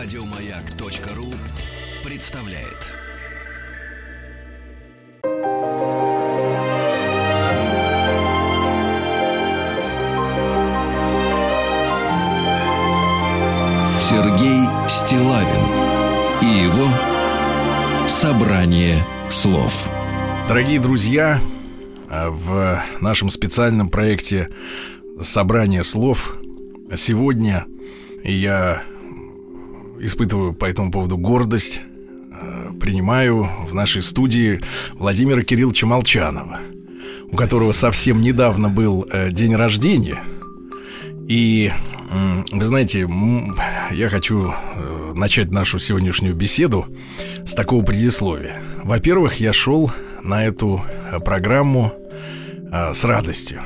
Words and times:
Радиомаяк.ру 0.00 1.34
представляет. 2.08 2.86
Сергей 13.98 14.68
Стилавин 14.88 15.66
и 16.42 16.46
его 16.46 16.86
собрание 18.06 19.04
слов. 19.28 19.90
Дорогие 20.46 20.78
друзья, 20.78 21.40
в 22.08 22.84
нашем 23.00 23.30
специальном 23.30 23.88
проекте 23.88 24.48
«Собрание 25.20 25.82
слов» 25.82 26.36
сегодня 26.94 27.66
я 28.22 28.84
испытываю 30.00 30.54
по 30.54 30.64
этому 30.64 30.90
поводу 30.90 31.16
гордость. 31.16 31.82
Э, 32.30 32.70
принимаю 32.80 33.48
в 33.68 33.74
нашей 33.74 34.02
студии 34.02 34.60
Владимира 34.94 35.42
Кирилловича 35.42 35.86
Молчанова, 35.86 36.60
у 37.30 37.36
которого 37.36 37.72
совсем 37.72 38.20
недавно 38.20 38.68
был 38.68 39.06
э, 39.10 39.30
день 39.30 39.54
рождения. 39.54 40.22
И 41.28 41.72
вы 42.52 42.64
знаете, 42.64 43.06
я 43.90 44.08
хочу 44.08 44.50
э, 44.50 45.12
начать 45.14 45.50
нашу 45.50 45.78
сегодняшнюю 45.78 46.34
беседу 46.34 46.86
с 47.44 47.52
такого 47.52 47.84
предисловия. 47.84 48.62
Во-первых, 48.82 49.40
я 49.40 49.52
шел 49.52 49.92
на 50.22 50.44
эту 50.44 50.82
программу 51.24 51.92
с 52.70 53.04
радостью, 53.04 53.62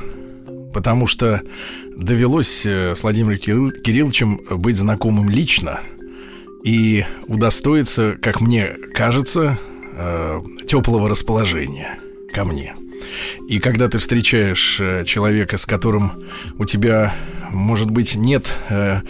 потому 0.75 1.07
что 1.07 1.43
довелось 1.97 2.67
с 2.67 3.03
Владимиром 3.03 3.39
Кирилловичем 3.39 4.41
быть 4.59 4.77
знакомым 4.77 5.29
лично– 5.31 5.81
и 6.65 7.05
удостоиться, 7.27 8.17
как 8.21 8.41
мне 8.41 8.77
кажется, 8.95 9.59
э, 9.97 10.41
теплого 10.67 11.09
расположения 11.09 11.99
ко 12.33 12.45
мне. 12.45 12.75
И 13.49 13.59
когда 13.59 13.89
ты 13.89 13.99
встречаешь 13.99 14.79
э, 14.81 15.05
человека, 15.05 15.57
с 15.57 15.67
которым 15.67 16.23
у 16.59 16.65
тебя 16.65 17.15
может 17.53 17.91
быть, 17.91 18.15
нет, 18.15 18.59
э, 18.69 19.01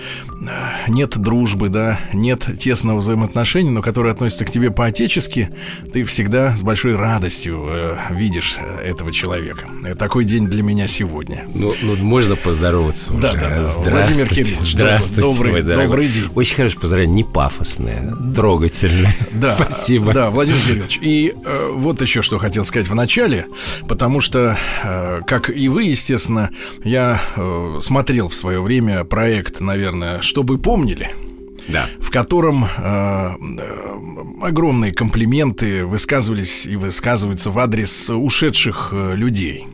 нет 0.89 1.19
дружбы, 1.19 1.69
да, 1.69 2.01
нет 2.13 2.47
тесного 2.59 2.99
взаимоотношения, 2.99 3.71
но 3.71 3.83
которые 3.83 4.13
относятся 4.13 4.45
к 4.45 4.51
тебе 4.51 4.71
по-отечески, 4.71 5.51
ты 5.93 6.05
всегда 6.05 6.57
с 6.57 6.63
большой 6.63 6.97
радостью 6.97 7.67
э, 7.69 7.97
видишь 8.11 8.57
этого 8.83 9.13
человека. 9.13 9.69
Такой 9.99 10.25
день 10.25 10.47
для 10.47 10.63
меня 10.63 10.89
сегодня. 10.89 11.45
Ну, 11.55 11.75
ну 11.83 11.97
можно 11.97 12.37
поздороваться 12.37 13.13
уже. 13.13 13.23
Да, 13.23 13.33
да, 13.35 13.73
да. 13.85 13.91
Владимир 13.91 14.29
Кириллович, 14.29 14.73
здравствуйте, 14.73 15.23
добрый, 15.23 15.63
добрый 15.63 16.09
день. 16.09 16.29
Очень 16.35 16.57
хорошо 16.57 16.81
поздравление, 16.81 17.17
не 17.17 17.25
пафосное, 17.25 18.15
трогательное. 18.35 19.15
Да, 19.33 19.55
Спасибо. 19.55 20.13
Да, 20.13 20.31
Владимир 20.31 20.61
Кириллович. 20.61 20.99
И 21.01 21.35
э, 21.45 21.71
вот 21.73 22.01
еще 22.01 22.23
что 22.23 22.39
хотел 22.39 22.65
сказать 22.65 22.89
в 22.89 22.95
начале, 22.95 23.47
потому 23.89 24.21
что, 24.21 24.57
э, 24.83 25.21
как 25.27 25.51
и 25.51 25.69
вы, 25.69 25.85
естественно, 25.85 26.51
я 26.85 27.21
э, 27.37 27.79
смотрел 27.81 28.29
в 28.33 28.35
свое 28.35 28.61
время 28.63 29.05
проект, 29.05 29.61
наверное, 29.61 30.23
чтобы 30.23 30.59
помнили. 30.59 31.11
Да. 31.69 31.87
В 32.01 32.11
котором 32.11 32.65
э, 32.65 32.69
э, 32.79 33.99
огромные 34.43 34.93
комплименты 34.93 35.85
высказывались 35.85 36.67
и 36.67 36.77
высказываются 36.77 37.51
в 37.51 37.59
адрес 37.59 38.11
ушедших 38.11 38.89
э, 38.93 39.15
людей. 39.15 39.67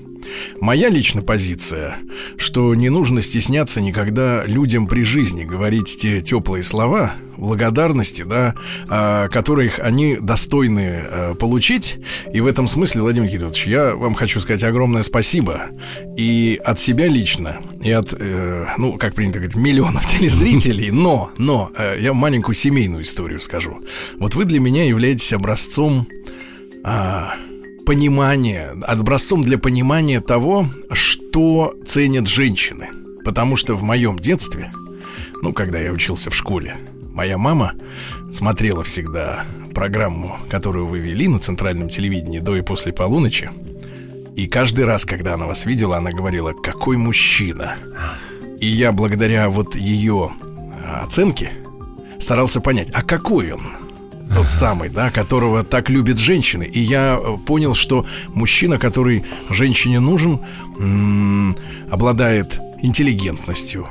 Моя 0.60 0.88
личная 0.88 1.22
позиция, 1.22 1.98
что 2.36 2.74
не 2.74 2.88
нужно 2.88 3.22
стесняться 3.22 3.80
никогда 3.80 4.44
людям 4.44 4.86
при 4.86 5.04
жизни 5.04 5.44
говорить 5.44 5.96
те 5.98 6.20
теплые 6.20 6.62
слова 6.62 7.14
благодарности, 7.36 8.22
да, 8.22 8.54
а, 8.88 9.28
которых 9.28 9.78
они 9.78 10.16
достойны 10.20 11.00
а, 11.02 11.34
получить. 11.34 11.98
И 12.33 12.40
в 12.40 12.46
этом 12.46 12.68
смысле, 12.68 13.02
Владимир 13.02 13.28
Кириллович, 13.28 13.67
я 13.67 13.94
вам 13.94 14.14
хочу 14.14 14.40
сказать 14.40 14.64
огромное 14.64 15.02
спасибо 15.02 15.70
и 16.17 16.61
от 16.64 16.80
себя 16.80 17.06
лично, 17.06 17.61
и 17.80 17.90
от, 17.92 18.12
э, 18.18 18.67
ну, 18.77 18.98
как 18.98 19.14
принято 19.14 19.38
говорить, 19.38 19.56
миллионов 19.56 20.06
телезрителей, 20.18 20.90
но, 20.90 21.30
но, 21.38 21.70
э, 21.77 21.98
я 22.00 22.12
маленькую 22.12 22.55
семейную 22.55 23.05
историю 23.05 23.40
скажу. 23.40 23.80
Вот 24.17 24.34
вы 24.34 24.44
для 24.44 24.58
меня 24.58 24.84
являетесь 24.84 25.33
образцом 25.33 26.08
а, 26.84 27.34
понимания, 27.88 28.76
образцом 28.82 29.42
для 29.42 29.56
понимания 29.56 30.20
того, 30.20 30.66
что 30.92 31.72
ценят 31.86 32.26
женщины. 32.26 32.88
Потому 33.24 33.56
что 33.56 33.76
в 33.76 33.82
моем 33.82 34.18
детстве, 34.18 34.70
ну, 35.40 35.54
когда 35.54 35.78
я 35.78 35.90
учился 35.90 36.28
в 36.28 36.34
школе, 36.34 36.76
моя 37.14 37.38
мама 37.38 37.72
смотрела 38.30 38.82
всегда 38.82 39.46
программу, 39.74 40.36
которую 40.50 40.86
вы 40.86 40.98
вели 40.98 41.28
на 41.28 41.38
центральном 41.38 41.88
телевидении 41.88 42.40
до 42.40 42.56
и 42.56 42.60
после 42.60 42.92
полуночи. 42.92 43.50
И 44.36 44.46
каждый 44.48 44.84
раз, 44.84 45.06
когда 45.06 45.32
она 45.32 45.46
вас 45.46 45.64
видела, 45.64 45.96
она 45.96 46.10
говорила, 46.10 46.52
какой 46.52 46.98
мужчина. 46.98 47.76
И 48.60 48.66
я 48.66 48.92
благодаря 48.92 49.48
вот 49.48 49.76
ее 49.76 50.30
оценке 51.02 51.52
старался 52.18 52.60
понять, 52.60 52.90
а 52.92 53.02
какой 53.02 53.52
он 53.52 53.62
тот 54.38 54.50
самый, 54.50 54.88
да, 54.88 55.10
которого 55.10 55.64
так 55.64 55.90
любят 55.90 56.18
женщины. 56.18 56.62
И 56.62 56.78
я 56.78 57.18
э, 57.20 57.36
понял, 57.44 57.74
что 57.74 58.06
мужчина, 58.28 58.78
который 58.78 59.24
женщине 59.50 59.98
нужен, 59.98 60.38
обладает 61.90 62.60
интеллигентностью. 62.80 63.88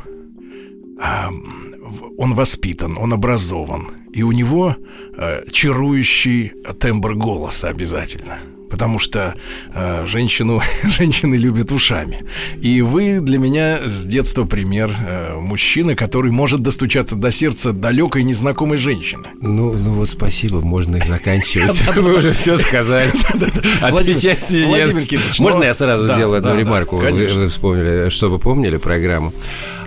Он 2.18 2.34
воспитан, 2.34 2.98
он 2.98 3.14
образован. 3.14 3.90
И 4.14 4.24
у 4.24 4.32
него 4.32 4.78
э, 5.18 5.44
чарующий 5.52 6.54
тембр 6.80 7.16
голоса 7.16 7.68
обязательно 7.68 8.40
потому 8.70 9.00
что 9.00 9.36
э, 9.74 10.06
женщину, 10.06 10.62
женщины 10.84 11.36
любят 11.36 11.72
ушами. 11.72 12.26
И 12.62 12.82
вы 12.82 13.20
для 13.20 13.38
меня 13.38 13.88
с 13.88 14.06
детства 14.06 14.46
пример 14.46 14.92
э, 15.00 15.36
мужчины, 15.36 15.96
который 15.96 16.32
может 16.32 16.62
достучаться 16.62 17.16
до 17.16 17.32
сердца 17.32 17.72
далекой 17.72 18.24
незнакомой 18.24 18.78
женщины. 18.78 19.24
Ну, 19.42 19.74
ну 19.74 19.94
вот 19.94 20.10
спасибо, 20.10 20.62
можно 20.62 20.98
их 20.98 21.06
заканчивать. 21.06 21.82
Вы 21.96 22.18
уже 22.18 22.32
все 22.34 22.58
сказали. 22.58 23.12
Отвечать 23.82 24.50
Владимир 24.50 25.22
Можно 25.40 25.64
я 25.64 25.74
сразу 25.74 26.06
сделаю 26.14 26.40
одну 26.40 26.58
ремарку? 26.58 26.98
Вы 26.98 27.48
вспомнили, 27.48 28.10
чтобы 28.10 28.40
помнили 28.40 28.78
программу. 28.78 29.34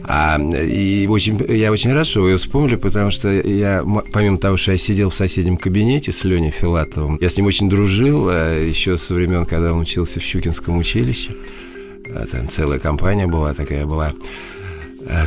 А, 0.05 0.39
и 0.41 1.07
очень, 1.09 1.39
я 1.49 1.71
очень 1.71 1.93
рад, 1.93 2.07
что 2.07 2.23
вы 2.23 2.31
ее 2.31 2.37
вспомнили, 2.37 2.77
потому 2.77 3.11
что 3.11 3.31
я, 3.31 3.85
помимо 4.13 4.39
того, 4.39 4.57
что 4.57 4.73
я 4.73 4.79
сидел 4.79 5.11
в 5.11 5.15
соседнем 5.15 5.57
кабинете 5.57 6.13
с 6.13 6.25
Леней 6.25 6.51
Филатовым, 6.51 7.19
я 7.21 7.29
с 7.29 7.37
ним 7.37 7.47
очень 7.47 7.69
дружил 7.69 8.29
а, 8.29 8.59
еще 8.59 8.97
со 8.99 9.15
времен, 9.15 9.47
когда 9.47 9.73
он 9.73 9.81
учился 9.81 10.21
в 10.21 10.23
Щукинском 10.23 10.79
училище. 10.79 11.35
А, 12.15 12.27
там 12.27 12.49
целая 12.49 12.79
компания 12.79 13.27
была 13.27 13.55
такая, 13.55 13.87
была 13.87 14.13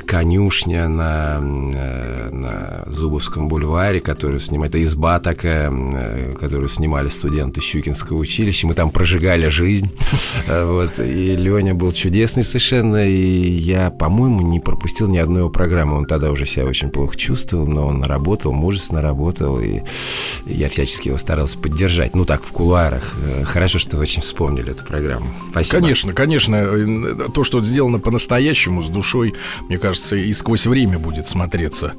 конюшня 0.06 0.88
на, 0.88 1.40
э, 1.42 2.30
на 2.32 2.84
Зубовском 2.88 3.48
бульваре, 3.48 4.00
которую 4.00 4.40
снимали. 4.40 4.70
Это 4.70 4.84
изба 4.84 5.20
такая, 5.20 5.72
э, 5.72 6.36
которую 6.40 6.70
снимали 6.70 7.10
студенты 7.10 7.62
Щукинского 7.62 8.18
училища. 8.18 8.68
Мы 8.68 8.76
там 8.76 8.92
прожигали 8.92 9.48
жизнь. 9.50 9.92
Вот. 10.64 11.00
И 11.00 11.36
Леня 11.36 11.74
был 11.74 11.92
чудесный 11.92 12.44
совершенно. 12.44 13.08
И 13.08 13.52
я, 13.52 13.90
по-моему, 13.90 14.42
не 14.42 14.60
пропустил 14.60 15.08
ни 15.08 15.18
одной 15.18 15.42
его 15.42 15.50
программы. 15.50 15.98
Он 15.98 16.06
тогда 16.06 16.32
уже 16.32 16.46
себя 16.46 16.66
очень 16.66 16.90
плохо 16.90 17.18
чувствовал, 17.18 17.68
но 17.68 17.88
он 17.88 18.04
работал, 18.04 18.52
мужественно 18.52 19.02
работал. 19.02 19.60
И 19.60 19.82
я 20.46 20.70
всячески 20.70 21.08
его 21.08 21.18
старался 21.18 21.58
поддержать. 21.58 22.16
Ну, 22.16 22.26
так, 22.26 22.44
в 22.44 22.52
кулуарах. 22.52 23.14
Хорошо, 23.44 23.80
что 23.80 23.98
вы 23.98 24.04
очень 24.04 24.22
вспомнили 24.22 24.72
эту 24.72 24.86
программу. 24.86 25.28
Спасибо. 25.52 25.80
Конечно, 25.80 26.14
конечно. 26.14 27.30
То, 27.34 27.44
что 27.44 27.64
сделано 27.64 28.00
по-настоящему, 28.00 28.82
с 28.82 28.90
душой, 28.90 29.34
мне 29.68 29.78
кажется, 29.78 30.16
и 30.16 30.32
сквозь 30.34 30.66
время 30.66 31.00
будет 31.00 31.28
смотреться 31.28 31.94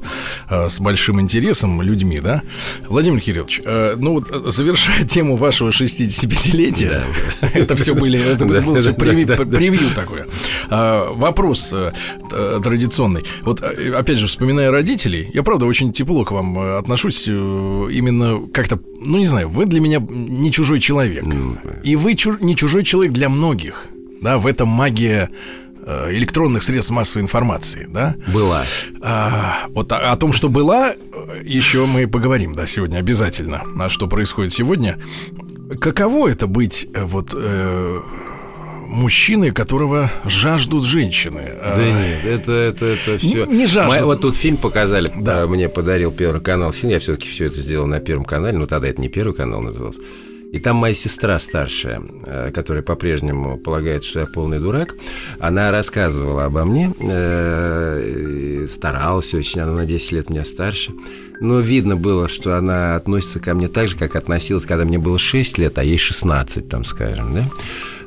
э, 0.49 0.69
с 0.69 0.79
большим 0.79 1.19
интересом 1.19 1.81
людьми, 1.81 2.19
да? 2.19 2.41
Владимир 2.87 3.19
Кириллович, 3.19 3.61
э, 3.63 3.95
ну 3.97 4.13
вот 4.13 4.27
завершая 4.45 5.03
тему 5.07 5.35
вашего 5.35 5.69
65-летия, 5.69 7.03
это 7.41 7.75
все 7.75 7.95
были, 7.95 8.19
это 8.19 8.45
был 8.45 8.77
же 8.77 8.93
превью 8.93 9.89
такое. 9.95 10.27
А, 10.69 11.11
вопрос 11.11 11.73
э, 11.73 11.91
традиционный. 12.63 13.23
Вот 13.41 13.61
э, 13.61 13.93
опять 13.93 14.17
же, 14.17 14.27
вспоминая 14.27 14.71
родителей, 14.71 15.29
я 15.33 15.43
правда 15.43 15.65
очень 15.65 15.91
тепло 15.91 16.23
к 16.23 16.31
вам 16.31 16.57
э, 16.59 16.77
отношусь, 16.77 17.27
именно 17.27 18.47
как-то, 18.53 18.79
ну 19.01 19.17
не 19.17 19.25
знаю, 19.25 19.49
вы 19.49 19.65
для 19.65 19.79
меня 19.79 19.99
не 20.09 20.51
чужой 20.51 20.79
человек. 20.79 21.25
Ну, 21.25 21.57
и 21.83 21.95
вы 21.95 22.15
не 22.41 22.55
чужой 22.55 22.83
человек 22.83 23.13
для 23.13 23.29
многих. 23.29 23.87
Да, 24.21 24.37
в 24.37 24.47
этом 24.47 24.69
магия 24.69 25.29
Э, 25.29 25.64
электронных 25.85 26.63
средств 26.63 26.91
массовой 26.91 27.23
информации, 27.23 27.87
да? 27.89 28.15
Была. 28.33 28.63
А, 29.01 29.65
вот 29.69 29.91
о, 29.91 30.11
о 30.11 30.15
том, 30.17 30.33
что 30.33 30.49
была, 30.49 30.93
еще 31.43 31.85
мы 31.85 32.07
поговорим, 32.07 32.53
да, 32.53 32.65
сегодня 32.65 32.97
обязательно. 32.97 33.63
А 33.79 33.89
что 33.89 34.07
происходит 34.07 34.53
сегодня? 34.53 34.99
Каково 35.79 36.29
это 36.29 36.47
быть 36.47 36.87
э, 36.93 37.03
вот 37.03 37.33
э, 37.33 38.01
мужчины, 38.87 39.51
которого 39.51 40.11
жаждут 40.25 40.85
женщины. 40.85 41.51
Да 41.61 41.77
нет, 41.77 42.25
это, 42.25 42.51
это, 42.51 42.85
это 42.85 43.17
все... 43.17 43.45
Не, 43.45 43.57
не 43.57 43.67
жаждут. 43.67 44.01
Вот 44.01 44.21
тут 44.21 44.35
фильм 44.35 44.57
показали, 44.57 45.11
да. 45.15 45.43
А, 45.43 45.47
мне 45.47 45.69
подарил 45.69 46.11
Первый 46.11 46.41
канал 46.41 46.71
фильм, 46.71 46.91
я 46.91 46.99
все-таки 46.99 47.27
все 47.27 47.45
это 47.45 47.59
сделал 47.59 47.87
на 47.87 47.99
Первом 47.99 48.25
канале, 48.25 48.57
но 48.57 48.65
тогда 48.65 48.87
это 48.87 49.01
не 49.01 49.09
Первый 49.09 49.33
канал 49.33 49.61
назывался. 49.61 49.99
И 50.55 50.59
там 50.59 50.77
моя 50.77 50.93
сестра 50.93 51.37
старшая, 51.37 52.01
э, 52.23 52.49
которая 52.53 52.81
по-прежнему 52.81 53.57
полагает, 53.57 54.05
что 54.05 54.21
я 54.21 54.25
полный 54.25 54.59
дурак, 54.59 54.95
она 55.37 55.69
рассказывала 55.69 56.45
обо 56.45 56.63
мне, 56.63 56.93
э, 56.97 58.65
старалась 58.69 59.33
очень, 59.33 59.59
она 59.59 59.73
на 59.73 59.85
10 59.85 60.13
лет 60.13 60.29
меня 60.29 60.45
старше. 60.45 60.93
Но 61.41 61.59
видно 61.59 61.97
было, 61.97 62.29
что 62.29 62.57
она 62.57 62.95
относится 62.95 63.39
ко 63.39 63.53
мне 63.53 63.67
так 63.67 63.89
же, 63.89 63.97
как 63.97 64.15
относилась, 64.15 64.65
когда 64.65 64.85
мне 64.85 64.97
было 64.97 65.19
6 65.19 65.57
лет, 65.57 65.77
а 65.77 65.83
ей 65.83 65.97
16, 65.97 66.69
там, 66.69 66.85
скажем, 66.85 67.35
да? 67.35 67.43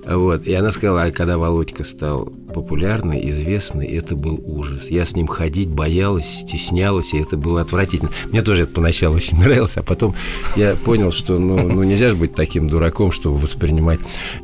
Вот. 0.08 0.46
И 0.46 0.55
она 0.55 0.72
сказала, 0.72 1.02
а 1.02 1.10
когда 1.10 1.37
Володька 1.37 1.84
стал 1.84 2.32
популярный, 2.55 3.28
известный, 3.31 3.87
это 3.87 4.16
был 4.16 4.40
ужас. 4.43 4.88
Я 4.88 5.05
с 5.05 5.14
ним 5.14 5.26
ходить 5.26 5.69
боялась, 5.69 6.40
стеснялась, 6.40 7.12
и 7.12 7.19
это 7.19 7.37
было 7.37 7.60
отвратительно. 7.60 8.10
Мне 8.31 8.40
тоже 8.40 8.62
это 8.62 8.72
поначалу 8.72 9.16
очень 9.16 9.38
нравилось, 9.40 9.76
а 9.76 9.82
потом 9.82 10.14
я 10.56 10.75
понял, 10.75 11.12
что 11.12 11.38
ну, 11.38 11.58
ну 11.69 11.82
нельзя 11.82 12.10
же 12.10 12.16
быть 12.16 12.34
таким 12.34 12.69
дураком, 12.69 13.12
чтобы 13.12 13.37
воспринимать 13.37 14.00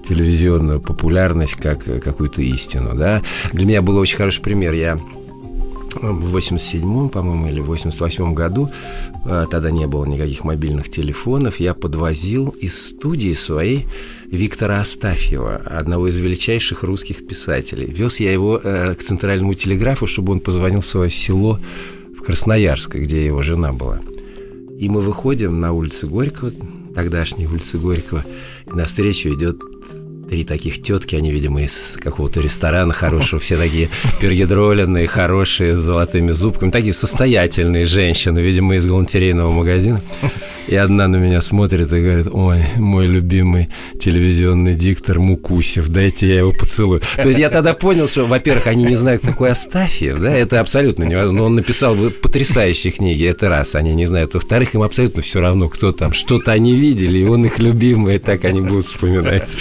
телевизионную 0.06 0.81
популярность 0.81 1.55
как 1.55 1.84
какую-то 1.84 2.43
истину. 2.43 2.94
Да? 2.94 3.22
Для 3.52 3.64
меня 3.64 3.81
был 3.81 3.96
очень 3.96 4.19
хороший 4.19 4.43
пример. 4.43 4.75
Я 4.75 4.99
в 5.94 6.37
87-м, 6.37 7.08
по-моему, 7.08 7.49
или 7.49 7.62
88-м 7.62 8.35
году, 8.35 8.70
а, 9.25 9.46
тогда 9.46 9.70
не 9.70 9.87
было 9.87 10.05
никаких 10.05 10.44
мобильных 10.44 10.91
телефонов, 10.91 11.61
я 11.61 11.75
подвозил 11.75 12.49
из 12.61 12.88
студии 12.88 13.35
своей 13.35 13.87
Виктора 14.26 14.81
Астафьева, 14.81 15.56
одного 15.56 16.08
из 16.08 16.17
величайших 16.17 16.82
русских 16.82 17.26
писателей. 17.26 17.87
Вез 17.87 18.20
я 18.20 18.32
его 18.32 18.61
э, 18.62 18.94
к 18.94 19.02
центральному 19.02 19.55
телеграфу, 19.55 20.06
чтобы 20.06 20.32
он 20.32 20.41
позвонил 20.41 20.81
в 20.81 20.87
свое 20.87 21.11
село 21.11 21.61
в 22.17 22.23
Красноярск, 22.23 22.97
где 22.97 23.25
его 23.25 23.43
жена 23.43 23.73
была. 23.73 24.00
И 24.79 24.88
мы 24.88 25.00
выходим 25.00 25.61
на 25.61 25.73
улицу 25.73 26.08
Горького, 26.08 26.52
тогдашней 26.94 27.47
улицы 27.47 27.79
Горького, 27.79 28.25
и 28.67 28.70
навстречу 28.70 29.29
идет 29.32 29.61
три 30.29 30.44
таких 30.44 30.82
тетки, 30.82 31.17
они, 31.17 31.31
видимо, 31.31 31.62
из 31.62 31.97
какого-то 32.00 32.41
ресторана 32.41 32.93
хорошего, 32.93 33.41
все 33.41 33.56
такие 33.56 33.88
пергидроленные, 34.21 35.06
хорошие, 35.06 35.75
с 35.75 35.79
золотыми 35.79 36.32
зубками, 36.32 36.71
такие 36.71 36.93
состоятельные 36.93 37.85
женщины, 37.85 38.38
видимо, 38.38 38.76
из 38.76 38.87
галантерейного 38.87 39.50
магазина. 39.50 40.00
И 40.67 40.76
одна 40.76 41.09
на 41.09 41.17
меня 41.17 41.43
смотрит 41.43 41.93
и 41.93 42.00
говорит, 42.00 42.29
ой, 42.32 42.62
мой 42.76 43.06
любимый 43.06 43.69
телевизионный 44.00 44.75
диктор 44.75 45.21
Мукусев, 45.21 45.88
дайте 45.88 46.26
я 46.26 46.38
его 46.38 46.53
поцелую. 46.53 47.03
То 47.17 47.29
есть 47.29 47.38
я 47.38 47.50
тогда 47.50 47.75
понял, 47.75 48.09
что, 48.09 48.25
во-первых, 48.25 48.67
они 48.67 48.85
не 48.85 48.97
знают, 48.97 49.23
какой 49.23 49.50
Астафьев, 49.50 50.19
да, 50.21 50.32
это 50.32 50.61
абсолютно 50.61 51.05
невозможно. 51.05 51.38
Но 51.38 51.44
он 51.47 51.55
написал 51.56 51.97
потрясающие 52.23 52.93
книги, 52.93 53.26
это 53.26 53.49
раз, 53.49 53.75
они 53.75 53.94
не 53.94 54.06
знают. 54.06 54.35
Во-вторых, 54.35 54.75
им 54.75 54.82
абсолютно 54.82 55.23
все 55.23 55.41
равно, 55.41 55.69
кто 55.69 55.93
там, 55.93 56.12
что-то 56.12 56.53
они 56.53 56.75
видели, 56.75 57.19
и 57.19 57.25
он 57.25 57.44
их 57.44 57.59
любимый, 57.59 58.17
и 58.17 58.19
так 58.19 58.44
они 58.44 58.62
будут 58.62 58.87
вспоминать. 58.87 59.56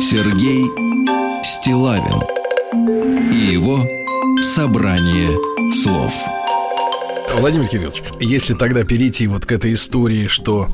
Сергей 0.00 0.64
Стилавин 1.44 2.22
и 3.32 3.52
его 3.52 3.86
собрание 4.42 5.30
слов. 5.72 6.12
Владимир 7.38 7.66
Кириллович, 7.68 8.02
если 8.20 8.54
тогда 8.54 8.84
перейти 8.84 9.26
вот 9.26 9.46
к 9.46 9.52
этой 9.52 9.72
истории, 9.74 10.26
что 10.26 10.68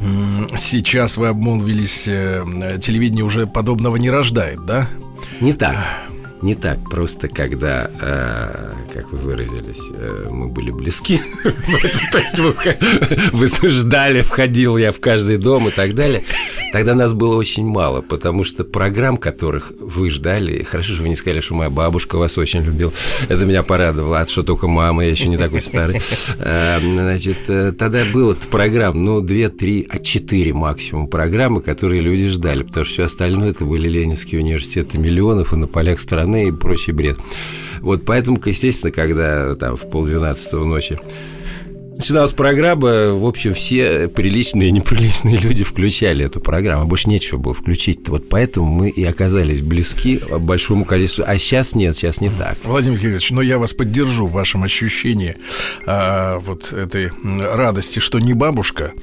м- 0.00 0.48
сейчас 0.56 1.16
вы 1.16 1.28
обмолвились, 1.28 2.06
э, 2.08 2.78
телевидение 2.82 3.24
уже 3.24 3.46
подобного 3.46 3.96
не 3.96 4.10
рождает, 4.10 4.64
да? 4.66 4.88
Не 5.40 5.52
так. 5.52 5.76
Не 6.42 6.54
так 6.54 6.88
просто, 6.88 7.28
когда, 7.28 7.90
э, 8.00 8.72
как 8.94 9.12
вы 9.12 9.18
выразились, 9.18 9.82
э, 9.92 10.28
мы 10.30 10.48
были 10.48 10.70
близки. 10.70 11.20
То 12.12 12.18
есть 12.18 12.38
вы 13.32 13.68
ждали, 13.68 14.22
входил 14.22 14.78
я 14.78 14.92
в 14.92 15.00
каждый 15.00 15.36
дом 15.36 15.68
и 15.68 15.70
так 15.70 15.94
далее. 15.94 16.22
Тогда 16.72 16.94
нас 16.94 17.12
было 17.12 17.36
очень 17.36 17.66
мало, 17.66 18.00
потому 18.00 18.44
что 18.44 18.64
программ, 18.64 19.18
которых 19.18 19.72
вы 19.78 20.08
ждали, 20.08 20.62
хорошо, 20.62 20.94
что 20.94 21.02
вы 21.02 21.10
не 21.10 21.14
сказали, 21.14 21.40
что 21.40 21.54
моя 21.54 21.68
бабушка 21.68 22.16
вас 22.16 22.38
очень 22.38 22.62
любила. 22.62 22.92
Это 23.28 23.44
меня 23.44 23.62
порадовало. 23.62 24.20
А 24.20 24.26
что 24.26 24.42
только 24.42 24.66
мама, 24.66 25.04
я 25.04 25.10
еще 25.10 25.28
не 25.28 25.36
такой 25.36 25.60
старый. 25.60 26.00
Э, 26.38 26.78
значит, 26.80 27.44
тогда 27.76 28.02
было 28.14 28.34
программ, 28.50 29.02
ну, 29.02 29.20
две, 29.20 29.50
три, 29.50 29.86
а 29.90 29.98
четыре 29.98 30.54
максимум 30.54 31.06
программы, 31.06 31.60
которые 31.60 32.00
люди 32.00 32.28
ждали, 32.28 32.62
потому 32.62 32.86
что 32.86 32.94
все 32.94 33.04
остальное 33.04 33.50
это 33.50 33.66
были 33.66 33.90
Ленинские 33.90 34.40
университеты 34.40 34.98
миллионов 34.98 35.52
и 35.52 35.56
на 35.56 35.66
полях 35.66 36.00
страны 36.00 36.29
страны 36.30 36.48
и 36.48 36.52
прочий 36.52 36.92
бред. 36.92 37.18
Вот 37.80 38.04
поэтому, 38.04 38.40
естественно, 38.44 38.92
когда 38.92 39.54
там 39.54 39.76
в 39.76 39.90
полдвенадцатого 39.90 40.64
ночи 40.64 40.98
начиналась 42.00 42.32
программа, 42.32 43.12
в 43.12 43.26
общем, 43.26 43.52
все 43.52 44.08
приличные 44.08 44.70
и 44.70 44.72
неприличные 44.72 45.36
люди 45.36 45.64
включали 45.64 46.24
эту 46.24 46.40
программу. 46.40 46.86
Больше 46.86 47.10
нечего 47.10 47.36
было 47.36 47.52
включить. 47.52 48.08
Вот 48.08 48.26
поэтому 48.30 48.66
мы 48.66 48.88
и 48.88 49.04
оказались 49.04 49.60
близки 49.60 50.18
большому 50.38 50.86
количеству. 50.86 51.24
А 51.26 51.36
сейчас 51.36 51.74
нет, 51.74 51.94
сейчас 51.94 52.22
не 52.22 52.30
так. 52.30 52.56
Владимир 52.64 52.98
Кириллович, 52.98 53.30
но 53.32 53.42
я 53.42 53.58
вас 53.58 53.74
поддержу 53.74 54.24
в 54.24 54.32
вашем 54.32 54.64
ощущении 54.64 55.36
а, 55.86 56.38
вот 56.38 56.72
этой 56.72 57.12
радости, 57.22 57.98
что 57.98 58.18
не 58.18 58.32
бабушка, 58.32 58.94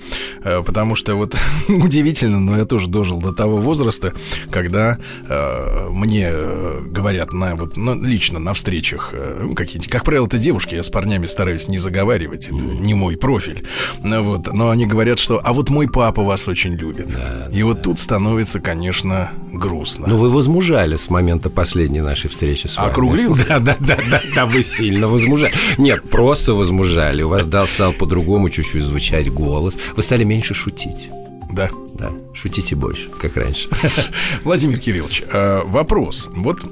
а, 0.44 0.64
потому 0.64 0.96
что 0.96 1.14
вот 1.14 1.38
удивительно, 1.68 2.40
но 2.40 2.58
я 2.58 2.66
тоже 2.66 2.88
дожил 2.88 3.20
до 3.20 3.32
того 3.32 3.58
возраста, 3.58 4.14
когда 4.50 4.98
а, 5.30 5.92
мне 5.92 6.30
э, 6.32 6.82
говорят 6.84 7.32
на 7.32 7.56
вот 7.56 7.78
ну, 7.78 7.94
лично 7.94 8.40
на 8.40 8.56
встречах 8.56 9.12
а, 9.14 9.54
какие-нибудь, 9.54 9.92
как 9.92 10.04
правило, 10.04 10.26
это 10.26 10.40
девушки, 10.40 10.74
я 10.74 10.82
с 10.82 10.90
парнями 10.90 11.28
стараюсь 11.28 11.68
не 11.68 11.78
заговаривать. 11.78 12.48
Это 12.48 12.56
не 12.88 12.96
мой 12.96 13.18
профиль. 13.18 13.64
Ну 14.04 14.24
вот. 14.24 14.52
Но 14.52 14.70
они 14.70 14.88
говорят, 14.88 15.20
что 15.20 15.40
«а 15.44 15.54
вот 15.54 15.70
мой 15.70 15.88
папа 15.88 16.24
вас 16.24 16.48
очень 16.48 16.74
любит». 16.74 17.12
Да, 17.14 17.50
и 17.52 17.60
да. 17.60 17.66
вот 17.66 17.84
тут 17.84 18.00
становится, 18.00 18.60
конечно, 18.60 19.32
грустно. 19.54 20.08
Ну, 20.08 20.18
вы 20.18 20.30
возмужали 20.30 20.96
с 20.96 21.10
момента 21.10 21.50
последней 21.50 22.02
нашей 22.02 22.30
встречи 22.30 22.68
с 22.68 22.78
вами. 22.78 22.90
Округлился? 22.90 23.46
Да, 23.48 23.60
да, 23.60 23.78
да, 23.80 23.98
да, 24.10 24.22
да, 24.36 24.46
вы 24.46 24.64
сильно 24.64 25.08
возмужали. 25.08 25.54
Нет, 25.78 26.10
просто 26.10 26.54
возмужали. 26.54 27.22
У 27.22 27.30
вас 27.30 27.46
дал, 27.46 27.68
стал 27.68 27.94
по-другому 27.94 28.50
чуть-чуть 28.50 28.82
звучать 28.82 29.32
голос. 29.32 29.78
Вы 29.96 30.02
стали 30.02 30.24
меньше 30.24 30.54
шутить. 30.54 31.10
Да. 31.52 31.70
Да, 31.94 32.12
шутите 32.34 32.76
больше, 32.76 33.10
как 33.10 33.36
раньше. 33.38 33.70
Владимир 34.44 34.78
Кириллович, 34.78 35.24
э, 35.32 35.64
вопрос. 35.66 36.30
Вот 36.32 36.64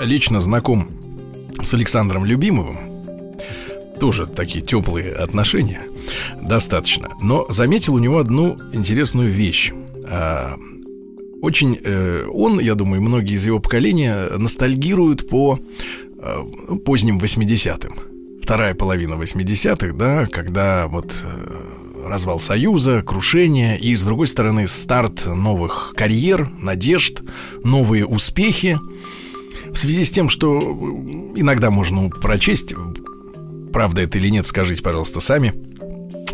лично 0.00 0.40
знаком 0.40 0.88
с 1.62 1.72
Александром 1.74 2.24
Любимовым, 2.24 2.91
тоже 4.02 4.26
такие 4.26 4.64
теплые 4.64 5.12
отношения, 5.12 5.82
достаточно. 6.42 7.10
Но 7.20 7.46
заметил 7.50 7.94
у 7.94 8.00
него 8.00 8.18
одну 8.18 8.58
интересную 8.72 9.30
вещь. 9.30 9.70
А, 10.06 10.56
очень 11.40 11.78
э, 11.84 12.26
он, 12.28 12.58
я 12.58 12.74
думаю, 12.74 13.00
многие 13.00 13.36
из 13.36 13.46
его 13.46 13.60
поколения 13.60 14.28
ностальгируют 14.36 15.28
по 15.28 15.60
э, 16.18 16.42
поздним 16.84 17.20
80-м. 17.20 17.94
Вторая 18.42 18.74
половина 18.74 19.14
80-х, 19.14 19.96
да, 19.96 20.26
когда 20.26 20.88
вот 20.88 21.14
э, 21.22 22.08
развал 22.08 22.40
Союза, 22.40 23.02
крушение 23.02 23.78
и, 23.78 23.94
с 23.94 24.04
другой 24.04 24.26
стороны, 24.26 24.66
старт 24.66 25.26
новых 25.26 25.94
карьер, 25.96 26.50
надежд, 26.58 27.22
новые 27.62 28.04
успехи. 28.04 28.80
В 29.70 29.76
связи 29.76 30.04
с 30.04 30.10
тем, 30.10 30.28
что 30.28 30.60
иногда 31.36 31.70
можно 31.70 32.10
прочесть 32.10 32.74
правда 33.72 34.02
это 34.02 34.18
или 34.18 34.28
нет, 34.28 34.46
скажите, 34.46 34.82
пожалуйста, 34.82 35.20
сами. 35.20 35.52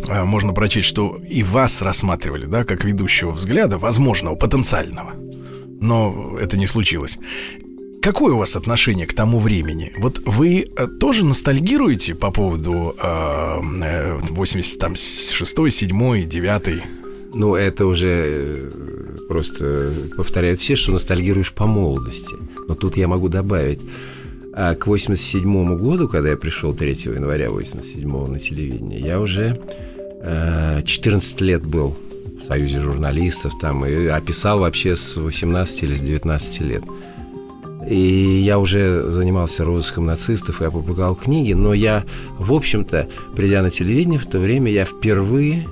А, 0.07 0.25
можно 0.25 0.53
прочесть, 0.53 0.87
что 0.87 1.19
и 1.27 1.43
вас 1.43 1.81
рассматривали, 1.81 2.45
да, 2.45 2.63
как 2.63 2.83
ведущего 2.83 3.31
взгляда, 3.31 3.77
возможного, 3.77 4.35
потенциального. 4.35 5.13
Но 5.81 6.37
это 6.39 6.57
не 6.57 6.67
случилось. 6.67 7.17
Какое 8.01 8.33
у 8.33 8.37
вас 8.37 8.55
отношение 8.55 9.05
к 9.05 9.13
тому 9.13 9.39
времени? 9.39 9.93
Вот 9.97 10.21
вы 10.25 10.65
э, 10.75 10.87
тоже 10.87 11.25
ностальгируете 11.25 12.15
по 12.15 12.31
поводу 12.31 12.95
э, 13.01 14.19
86 14.29 15.71
7 15.71 16.25
9 16.25 16.83
Ну, 17.33 17.55
это 17.55 17.85
уже 17.85 18.07
э, 18.07 18.71
просто 19.27 19.93
повторяют 20.15 20.61
все, 20.61 20.77
что 20.77 20.93
ностальгируешь 20.93 21.51
по 21.51 21.67
молодости. 21.67 22.35
Но 22.67 22.75
тут 22.75 22.95
я 22.95 23.07
могу 23.09 23.27
добавить 23.27 23.81
а 24.53 24.75
к 24.75 24.87
87 24.87 25.77
году, 25.77 26.07
когда 26.07 26.29
я 26.29 26.37
пришел 26.37 26.73
3 26.73 26.91
января 26.91 27.49
87 27.49 28.27
на 28.27 28.39
телевидение, 28.39 28.99
я 28.99 29.19
уже 29.19 29.59
э, 30.21 30.81
14 30.83 31.41
лет 31.41 31.65
был 31.65 31.95
в 32.41 32.45
Союзе 32.45 32.79
журналистов 32.79 33.53
там 33.59 33.85
и 33.85 34.07
описал 34.07 34.59
вообще 34.59 34.95
с 34.95 35.15
18 35.15 35.83
или 35.83 35.93
с 35.93 36.01
19 36.01 36.61
лет. 36.61 36.83
И 37.89 38.41
я 38.43 38.59
уже 38.59 39.09
занимался 39.09 39.63
розыском 39.63 40.05
нацистов 40.05 40.61
и 40.61 40.65
опубликовал 40.65 41.15
книги, 41.15 41.53
но 41.53 41.73
я, 41.73 42.03
в 42.37 42.53
общем-то, 42.53 43.07
придя 43.35 43.61
на 43.63 43.71
телевидение 43.71 44.19
в 44.19 44.25
то 44.25 44.39
время, 44.39 44.71
я 44.71 44.85
впервые 44.85 45.65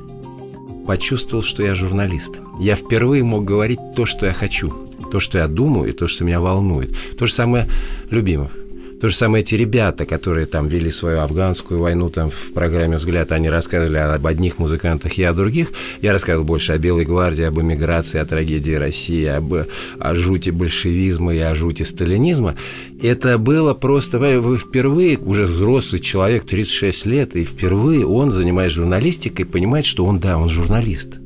почувствовал, 0.87 1.43
что 1.43 1.61
я 1.61 1.75
журналист. 1.75 2.39
Я 2.59 2.75
впервые 2.75 3.23
мог 3.23 3.43
говорить 3.43 3.79
то, 3.95 4.05
что 4.05 4.25
я 4.25 4.33
хочу, 4.33 4.73
то, 5.11 5.19
что 5.19 5.37
я 5.37 5.47
думаю, 5.47 5.89
и 5.89 5.93
то, 5.93 6.07
что 6.07 6.23
меня 6.23 6.39
волнует. 6.39 6.95
То 7.17 7.27
же 7.27 7.33
самое 7.33 7.67
Любимов. 8.09 8.51
То 8.99 9.09
же 9.09 9.15
самое 9.15 9.43
эти 9.43 9.53
ребята, 9.53 10.05
которые 10.05 10.47
там 10.47 10.67
вели 10.67 10.91
свою 10.91 11.19
афганскую 11.19 11.79
войну 11.79 12.09
там 12.09 12.31
в 12.31 12.51
программе 12.53 12.97
«Взгляд», 12.97 13.31
они 13.31 13.47
рассказывали 13.47 13.97
об 13.97 14.25
одних 14.25 14.57
музыкантах 14.57 15.19
и 15.19 15.23
о 15.23 15.33
других. 15.33 15.71
Я 16.01 16.13
рассказывал 16.13 16.45
больше 16.45 16.71
о 16.71 16.79
Белой 16.79 17.05
гвардии, 17.05 17.43
об 17.43 17.59
эмиграции, 17.59 18.19
о 18.19 18.25
трагедии 18.25 18.71
России, 18.73 19.25
об, 19.25 19.53
о 19.99 20.15
жути 20.15 20.49
большевизма 20.49 21.35
и 21.35 21.39
о 21.39 21.53
жути 21.53 21.83
сталинизма. 21.83 22.55
Это 22.99 23.37
было 23.37 23.75
просто... 23.75 24.17
Вы 24.17 24.57
впервые, 24.57 25.19
уже 25.19 25.43
взрослый 25.43 26.01
человек, 26.01 26.45
36 26.45 27.05
лет, 27.05 27.35
и 27.35 27.43
впервые 27.43 28.03
он, 28.03 28.31
занимаясь 28.31 28.73
журналистикой, 28.73 29.45
понимает, 29.45 29.85
что 29.85 30.05
он, 30.05 30.19
да, 30.19 30.39
он 30.39 30.49
журналист, 30.49 31.19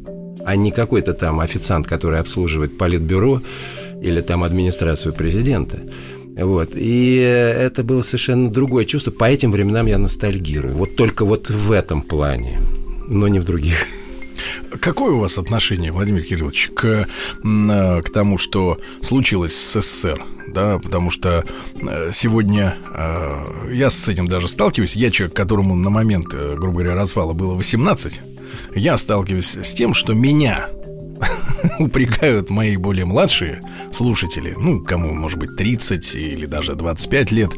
а 0.46 0.58
не 0.58 0.72
какой-то 0.72 1.14
там 1.14 1.40
официант, 1.40 1.88
который 1.88 2.20
обслуживает 2.20 2.78
политбюро 2.78 3.42
или 4.02 4.20
там 4.20 4.44
администрацию 4.44 5.14
президента. 5.14 5.80
Вот. 6.36 6.72
И 6.76 7.16
это 7.16 7.84
было 7.84 8.02
совершенно 8.02 8.50
другое 8.50 8.86
чувство. 8.86 9.12
По 9.12 9.26
этим 9.26 9.52
временам 9.52 9.86
я 9.86 9.98
ностальгирую. 9.98 10.76
Вот 10.76 10.96
только 10.96 11.26
вот 11.26 11.50
в 11.50 11.72
этом 11.72 12.02
плане, 12.02 12.60
но 13.08 13.28
не 13.28 13.40
в 13.40 13.44
других. 13.44 13.86
Какое 14.80 15.12
у 15.12 15.20
вас 15.20 15.38
отношение, 15.38 15.92
Владимир 15.92 16.24
Кириллович, 16.24 16.72
к, 16.74 17.08
к 17.44 18.10
тому, 18.14 18.38
что 18.38 18.80
случилось 19.02 19.54
с 19.54 19.82
СССР? 19.82 20.24
Да, 20.48 20.80
потому 20.80 21.12
что 21.12 21.46
э, 21.80 22.10
сегодня 22.12 22.76
э, 22.94 23.72
я 23.74 23.90
с 23.90 24.10
этим 24.10 24.28
даже 24.28 24.48
сталкиваюсь. 24.48 24.96
Я 24.96 25.12
человек, 25.12 25.36
которому 25.36 25.76
на 25.76 25.90
момент, 25.90 26.34
э, 26.34 26.56
грубо 26.58 26.80
говоря, 26.80 26.96
развала 26.96 27.34
было 27.34 27.54
18. 27.54 28.20
Я 28.76 28.98
сталкиваюсь 28.98 29.58
с 29.58 29.74
тем, 29.74 29.94
что 29.94 30.14
меня 30.14 30.70
упрекают 31.80 32.50
мои 32.50 32.78
более 32.78 33.06
младшие 33.06 33.62
слушатели, 33.92 34.56
ну, 34.58 34.82
кому, 34.82 35.14
может 35.14 35.38
быть, 35.38 35.56
30 35.56 36.16
или 36.16 36.46
даже 36.46 36.76
25 36.76 37.32
лет, 37.32 37.52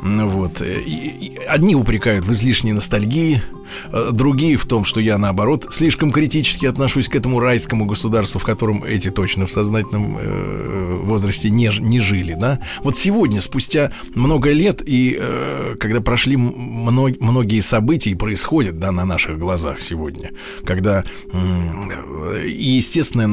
вот, 0.00 0.60
и, 0.62 0.64
и 0.64 1.36
одни 1.46 1.74
упрекают 1.74 2.24
в 2.24 2.32
излишней 2.32 2.72
ностальгии, 2.72 3.42
Э, 3.90 4.10
другие 4.12 4.56
в 4.56 4.66
том, 4.66 4.84
что 4.84 5.00
я, 5.00 5.18
наоборот, 5.18 5.66
слишком 5.70 6.10
критически 6.10 6.66
отношусь 6.66 7.08
к 7.08 7.16
этому 7.16 7.40
райскому 7.40 7.86
государству, 7.86 8.38
в 8.38 8.44
котором 8.44 8.84
эти 8.84 9.10
точно 9.10 9.46
в 9.46 9.50
сознательном 9.52 10.18
э, 10.18 11.00
возрасте 11.02 11.50
не, 11.50 11.70
не 11.78 12.00
жили, 12.00 12.34
да. 12.34 12.60
Вот 12.82 12.96
сегодня, 12.96 13.40
спустя 13.40 13.92
много 14.14 14.50
лет, 14.50 14.82
и 14.84 15.16
э, 15.18 15.76
когда 15.78 16.00
прошли 16.00 16.36
мног, 16.36 17.20
многие 17.20 17.60
события, 17.60 18.10
и 18.10 18.14
происходят, 18.14 18.78
да, 18.78 18.92
на 18.92 19.04
наших 19.04 19.38
глазах 19.38 19.80
сегодня, 19.80 20.30
когда 20.64 21.04
э, 21.32 22.46
и 22.46 22.70
естественная 22.72 23.26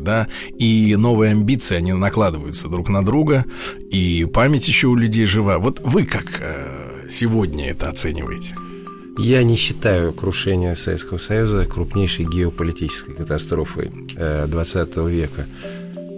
да, 0.00 0.28
и 0.58 0.96
новые 0.96 1.32
амбиции, 1.32 1.76
они 1.76 1.92
накладываются 1.92 2.68
друг 2.68 2.88
на 2.88 3.04
друга, 3.04 3.44
и 3.90 4.26
память 4.32 4.68
еще 4.68 4.88
у 4.88 4.94
людей 4.94 5.26
жива. 5.26 5.58
Вот 5.58 5.80
вы 5.80 6.04
как 6.04 6.40
э, 6.40 7.06
сегодня 7.10 7.70
это 7.70 7.88
оцениваете? 7.88 8.54
Я 9.18 9.42
не 9.42 9.56
считаю 9.56 10.12
крушение 10.12 10.76
Советского 10.76 11.18
Союза 11.18 11.66
крупнейшей 11.66 12.24
геополитической 12.24 13.12
катастрофой 13.12 13.88
XX 13.88 14.88
э, 14.96 15.10
века. 15.10 15.46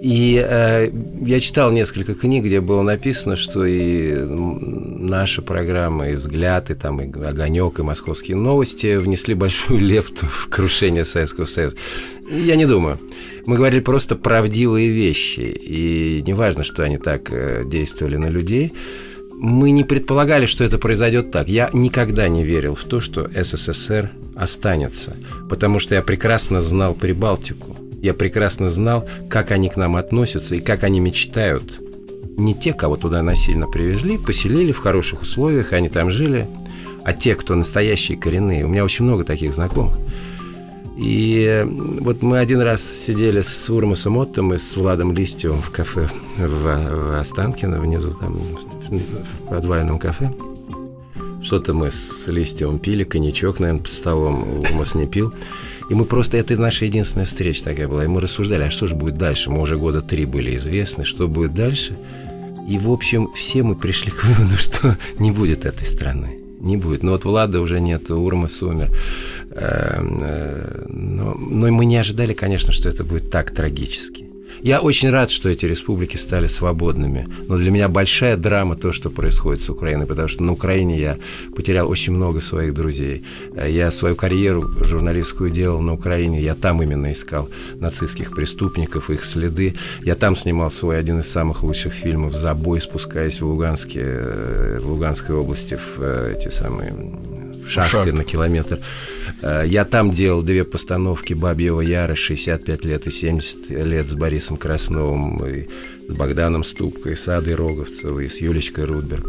И 0.02 0.44
э, 0.44 0.90
я 1.24 1.38
читал 1.40 1.70
несколько 1.70 2.14
книг, 2.14 2.44
где 2.44 2.60
было 2.60 2.82
написано, 2.82 3.36
что 3.36 3.64
и 3.64 4.12
наша 4.16 5.42
программа, 5.42 6.08
и 6.08 6.14
«Взгляд», 6.14 6.70
и, 6.70 6.74
там, 6.74 7.00
и 7.00 7.04
«Огонек», 7.04 7.78
и 7.78 7.82
«Московские 7.82 8.36
новости» 8.36 8.96
внесли 8.96 9.34
большую 9.34 9.78
лепту 9.86 10.26
в 10.26 10.48
крушение 10.48 11.04
Советского 11.04 11.46
Союза. 11.46 11.76
Я 12.32 12.56
не 12.56 12.66
думаю. 12.66 12.98
Мы 13.46 13.56
говорили 13.56 13.80
просто 13.80 14.16
правдивые 14.16 14.88
вещи, 14.88 15.40
и 15.40 16.22
неважно, 16.26 16.64
что 16.64 16.82
они 16.82 16.98
так 16.98 17.30
э, 17.30 17.64
действовали 17.66 18.16
на 18.16 18.28
людей– 18.28 18.72
мы 19.42 19.72
не 19.72 19.82
предполагали, 19.82 20.46
что 20.46 20.62
это 20.62 20.78
произойдет 20.78 21.32
так. 21.32 21.48
Я 21.48 21.68
никогда 21.72 22.28
не 22.28 22.44
верил 22.44 22.76
в 22.76 22.84
то, 22.84 23.00
что 23.00 23.28
СССР 23.28 24.12
останется, 24.36 25.16
потому 25.50 25.80
что 25.80 25.96
я 25.96 26.02
прекрасно 26.02 26.60
знал 26.60 26.94
Прибалтику. 26.94 27.76
Я 28.00 28.14
прекрасно 28.14 28.68
знал, 28.68 29.04
как 29.28 29.50
они 29.50 29.68
к 29.68 29.76
нам 29.76 29.96
относятся 29.96 30.54
и 30.54 30.60
как 30.60 30.84
они 30.84 31.00
мечтают. 31.00 31.80
Не 32.36 32.54
те, 32.54 32.72
кого 32.72 32.96
туда 32.96 33.20
насильно 33.22 33.66
привезли, 33.66 34.16
поселили 34.16 34.70
в 34.70 34.78
хороших 34.78 35.22
условиях, 35.22 35.72
они 35.72 35.88
там 35.88 36.12
жили, 36.12 36.46
а 37.04 37.12
те, 37.12 37.34
кто 37.34 37.56
настоящие 37.56 38.16
коренные. 38.16 38.64
У 38.64 38.68
меня 38.68 38.84
очень 38.84 39.04
много 39.04 39.24
таких 39.24 39.54
знакомых. 39.54 39.98
И 40.96 41.64
вот 42.00 42.22
мы 42.22 42.38
один 42.38 42.60
раз 42.60 42.82
сидели 42.82 43.40
с 43.40 43.70
Урмасом 43.70 44.18
Оттом 44.18 44.52
и 44.52 44.58
с 44.58 44.76
Владом 44.76 45.12
Листьевым 45.12 45.62
в 45.62 45.70
кафе 45.70 46.08
в, 46.36 46.62
в 46.62 47.18
Останкино, 47.18 47.80
внизу 47.80 48.12
там 48.12 48.34
в 48.36 49.48
подвальном 49.48 49.98
кафе. 49.98 50.30
Что-то 51.42 51.74
мы 51.74 51.90
с 51.90 52.26
Листьевым 52.26 52.78
пили, 52.78 53.04
коньячок, 53.04 53.58
наверное, 53.58 53.82
под 53.82 53.92
столом, 53.92 54.58
Урмас 54.58 54.94
не 54.94 55.06
пил. 55.06 55.32
И 55.88 55.94
мы 55.94 56.04
просто, 56.04 56.36
это 56.36 56.56
наша 56.56 56.84
единственная 56.84 57.26
встреча 57.26 57.64
такая 57.64 57.88
была. 57.88 58.04
И 58.04 58.08
мы 58.08 58.20
рассуждали, 58.20 58.64
а 58.64 58.70
что 58.70 58.86
же 58.86 58.94
будет 58.94 59.16
дальше? 59.16 59.50
Мы 59.50 59.60
уже 59.60 59.76
года 59.76 60.02
три 60.02 60.26
были 60.26 60.56
известны, 60.56 61.04
что 61.04 61.26
будет 61.26 61.54
дальше. 61.54 61.96
И, 62.68 62.78
в 62.78 62.90
общем, 62.90 63.32
все 63.34 63.62
мы 63.62 63.74
пришли 63.74 64.12
к 64.12 64.24
выводу, 64.24 64.56
что 64.58 64.96
не 65.18 65.32
будет 65.32 65.64
этой 65.64 65.86
страны 65.86 66.42
не 66.62 66.76
будет. 66.76 67.02
Но 67.02 67.12
вот 67.12 67.24
Влада 67.24 67.60
уже 67.60 67.80
нет, 67.80 68.10
Урмас 68.10 68.62
умер. 68.62 68.90
Эм, 69.54 70.20
э, 70.22 70.84
но, 70.88 71.34
но 71.34 71.70
мы 71.70 71.84
не 71.84 71.96
ожидали, 71.96 72.32
конечно, 72.32 72.72
что 72.72 72.88
это 72.88 73.04
будет 73.04 73.30
так 73.30 73.50
трагически. 73.50 74.32
Я 74.62 74.80
очень 74.80 75.10
рад, 75.10 75.30
что 75.30 75.48
эти 75.48 75.66
республики 75.66 76.16
стали 76.16 76.46
свободными. 76.46 77.26
Но 77.48 77.56
для 77.56 77.70
меня 77.70 77.88
большая 77.88 78.36
драма 78.36 78.76
то, 78.76 78.92
что 78.92 79.10
происходит 79.10 79.62
с 79.62 79.70
Украиной, 79.70 80.06
потому 80.06 80.28
что 80.28 80.42
на 80.44 80.52
Украине 80.52 81.00
я 81.00 81.18
потерял 81.56 81.90
очень 81.90 82.12
много 82.12 82.40
своих 82.40 82.72
друзей. 82.72 83.24
Я 83.56 83.90
свою 83.90 84.14
карьеру 84.14 84.70
журналистскую 84.84 85.50
делал 85.50 85.80
на 85.80 85.94
Украине. 85.94 86.40
Я 86.40 86.54
там 86.54 86.80
именно 86.80 87.12
искал 87.12 87.48
нацистских 87.74 88.30
преступников, 88.30 89.10
их 89.10 89.24
следы. 89.24 89.74
Я 90.04 90.14
там 90.14 90.36
снимал 90.36 90.70
свой 90.70 90.98
один 90.98 91.20
из 91.20 91.28
самых 91.28 91.64
лучших 91.64 91.92
фильмов 91.92 92.34
«Забой», 92.34 92.80
спускаясь 92.80 93.40
в 93.40 93.46
Луганске, 93.46 94.00
э, 94.02 94.78
в 94.80 94.92
Луганской 94.92 95.34
области 95.34 95.74
в 95.74 96.00
э, 96.00 96.36
эти 96.36 96.48
самые 96.48 96.94
шахты 97.66 97.96
Шахт. 97.96 98.12
на 98.12 98.24
километр. 98.24 98.78
Э, 99.42 99.64
я 99.66 99.84
там 99.84 100.10
делал 100.10 100.42
две 100.42 100.64
постановки 100.64 101.34
«Бабьего 101.34 101.80
Яра» 101.80 102.14
65 102.14 102.84
лет 102.84 103.06
и 103.06 103.10
70 103.10 103.70
лет 103.70 104.08
с 104.08 104.14
Борисом 104.14 104.56
Красновым, 104.56 105.44
и 105.46 105.68
с 106.08 106.12
Богданом 106.12 106.64
Ступкой, 106.64 107.16
с 107.16 107.28
Адой 107.28 107.54
Роговцевой, 107.54 108.28
с 108.28 108.40
Юлечкой 108.40 108.84
Рудберг. 108.84 109.26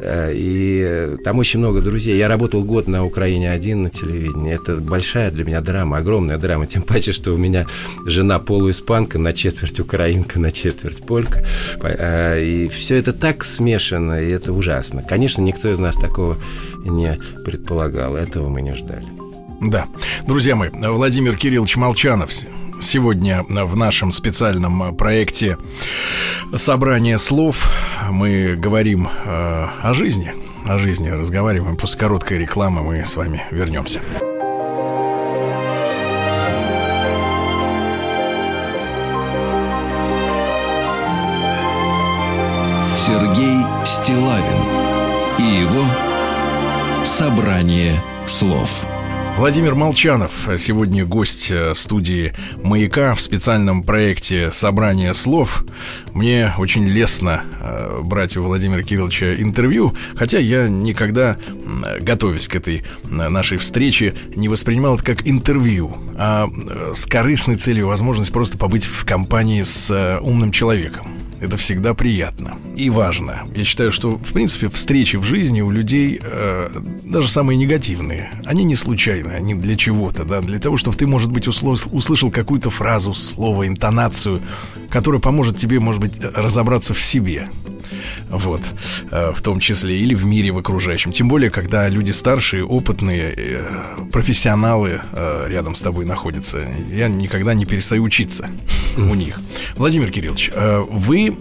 Э, 0.00 0.32
и 0.34 1.16
там 1.22 1.38
очень 1.38 1.60
много 1.60 1.80
друзей. 1.80 2.16
Я 2.16 2.28
работал 2.28 2.64
год 2.64 2.88
на 2.88 3.04
Украине 3.04 3.50
один 3.50 3.82
на 3.82 3.90
телевидении. 3.90 4.54
Это 4.54 4.76
большая 4.76 5.30
для 5.30 5.44
меня 5.44 5.60
драма, 5.60 5.98
огромная 5.98 6.38
драма. 6.38 6.66
Тем 6.66 6.82
паче, 6.82 7.12
что 7.12 7.32
у 7.32 7.36
меня 7.36 7.66
жена 8.06 8.38
полуиспанка, 8.38 9.18
на 9.18 9.32
четверть 9.32 9.78
украинка, 9.80 10.40
на 10.40 10.50
четверть 10.50 11.06
полька. 11.06 11.44
Э, 11.82 12.42
и 12.42 12.68
все 12.68 12.96
это 12.96 13.12
так 13.12 13.44
смешано, 13.44 14.22
и 14.22 14.30
это 14.30 14.52
ужасно. 14.52 15.02
Конечно, 15.02 15.42
никто 15.42 15.70
из 15.70 15.78
нас 15.78 15.96
такого 15.96 16.36
не 16.84 17.18
предполагал. 17.44 18.16
Этого 18.16 18.48
мы 18.48 18.62
не 18.62 18.74
ждали. 18.74 19.21
Да. 19.62 19.86
Друзья 20.26 20.56
мои, 20.56 20.70
Владимир 20.72 21.36
Кириллович 21.36 21.76
Молчанов 21.76 22.32
сегодня 22.80 23.44
в 23.48 23.76
нашем 23.76 24.10
специальном 24.10 24.96
проекте 24.96 25.56
«Собрание 26.56 27.16
слов» 27.16 27.70
мы 28.10 28.54
говорим 28.56 29.08
э, 29.24 29.66
о 29.82 29.94
жизни, 29.94 30.34
о 30.66 30.78
жизни 30.78 31.08
разговариваем. 31.10 31.76
После 31.76 32.00
короткой 32.00 32.38
рекламы 32.38 32.82
мы 32.82 33.06
с 33.06 33.14
вами 33.14 33.44
вернемся. 33.52 34.00
Сергей 42.96 43.64
Стилавин 43.84 44.62
и 45.38 45.62
его 45.62 45.84
«Собрание 47.04 48.02
слов». 48.26 48.84
Владимир 49.36 49.74
Молчанов 49.74 50.46
сегодня 50.58 51.04
гость 51.04 51.50
э, 51.50 51.74
студии 51.74 52.32
«Маяка» 52.62 53.14
в 53.14 53.20
специальном 53.20 53.82
проекте 53.82 54.52
«Собрание 54.52 55.14
слов». 55.14 55.64
Мне 56.12 56.52
очень 56.58 56.86
лестно 56.86 57.42
э, 57.60 58.00
брать 58.04 58.36
у 58.36 58.42
Владимира 58.44 58.82
Кирилловича 58.82 59.34
интервью, 59.34 59.96
хотя 60.14 60.38
я 60.38 60.68
никогда, 60.68 61.38
готовясь 62.00 62.46
к 62.46 62.54
этой 62.54 62.84
э, 63.04 63.08
нашей 63.08 63.58
встрече, 63.58 64.14
не 64.36 64.48
воспринимал 64.48 64.96
это 64.96 65.04
как 65.04 65.26
интервью, 65.26 65.96
а 66.14 66.48
с 66.94 67.06
корыстной 67.06 67.56
целью 67.56 67.88
возможность 67.88 68.32
просто 68.32 68.58
побыть 68.58 68.84
в 68.84 69.04
компании 69.04 69.62
с 69.62 70.20
умным 70.22 70.52
человеком 70.52 71.21
Это 71.42 71.56
всегда 71.56 71.92
приятно 71.92 72.54
и 72.76 72.88
важно. 72.88 73.42
Я 73.52 73.64
считаю, 73.64 73.90
что, 73.90 74.10
в 74.10 74.32
принципе, 74.32 74.68
встречи 74.68 75.16
в 75.16 75.24
жизни 75.24 75.60
у 75.60 75.72
людей, 75.72 76.20
э, 76.22 76.70
даже 77.02 77.28
самые 77.28 77.56
негативные, 77.56 78.30
они 78.44 78.62
не 78.62 78.76
случайны, 78.76 79.32
они 79.32 79.54
для 79.54 79.76
чего-то, 79.76 80.24
да, 80.24 80.40
для 80.40 80.60
того, 80.60 80.76
чтобы 80.76 80.96
ты, 80.96 81.04
может 81.04 81.32
быть, 81.32 81.48
услышал 81.48 82.30
какую-то 82.30 82.70
фразу, 82.70 83.12
слово, 83.12 83.66
интонацию, 83.66 84.40
которая 84.88 85.20
поможет 85.20 85.56
тебе, 85.56 85.80
может 85.80 86.00
быть, 86.00 86.12
разобраться 86.22 86.94
в 86.94 87.02
себе 87.02 87.48
вот, 88.28 88.62
э, 89.10 89.32
в 89.34 89.42
том 89.42 89.60
числе, 89.60 89.98
или 89.98 90.14
в 90.14 90.24
мире 90.24 90.50
в 90.50 90.58
окружающем. 90.58 91.12
Тем 91.12 91.28
более, 91.28 91.50
когда 91.50 91.88
люди 91.88 92.10
старшие, 92.10 92.64
опытные, 92.64 93.34
э, 93.36 93.64
профессионалы 94.12 95.00
э, 95.12 95.46
рядом 95.48 95.74
с 95.74 95.82
тобой 95.82 96.04
находятся. 96.04 96.66
Я 96.90 97.08
никогда 97.08 97.54
не 97.54 97.64
перестаю 97.64 98.02
учиться 98.02 98.48
у 98.96 99.14
них. 99.14 99.38
Владимир 99.76 100.10
Кириллович, 100.10 100.50
вы 100.54 101.36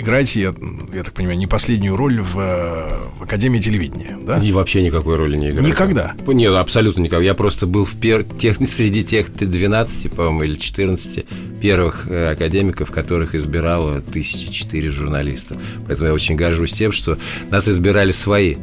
играете, 0.00 0.40
я, 0.40 0.54
я 0.92 1.02
так 1.02 1.14
понимаю, 1.14 1.38
не 1.38 1.46
последнюю 1.46 1.96
роль 1.96 2.20
в, 2.20 2.34
в 2.34 3.22
Академии 3.22 3.58
телевидения, 3.58 4.18
да? 4.20 4.38
И 4.38 4.52
вообще 4.52 4.82
никакой 4.82 5.16
роли 5.16 5.36
не 5.36 5.50
играю. 5.50 5.66
Никогда? 5.66 6.14
Нет, 6.26 6.52
абсолютно 6.54 7.02
никогда. 7.02 7.24
Я 7.24 7.34
просто 7.34 7.66
был 7.66 7.84
в 7.84 7.94
пер... 7.98 8.24
тех, 8.24 8.56
среди 8.66 9.04
тех 9.04 9.32
12, 9.32 10.12
по-моему, 10.12 10.42
или 10.42 10.54
14 10.54 11.26
первых 11.60 12.06
э, 12.08 12.32
академиков, 12.32 12.90
которых 12.90 13.34
избирало 13.34 14.00
тысячи 14.00 14.50
четыре 14.50 14.90
журналиста. 14.90 15.56
Поэтому 15.86 16.08
я 16.08 16.14
очень 16.14 16.36
горжусь 16.36 16.72
тем, 16.72 16.92
что 16.92 17.18
нас 17.50 17.68
избирали 17.68 18.12
свои 18.12 18.56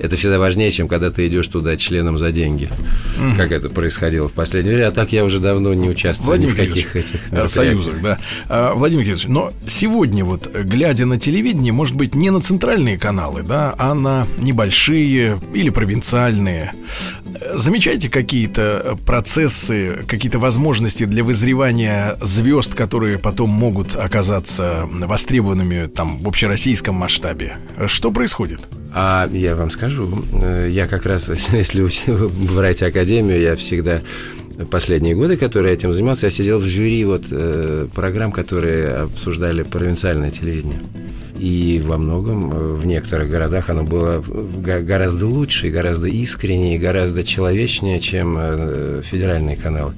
это 0.00 0.16
всегда 0.16 0.38
важнее, 0.38 0.70
чем 0.70 0.88
когда 0.88 1.10
ты 1.10 1.26
идешь 1.26 1.46
туда 1.48 1.76
членом 1.76 2.18
за 2.18 2.32
деньги. 2.32 2.68
Mm. 3.18 3.36
Как 3.36 3.52
это 3.52 3.68
происходило 3.68 4.28
в 4.28 4.32
последнее 4.32 4.74
время. 4.74 4.88
А 4.88 4.92
так 4.92 5.12
я 5.12 5.24
уже 5.24 5.40
давно 5.40 5.74
не 5.74 5.88
участвую 5.88 6.26
Владимир 6.26 6.52
ни 6.52 6.56
в 6.56 6.68
каких 6.68 6.96
этих 6.96 7.32
э, 7.32 7.46
союзах. 7.46 8.00
Да. 8.02 8.18
А, 8.48 8.74
Владимир 8.74 9.04
Кириллович, 9.04 9.28
но 9.28 9.52
сегодня 9.66 10.24
вот, 10.24 10.50
глядя 10.52 11.06
на 11.06 11.18
телевидение, 11.18 11.72
может 11.72 11.96
быть, 11.96 12.14
не 12.14 12.30
на 12.30 12.40
центральные 12.40 12.98
каналы, 12.98 13.42
да, 13.42 13.74
а 13.78 13.94
на 13.94 14.26
небольшие 14.38 15.40
или 15.52 15.70
провинциальные, 15.70 16.72
замечаете 17.54 18.08
какие-то 18.08 18.96
процессы, 19.06 20.04
какие-то 20.06 20.38
возможности 20.38 21.04
для 21.04 21.24
вызревания 21.24 22.16
звезд, 22.20 22.74
которые 22.74 23.18
потом 23.18 23.50
могут 23.50 23.96
оказаться 23.96 24.88
востребованными 24.90 25.86
там 25.86 26.18
в 26.20 26.28
общероссийском 26.28 26.94
масштабе? 26.94 27.56
Что 27.86 28.10
происходит? 28.10 28.60
А 28.92 29.28
я 29.32 29.56
вам 29.56 29.70
скажу, 29.70 30.24
э, 30.42 30.68
я 30.70 30.86
как 30.86 31.06
раз, 31.06 31.30
если 31.52 31.86
брать 32.54 32.82
академию, 32.82 33.40
я 33.40 33.56
всегда 33.56 34.02
последние 34.70 35.14
годы, 35.14 35.36
которые 35.36 35.74
этим 35.74 35.92
занимался, 35.92 36.26
я 36.26 36.30
сидел 36.30 36.58
в 36.58 36.64
жюри 36.64 37.04
вот 37.04 37.24
э, 37.30 37.88
программ, 37.94 38.30
которые 38.30 38.94
обсуждали 38.94 39.62
провинциальное 39.62 40.30
телевидение. 40.30 40.80
И 41.44 41.78
во 41.84 41.98
многом 41.98 42.50
э, 42.50 42.72
в 42.72 42.86
некоторых 42.86 43.28
городах 43.28 43.68
оно 43.68 43.82
было 43.82 44.24
гораздо 44.62 45.26
лучше, 45.26 45.68
гораздо 45.68 46.08
искреннее, 46.08 46.78
гораздо 46.78 47.22
человечнее, 47.22 48.00
чем 48.00 48.34
э, 48.38 49.02
федеральные 49.04 49.58
каналы. 49.58 49.92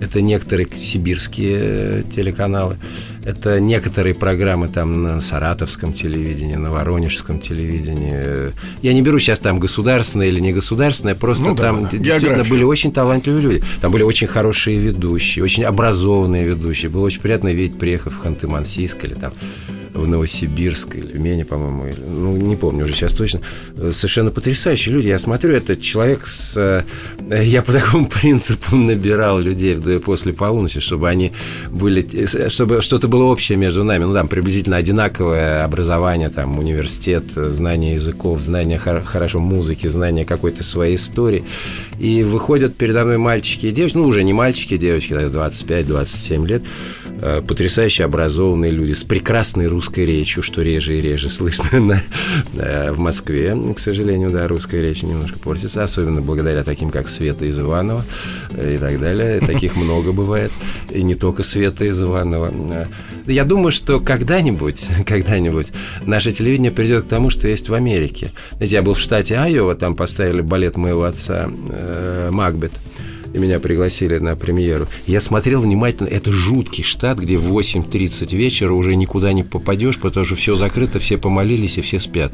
Это 0.00 0.20
некоторые 0.20 0.68
сибирские 0.72 2.04
телеканалы, 2.14 2.76
это 3.24 3.58
некоторые 3.58 4.14
программы 4.14 4.68
там 4.68 5.02
на 5.02 5.20
саратовском 5.20 5.94
телевидении, 5.94 6.54
на 6.54 6.70
воронежском 6.70 7.40
телевидении. 7.40 8.52
Я 8.80 8.92
не 8.92 9.02
беру 9.02 9.18
сейчас 9.18 9.40
там 9.40 9.58
государственное 9.58 10.28
или 10.28 10.38
не 10.38 10.52
государственное, 10.52 11.16
просто 11.16 11.48
ну, 11.48 11.56
там 11.56 11.82
да, 11.82 11.88
да. 11.90 11.96
действительно 11.96 12.28
География. 12.28 12.50
были 12.50 12.62
очень 12.62 12.92
талантливые 12.92 13.42
люди. 13.42 13.64
Там 13.80 13.90
были 13.90 14.04
очень 14.04 14.28
хорошие 14.28 14.78
ведущие, 14.78 15.44
очень 15.44 15.64
образованные 15.64 16.44
ведущие. 16.44 16.88
Было 16.88 17.06
очень 17.06 17.20
приятно 17.20 17.52
видеть, 17.52 17.80
приехав 17.80 18.14
в 18.14 18.24
Ханты-Мансийск 18.24 19.04
или 19.04 19.14
там 19.14 19.32
в 19.94 20.08
Новосибирск 20.08 20.96
или 20.96 21.12
в 21.12 21.20
Мене, 21.20 21.44
по-моему, 21.44 21.86
или, 21.86 22.00
ну, 22.04 22.36
не 22.36 22.56
помню 22.56 22.84
уже 22.84 22.94
сейчас 22.94 23.12
точно. 23.12 23.40
Совершенно 23.76 24.30
потрясающие 24.30 24.94
люди. 24.94 25.06
Я 25.06 25.18
смотрю, 25.18 25.52
этот 25.52 25.80
человек 25.80 26.26
с... 26.26 26.56
Э, 26.56 27.44
я 27.44 27.62
по 27.62 27.72
такому 27.72 28.08
принципу 28.20 28.76
набирал 28.76 29.38
людей 29.38 29.76
после 30.00 30.32
полуночи, 30.32 30.80
чтобы 30.80 31.08
они 31.08 31.32
были... 31.70 32.26
Чтобы 32.48 32.82
что-то 32.82 33.08
было 33.08 33.24
общее 33.24 33.56
между 33.56 33.84
нами. 33.84 34.04
Ну, 34.04 34.14
там, 34.14 34.28
приблизительно 34.28 34.76
одинаковое 34.76 35.64
образование, 35.64 36.28
там, 36.28 36.58
университет, 36.58 37.24
знание 37.34 37.94
языков, 37.94 38.40
знание 38.40 38.78
хорошо 38.78 39.38
музыки, 39.38 39.86
знание 39.86 40.24
какой-то 40.24 40.64
своей 40.64 40.96
истории. 40.96 41.44
И 42.00 42.24
выходят 42.24 42.74
передо 42.74 43.04
мной 43.04 43.18
мальчики 43.18 43.66
и 43.66 43.70
девочки, 43.70 43.96
ну, 43.96 44.06
уже 44.06 44.24
не 44.24 44.32
мальчики, 44.32 44.76
девочки, 44.76 45.12
25-27 45.12 46.46
лет, 46.46 46.62
Э, 47.03 47.03
потрясающе 47.46 48.04
образованные 48.04 48.70
люди 48.70 48.92
с 48.92 49.04
прекрасной 49.04 49.66
русской 49.66 50.04
речью, 50.04 50.42
что 50.42 50.62
реже 50.62 50.98
и 50.98 51.00
реже 51.00 51.30
слышно 51.30 51.80
на, 51.80 52.02
э, 52.54 52.92
в 52.92 52.98
Москве. 52.98 53.56
К 53.74 53.78
сожалению, 53.78 54.30
да, 54.30 54.48
русская 54.48 54.82
речь 54.82 55.02
немножко 55.02 55.38
портится, 55.38 55.84
особенно 55.84 56.20
благодаря 56.20 56.64
таким, 56.64 56.90
как 56.90 57.08
Света 57.08 57.44
из 57.44 57.58
Иванова 57.58 58.04
э, 58.50 58.74
и 58.76 58.78
так 58.78 58.98
далее. 59.00 59.40
Таких 59.46 59.76
много 59.76 60.12
бывает, 60.12 60.52
и 60.90 61.02
не 61.02 61.14
только 61.14 61.44
Света 61.44 61.84
из 61.84 62.00
Иванова. 62.00 62.52
Я 63.26 63.44
думаю, 63.44 63.72
что 63.72 64.00
когда-нибудь, 64.00 64.88
когда-нибудь 65.06 65.68
наше 66.04 66.32
телевидение 66.32 66.72
придет 66.72 67.04
к 67.04 67.08
тому, 67.08 67.30
что 67.30 67.48
есть 67.48 67.68
в 67.68 67.74
Америке. 67.74 68.32
Знаете, 68.56 68.74
я 68.74 68.82
был 68.82 68.94
в 68.94 69.00
штате 69.00 69.36
Айова, 69.36 69.74
там 69.74 69.96
поставили 69.96 70.40
балет 70.40 70.76
моего 70.76 71.04
отца 71.04 71.48
«Макбет» 72.30 72.72
и 73.34 73.38
меня 73.38 73.58
пригласили 73.58 74.18
на 74.18 74.36
премьеру. 74.36 74.88
Я 75.06 75.20
смотрел 75.20 75.60
внимательно, 75.60 76.06
это 76.06 76.32
жуткий 76.32 76.84
штат, 76.84 77.18
где 77.18 77.36
в 77.36 77.52
8.30 77.52 78.34
вечера 78.34 78.72
уже 78.72 78.94
никуда 78.94 79.32
не 79.32 79.42
попадешь, 79.42 79.98
потому 79.98 80.24
что 80.24 80.36
все 80.36 80.54
закрыто, 80.54 81.00
все 81.00 81.18
помолились 81.18 81.76
и 81.76 81.80
все 81.80 81.98
спят. 81.98 82.32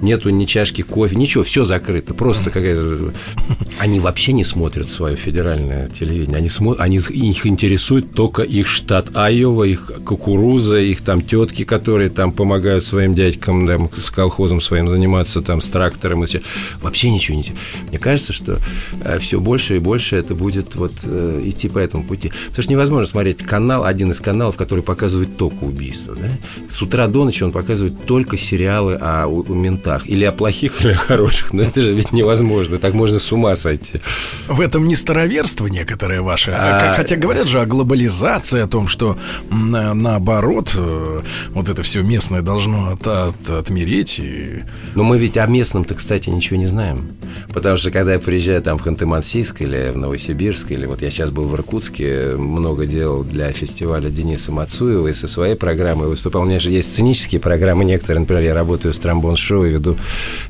Нету 0.00 0.30
ни 0.30 0.44
чашки 0.44 0.82
кофе, 0.82 1.16
ничего, 1.16 1.42
все 1.42 1.64
закрыто. 1.64 2.14
Просто 2.14 2.50
какая-то... 2.50 3.12
Они 3.78 3.98
вообще 3.98 4.32
не 4.32 4.44
смотрят 4.44 4.88
свое 4.90 5.16
федеральное 5.16 5.88
телевидение. 5.88 6.38
Они, 6.38 6.48
смотрят, 6.48 6.80
они 6.80 6.98
их 6.98 7.46
интересует 7.46 8.12
только 8.12 8.42
их 8.42 8.68
штат 8.68 9.16
Айова, 9.16 9.64
их 9.64 9.90
кукуруза, 10.04 10.78
их 10.78 11.00
там 11.00 11.22
тетки, 11.22 11.64
которые 11.64 12.08
там 12.08 12.30
помогают 12.30 12.84
своим 12.84 13.14
дядькам 13.14 13.66
там, 13.66 13.90
с 13.98 14.10
колхозом 14.10 14.60
своим 14.60 14.88
заниматься, 14.88 15.42
там, 15.42 15.60
с 15.60 15.68
трактором. 15.68 16.22
И 16.22 16.26
все. 16.26 16.40
Вообще 16.80 17.10
ничего 17.10 17.36
не... 17.36 17.44
Мне 17.88 17.98
кажется, 17.98 18.32
что 18.32 18.58
э, 19.02 19.18
все 19.18 19.40
больше 19.40 19.76
и 19.76 19.78
больше 19.80 20.14
это 20.16 20.35
будет 20.36 20.74
вот 20.76 20.92
э, 21.04 21.40
идти 21.44 21.68
по 21.68 21.78
этому 21.78 22.04
пути. 22.04 22.32
Потому 22.48 22.62
что 22.62 22.72
невозможно 22.72 23.06
смотреть 23.06 23.42
канал, 23.42 23.84
один 23.84 24.10
из 24.10 24.20
каналов, 24.20 24.56
который 24.56 24.84
показывает 24.84 25.36
только 25.36 25.64
убийство. 25.64 26.14
Да? 26.14 26.28
С 26.70 26.80
утра 26.82 27.08
до 27.08 27.24
ночи 27.24 27.42
он 27.42 27.52
показывает 27.52 28.04
только 28.04 28.36
сериалы 28.36 28.96
о, 29.00 29.26
о 29.26 29.44
ментах. 29.52 30.08
Или 30.08 30.24
о 30.24 30.32
плохих, 30.32 30.84
или 30.84 30.92
о 30.92 30.96
хороших. 30.96 31.52
Но 31.52 31.62
это 31.62 31.82
же 31.82 31.92
ведь 31.92 32.12
невозможно. 32.12 32.78
Так 32.78 32.94
можно 32.94 33.18
с 33.18 33.32
ума 33.32 33.56
сойти. 33.56 34.00
В 34.48 34.60
этом 34.60 34.86
не 34.86 34.94
староверство 34.94 35.66
некоторое 35.66 36.22
ваше. 36.22 36.52
А... 36.52 36.92
А, 36.92 36.94
хотя 36.94 37.16
говорят 37.16 37.48
же 37.48 37.60
о 37.60 37.66
глобализации, 37.66 38.60
о 38.60 38.66
том, 38.66 38.88
что 38.88 39.18
на, 39.50 39.94
наоборот, 39.94 40.72
э, 40.76 41.20
вот 41.50 41.68
это 41.68 41.82
все 41.82 42.02
местное 42.02 42.42
должно 42.42 42.92
от, 42.92 43.06
от, 43.06 43.50
отмереть. 43.50 44.18
И... 44.18 44.62
Но 44.94 45.04
мы 45.04 45.18
ведь 45.18 45.36
о 45.36 45.46
местном-то, 45.46 45.94
кстати, 45.94 46.28
ничего 46.28 46.58
не 46.58 46.66
знаем. 46.66 47.16
Потому 47.52 47.76
что 47.76 47.90
когда 47.90 48.14
я 48.14 48.18
приезжаю 48.18 48.62
там 48.62 48.78
в 48.78 48.86
Ханты-Мансийск 48.86 49.56
или 49.60 49.90
в 49.92 49.96
Новосибирск, 49.96 50.25
Новосибирск, 50.26 50.72
или 50.72 50.86
вот 50.86 51.02
я 51.02 51.10
сейчас 51.10 51.30
был 51.30 51.44
в 51.44 51.54
Иркутске, 51.54 52.34
много 52.36 52.86
делал 52.86 53.22
для 53.22 53.52
фестиваля 53.52 54.10
Дениса 54.10 54.50
Мацуева 54.50 55.08
и 55.08 55.14
со 55.14 55.28
своей 55.28 55.54
программой 55.54 56.08
выступал. 56.08 56.42
У 56.42 56.44
меня 56.46 56.58
же 56.58 56.70
есть 56.70 56.92
сценические 56.92 57.40
программы 57.40 57.84
некоторые, 57.84 58.20
например, 58.20 58.42
я 58.42 58.54
работаю 58.54 58.92
в 58.92 58.98
Тромбон-шоу 58.98 59.66
и 59.66 59.70
веду, 59.70 59.96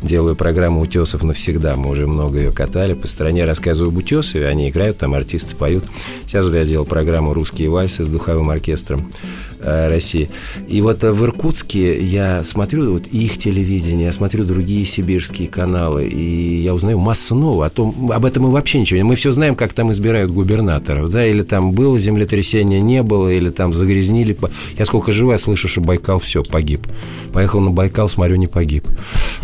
делаю 0.02 0.34
программу 0.34 0.80
«Утесов 0.80 1.22
навсегда». 1.22 1.76
Мы 1.76 1.90
уже 1.90 2.06
много 2.06 2.38
ее 2.38 2.52
катали 2.52 2.94
по 2.94 3.06
стране, 3.06 3.44
рассказываю 3.44 3.90
об 3.90 3.98
Утесове, 3.98 4.48
они 4.48 4.70
играют, 4.70 4.98
там 4.98 5.14
артисты 5.14 5.54
поют. 5.56 5.84
Сейчас 6.26 6.46
вот 6.46 6.54
я 6.54 6.64
сделал 6.64 6.86
программу 6.86 7.34
«Русские 7.34 7.68
вальсы» 7.68 8.02
с 8.04 8.08
духовым 8.08 8.48
оркестром 8.50 9.12
э, 9.60 9.88
России. 9.88 10.30
И 10.68 10.80
вот 10.80 11.02
в 11.02 11.24
Иркутске 11.24 12.02
я 12.02 12.44
смотрю 12.44 12.92
вот 12.92 13.06
их 13.08 13.36
телевидение, 13.36 14.06
я 14.06 14.12
смотрю 14.12 14.44
другие 14.44 14.86
сибирские 14.86 15.48
каналы, 15.48 16.06
и 16.06 16.62
я 16.62 16.74
узнаю 16.74 16.98
массу 16.98 17.34
нового. 17.34 17.66
О 17.66 17.70
том, 17.70 18.10
об 18.10 18.24
этом 18.24 18.44
мы 18.44 18.50
вообще 18.50 18.78
ничего 18.78 18.98
не... 18.98 19.02
Мы 19.02 19.16
все 19.16 19.32
знаем, 19.32 19.54
как 19.54 19.65
как 19.66 19.74
там 19.74 19.90
избирают 19.90 20.30
губернаторов, 20.30 21.10
да, 21.10 21.26
или 21.26 21.42
там 21.42 21.72
было 21.72 21.98
землетрясение, 21.98 22.80
не 22.80 23.02
было, 23.02 23.28
или 23.28 23.50
там 23.50 23.74
загрязнили. 23.74 24.36
Я 24.78 24.86
сколько 24.86 25.10
живу, 25.10 25.32
я 25.32 25.40
слышу, 25.40 25.66
что 25.66 25.80
Байкал 25.80 26.20
все, 26.20 26.44
погиб. 26.44 26.86
Поехал 27.32 27.58
на 27.60 27.72
Байкал, 27.72 28.08
смотрю, 28.08 28.36
не 28.36 28.46
погиб. 28.46 28.86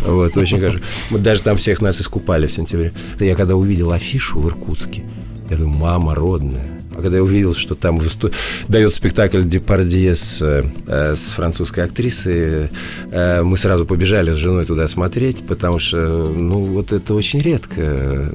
Вот, 0.06 0.36
очень 0.36 0.60
кажется. 0.60 0.84
Мы 1.10 1.18
даже 1.18 1.42
там 1.42 1.56
всех 1.56 1.80
нас 1.80 2.00
искупали 2.00 2.46
в 2.46 2.52
сентябре. 2.52 2.92
Я 3.18 3.34
когда 3.34 3.56
увидел 3.56 3.90
афишу 3.90 4.38
в 4.38 4.46
Иркутске, 4.46 5.02
я 5.50 5.56
думаю, 5.56 5.80
мама 5.80 6.14
родная, 6.14 6.81
а 6.94 7.02
когда 7.02 7.18
я 7.18 7.22
увидел, 7.22 7.54
что 7.54 7.74
там 7.74 7.98
высту... 7.98 8.30
дает 8.68 8.94
спектакль 8.94 9.42
Депардье 9.42 10.16
с, 10.16 10.40
э, 10.42 11.14
с 11.16 11.28
французской 11.28 11.84
актрисой, 11.84 12.70
э, 13.10 13.42
мы 13.42 13.56
сразу 13.56 13.86
побежали 13.86 14.32
с 14.32 14.36
женой 14.36 14.66
туда 14.66 14.88
смотреть, 14.88 15.44
потому 15.46 15.78
что, 15.78 15.98
ну, 15.98 16.60
вот 16.60 16.92
это 16.92 17.14
очень 17.14 17.40
редко. 17.40 18.30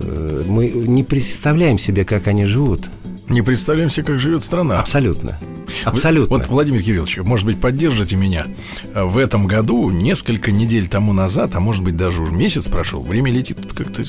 Мы 0.48 0.70
не 0.70 1.04
представляем 1.04 1.78
себе, 1.78 2.06
как 2.06 2.28
они 2.28 2.46
живут. 2.46 2.90
Не 3.30 3.42
представляем 3.42 3.90
себе, 3.90 4.06
как 4.06 4.20
живет 4.20 4.44
страна. 4.44 4.80
Абсолютно. 4.80 5.38
Абсолютно. 5.84 6.38
Вот, 6.38 6.48
Владимир 6.48 6.82
Кириллович, 6.82 7.18
может 7.18 7.46
быть, 7.46 7.60
поддержите 7.60 8.16
меня. 8.16 8.48
В 8.94 9.18
этом 9.18 9.48
году, 9.48 9.90
несколько 9.90 10.52
недель 10.52 10.88
тому 10.88 11.12
назад, 11.12 11.56
а 11.56 11.60
может 11.60 11.84
быть, 11.84 11.98
даже 11.98 12.22
уже 12.22 12.32
месяц 12.32 12.70
прошел, 12.70 13.02
время 13.02 13.32
летит 13.32 13.58
как-то 13.74 14.04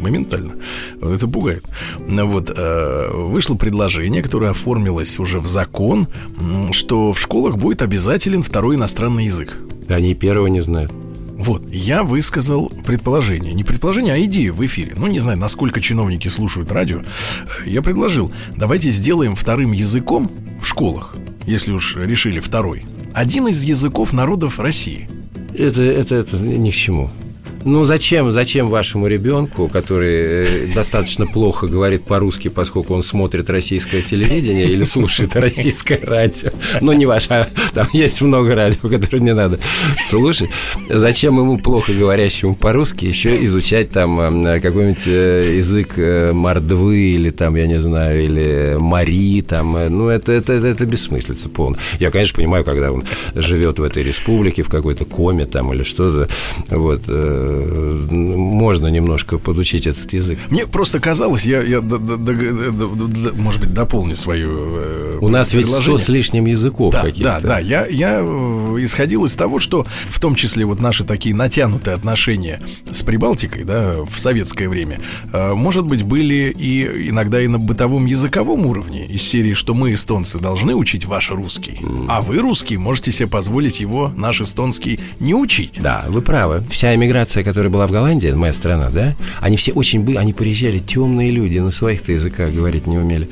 моментально. 0.00 0.54
Это 1.02 1.28
пугает. 1.28 1.64
Вот, 1.98 2.50
э, 2.54 3.10
вышло 3.12 3.54
предложение, 3.54 4.22
которое 4.22 4.50
оформилось 4.50 5.18
уже 5.18 5.40
в 5.40 5.46
закон, 5.46 6.08
что 6.72 7.12
в 7.12 7.20
школах 7.20 7.56
будет 7.56 7.82
обязателен 7.82 8.42
второй 8.42 8.76
иностранный 8.76 9.26
язык. 9.26 9.56
Они 9.88 10.14
первого 10.14 10.46
не 10.46 10.60
знают. 10.60 10.92
Вот, 11.40 11.62
я 11.70 12.02
высказал 12.02 12.70
предположение. 12.84 13.54
Не 13.54 13.64
предположение, 13.64 14.12
а 14.12 14.20
идею 14.20 14.52
в 14.52 14.64
эфире. 14.66 14.92
Ну, 14.96 15.06
не 15.06 15.20
знаю, 15.20 15.38
насколько 15.38 15.80
чиновники 15.80 16.28
слушают 16.28 16.70
радио. 16.70 17.00
Я 17.64 17.80
предложил, 17.80 18.30
давайте 18.56 18.90
сделаем 18.90 19.34
вторым 19.34 19.72
языком 19.72 20.30
в 20.60 20.66
школах, 20.66 21.16
если 21.46 21.72
уж 21.72 21.96
решили 21.96 22.40
второй, 22.40 22.84
один 23.14 23.48
из 23.48 23.62
языков 23.64 24.12
народов 24.12 24.60
России. 24.60 25.08
Это, 25.56 25.82
это, 25.82 26.16
это 26.16 26.36
ни 26.36 26.70
к 26.70 26.74
чему. 26.74 27.10
Ну, 27.64 27.84
зачем, 27.84 28.32
зачем 28.32 28.70
вашему 28.70 29.06
ребенку, 29.06 29.68
который 29.68 30.12
э, 30.12 30.66
достаточно 30.74 31.26
плохо 31.26 31.66
говорит 31.66 32.04
по-русски, 32.04 32.48
поскольку 32.48 32.94
он 32.94 33.02
смотрит 33.02 33.50
российское 33.50 34.00
телевидение 34.00 34.66
или 34.66 34.84
слушает 34.84 35.36
российское 35.36 36.00
радио, 36.02 36.50
ну, 36.80 36.92
не 36.92 37.04
ваше, 37.04 37.28
а 37.28 37.48
там 37.74 37.86
есть 37.92 38.22
много 38.22 38.54
радио, 38.54 38.88
которое 38.88 39.18
не 39.18 39.34
надо 39.34 39.58
слушать, 40.02 40.48
зачем 40.88 41.38
ему 41.38 41.58
плохо 41.58 41.92
говорящему 41.92 42.54
по-русски 42.54 43.04
еще 43.04 43.44
изучать 43.44 43.90
там 43.90 44.46
э, 44.46 44.60
какой-нибудь 44.60 45.06
э, 45.06 45.56
язык 45.58 45.98
мордвы 46.34 46.96
или 46.96 47.28
там, 47.28 47.56
я 47.56 47.66
не 47.66 47.78
знаю, 47.78 48.24
или 48.24 48.76
мари, 48.78 49.42
там, 49.42 49.72
ну, 49.72 50.08
это, 50.08 50.32
это, 50.32 50.54
это, 50.54 50.66
это 50.66 50.86
бессмыслица 50.86 51.50
полная. 51.50 51.78
Я, 51.98 52.10
конечно, 52.10 52.36
понимаю, 52.36 52.64
когда 52.64 52.90
он 52.90 53.04
живет 53.34 53.78
в 53.78 53.82
этой 53.82 54.02
республике, 54.02 54.62
в 54.62 54.70
какой-то 54.70 55.04
коме 55.04 55.44
там 55.44 55.74
или 55.74 55.82
что-то, 55.82 56.28
вот, 56.68 57.02
можно 57.50 58.86
немножко 58.88 59.38
подучить 59.38 59.86
этот 59.86 60.12
язык. 60.12 60.38
Мне 60.50 60.66
просто 60.66 61.00
казалось, 61.00 61.44
я, 61.44 61.62
я 61.62 61.80
д, 61.80 61.98
д, 61.98 62.16
д, 62.16 63.32
может 63.32 63.60
быть, 63.60 63.72
дополню 63.72 64.16
свою 64.16 64.48
э, 64.50 65.18
У 65.20 65.28
нас 65.28 65.52
ведь 65.52 65.68
сто 65.68 65.96
с 65.96 66.08
лишним 66.08 66.46
языков 66.46 66.92
да, 66.92 67.02
каких-то. 67.02 67.38
Да, 67.40 67.48
да, 67.48 67.58
я, 67.58 67.86
я 67.86 68.20
э, 68.20 68.76
исходил 68.80 69.24
из 69.24 69.34
того, 69.34 69.58
что 69.58 69.86
в 70.08 70.20
том 70.20 70.34
числе 70.34 70.64
вот 70.64 70.80
наши 70.80 71.04
такие 71.04 71.34
натянутые 71.34 71.94
отношения 71.94 72.60
с 72.90 73.02
Прибалтикой, 73.02 73.64
да, 73.64 74.02
в 74.02 74.18
советское 74.18 74.68
время, 74.68 75.00
э, 75.32 75.54
может 75.54 75.84
быть, 75.84 76.02
были 76.02 76.54
и 76.56 77.08
иногда 77.08 77.40
и 77.40 77.46
на 77.46 77.58
бытовом 77.58 78.06
языковом 78.06 78.66
уровне 78.66 79.06
из 79.06 79.22
серии, 79.22 79.54
что 79.54 79.74
мы, 79.74 79.94
эстонцы, 79.94 80.38
должны 80.38 80.74
учить 80.74 81.04
ваш 81.04 81.30
русский, 81.30 81.78
mm. 81.80 82.06
а 82.08 82.20
вы, 82.20 82.38
русский, 82.38 82.76
можете 82.76 83.12
себе 83.12 83.28
позволить 83.28 83.80
его, 83.80 84.12
наш 84.16 84.40
эстонский, 84.40 85.00
не 85.18 85.34
учить. 85.34 85.74
Да, 85.78 86.04
вы 86.08 86.22
правы. 86.22 86.64
Вся 86.70 86.94
эмиграция 86.94 87.39
делегация, 87.40 87.44
которая 87.44 87.70
была 87.70 87.86
в 87.86 87.92
Голландии, 87.92 88.32
моя 88.32 88.52
страна, 88.52 88.90
да, 88.90 89.16
они 89.40 89.56
все 89.56 89.72
очень 89.72 90.00
бы, 90.00 90.16
они 90.16 90.32
приезжали, 90.32 90.78
темные 90.78 91.30
люди, 91.30 91.58
на 91.58 91.70
своих-то 91.70 92.12
языках 92.12 92.52
говорить 92.52 92.86
не 92.86 92.98
умели. 92.98 93.28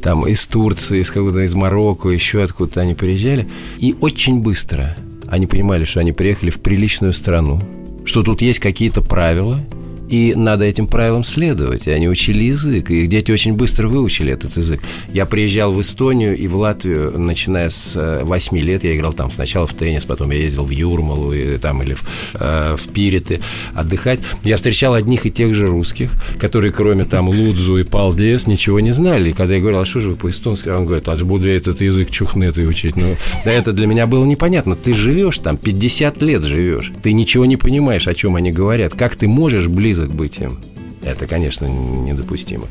Там 0.00 0.26
из 0.26 0.46
Турции, 0.46 1.00
из 1.00 1.10
какого-то, 1.10 1.40
из 1.40 1.54
Марокко, 1.54 2.08
еще 2.08 2.42
откуда-то 2.42 2.80
они 2.80 2.94
приезжали. 2.94 3.46
И 3.78 3.94
очень 4.00 4.40
быстро 4.40 4.96
они 5.26 5.46
понимали, 5.46 5.84
что 5.84 6.00
они 6.00 6.12
приехали 6.12 6.50
в 6.50 6.60
приличную 6.60 7.12
страну, 7.12 7.60
что 8.04 8.22
тут 8.22 8.42
есть 8.42 8.60
какие-то 8.60 9.02
правила, 9.02 9.60
и 10.08 10.34
надо 10.34 10.64
этим 10.64 10.86
правилам 10.86 11.24
следовать. 11.24 11.86
И 11.86 11.90
они 11.90 12.08
учили 12.08 12.44
язык, 12.44 12.90
и 12.90 13.02
их 13.02 13.08
дети 13.08 13.32
очень 13.32 13.54
быстро 13.54 13.88
выучили 13.88 14.32
этот 14.32 14.56
язык. 14.56 14.80
Я 15.12 15.26
приезжал 15.26 15.72
в 15.72 15.80
Эстонию 15.80 16.36
и 16.36 16.46
в 16.46 16.56
Латвию, 16.56 17.18
начиная 17.18 17.70
с 17.70 18.20
8 18.22 18.56
э, 18.56 18.60
лет. 18.60 18.84
Я 18.84 18.96
играл 18.96 19.12
там 19.12 19.30
сначала 19.30 19.66
в 19.66 19.74
теннис, 19.74 20.04
потом 20.04 20.30
я 20.30 20.38
ездил 20.38 20.64
в 20.64 20.70
Юрмалу 20.70 21.32
и, 21.32 21.56
там, 21.58 21.82
или 21.82 21.94
в, 21.94 22.04
э, 22.34 22.76
в 22.76 22.88
Пириты 22.92 23.40
отдыхать. 23.74 24.20
Я 24.44 24.56
встречал 24.56 24.94
одних 24.94 25.26
и 25.26 25.30
тех 25.30 25.54
же 25.54 25.66
русских, 25.66 26.12
которые 26.38 26.72
кроме 26.72 27.04
там 27.04 27.28
Лудзу 27.28 27.78
и 27.78 27.84
Палдес 27.84 28.46
ничего 28.46 28.80
не 28.80 28.92
знали. 28.92 29.30
И 29.30 29.32
когда 29.32 29.54
я 29.54 29.60
говорил, 29.60 29.80
а 29.80 29.86
что 29.86 30.00
же 30.00 30.10
вы 30.10 30.16
по-эстонски? 30.16 30.68
Он 30.68 30.86
говорит, 30.86 31.08
а 31.08 31.16
буду 31.16 31.48
я 31.48 31.56
этот 31.56 31.80
язык 31.80 32.10
чухнетый 32.10 32.68
учить. 32.68 32.96
Ну, 32.96 33.16
да 33.44 33.52
это 33.52 33.72
для 33.72 33.86
меня 33.86 34.06
было 34.06 34.24
непонятно. 34.24 34.76
Ты 34.76 34.94
живешь 34.94 35.38
там, 35.38 35.56
50 35.56 36.22
лет 36.22 36.44
живешь. 36.44 36.92
Ты 37.02 37.12
ничего 37.12 37.44
не 37.44 37.56
понимаешь, 37.56 38.06
о 38.06 38.14
чем 38.14 38.36
они 38.36 38.52
говорят. 38.52 38.94
Как 38.94 39.16
ты 39.16 39.26
можешь 39.26 39.66
близко 39.66 39.95
близок 39.96 40.14
быть 40.14 40.38
им. 40.38 40.58
Это, 41.02 41.26
конечно, 41.26 41.66
недопустимо. 41.66 42.66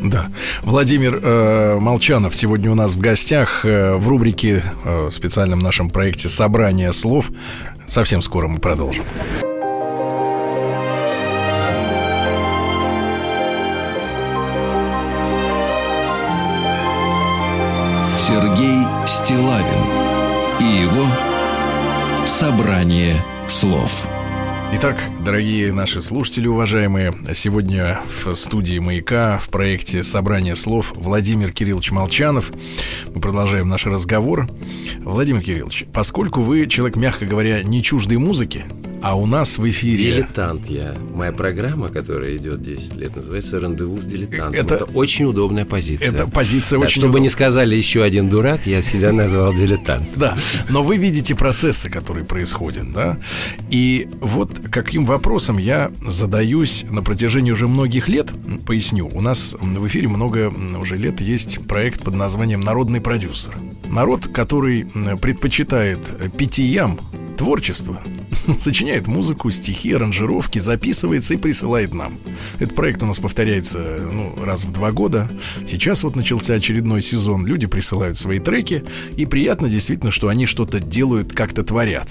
Да. 0.00 0.30
Владимир 0.62 1.18
э, 1.22 1.78
Молчанов 1.78 2.34
сегодня 2.34 2.70
у 2.70 2.74
нас 2.74 2.94
в 2.94 3.00
гостях 3.00 3.64
э, 3.64 3.94
в 3.94 4.08
рубрике, 4.08 4.62
э, 4.84 5.06
в 5.06 5.10
специальном 5.10 5.58
нашем 5.58 5.90
проекте 5.90 6.28
«Собрание 6.28 6.92
слов». 6.92 7.30
Совсем 7.86 8.22
скоро 8.22 8.48
мы 8.48 8.58
продолжим. 8.58 9.04
Сергей 18.16 18.84
Стилавин 19.06 19.84
и 20.60 20.82
его 20.84 21.06
«Собрание 22.24 23.22
слов». 23.48 24.08
Итак, 24.72 25.02
дорогие 25.24 25.72
наши 25.72 26.00
слушатели, 26.00 26.46
уважаемые, 26.46 27.12
сегодня 27.34 28.00
в 28.24 28.34
студии 28.34 28.78
«Маяка» 28.78 29.38
в 29.38 29.48
проекте 29.48 30.04
«Собрание 30.04 30.54
слов» 30.54 30.92
Владимир 30.94 31.52
Кириллович 31.52 31.90
Молчанов. 31.90 32.52
Мы 33.12 33.20
продолжаем 33.20 33.68
наш 33.68 33.86
разговор. 33.86 34.48
Владимир 35.00 35.42
Кириллович, 35.42 35.86
поскольку 35.92 36.42
вы 36.42 36.66
человек, 36.66 36.96
мягко 36.96 37.26
говоря, 37.26 37.64
не 37.64 37.82
чуждой 37.82 38.18
музыки, 38.18 38.64
а 39.02 39.14
у 39.14 39.26
нас 39.26 39.58
в 39.58 39.68
эфире... 39.68 40.16
Дилетант 40.16 40.66
я. 40.66 40.94
Моя 41.14 41.32
программа, 41.32 41.88
которая 41.88 42.36
идет 42.36 42.62
10 42.62 42.96
лет, 42.96 43.16
называется 43.16 43.60
«Рандеву 43.60 43.98
с 43.98 44.04
дилетантом». 44.04 44.54
Это, 44.54 44.74
это 44.76 44.84
очень 44.84 45.24
удобная 45.24 45.64
позиция. 45.64 46.08
Это 46.08 46.26
позиция 46.26 46.78
да, 46.78 46.84
очень 46.84 47.00
Чтобы 47.00 47.08
удобная. 47.08 47.22
не 47.22 47.28
сказали 47.30 47.74
еще 47.74 48.02
один 48.02 48.28
дурак, 48.28 48.66
я 48.66 48.82
себя 48.82 49.12
назвал 49.12 49.54
дилетант. 49.54 50.08
Да, 50.20 50.36
но 50.68 50.82
вы 50.82 50.98
видите 50.98 51.34
процессы, 51.34 51.88
которые 51.88 52.26
происходят, 52.26 52.92
да? 52.92 53.18
И 53.70 54.06
вот 54.20 54.60
каким 54.70 55.06
вопросом 55.06 55.56
я 55.56 55.90
задаюсь 56.06 56.84
на 56.90 57.02
протяжении 57.02 57.52
уже 57.52 57.68
многих 57.68 58.08
лет, 58.08 58.30
поясню. 58.66 59.08
У 59.10 59.22
нас 59.22 59.56
в 59.58 59.86
эфире 59.86 60.08
много 60.08 60.52
уже 60.78 60.96
лет 60.96 61.22
есть 61.22 61.66
проект 61.66 62.02
под 62.02 62.16
названием 62.16 62.60
«Народный 62.60 63.00
продюсер». 63.00 63.56
Народ, 63.88 64.28
который 64.28 64.86
предпочитает 65.20 65.98
питьям 66.36 66.98
творчество, 67.38 68.02
сочиняет 68.58 69.06
музыку, 69.06 69.50
стихи, 69.50 69.92
аранжировки, 69.92 70.58
записывается 70.58 71.34
и 71.34 71.36
присылает 71.36 71.94
нам. 71.94 72.18
Этот 72.58 72.74
проект 72.74 73.02
у 73.02 73.06
нас 73.06 73.18
повторяется 73.18 73.78
ну, 74.12 74.34
раз 74.42 74.64
в 74.64 74.72
два 74.72 74.92
года. 74.92 75.30
Сейчас 75.66 76.02
вот 76.02 76.16
начался 76.16 76.54
очередной 76.54 77.02
сезон. 77.02 77.46
Люди 77.46 77.66
присылают 77.66 78.16
свои 78.16 78.38
треки, 78.38 78.84
и 79.16 79.26
приятно 79.26 79.68
действительно, 79.68 80.10
что 80.10 80.28
они 80.28 80.46
что-то 80.46 80.80
делают, 80.80 81.32
как-то 81.32 81.62
творят. 81.62 82.08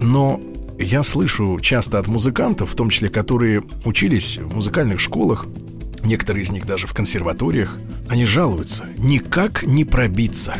Но 0.00 0.40
я 0.78 1.02
слышу 1.02 1.58
часто 1.60 1.98
от 1.98 2.06
музыкантов, 2.06 2.70
в 2.70 2.74
том 2.74 2.90
числе, 2.90 3.08
которые 3.08 3.62
учились 3.84 4.38
в 4.38 4.54
музыкальных 4.54 5.00
школах, 5.00 5.46
некоторые 6.02 6.44
из 6.44 6.50
них 6.50 6.66
даже 6.66 6.86
в 6.86 6.94
консерваториях, 6.94 7.78
они 8.08 8.24
жалуются, 8.24 8.86
никак 8.98 9.62
не 9.62 9.84
пробиться 9.84 10.56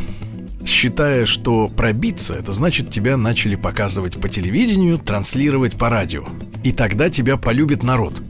считая, 0.82 1.26
что 1.26 1.68
пробиться 1.68 2.34
это 2.34 2.52
значит 2.52 2.90
тебя 2.90 3.16
начали 3.16 3.54
показывать 3.54 4.20
по 4.20 4.28
телевидению, 4.28 4.98
транслировать 4.98 5.78
по 5.78 5.88
радио. 5.88 6.24
И 6.64 6.72
тогда 6.72 7.08
тебя 7.08 7.36
полюбит 7.36 7.84
народ. 7.84 8.20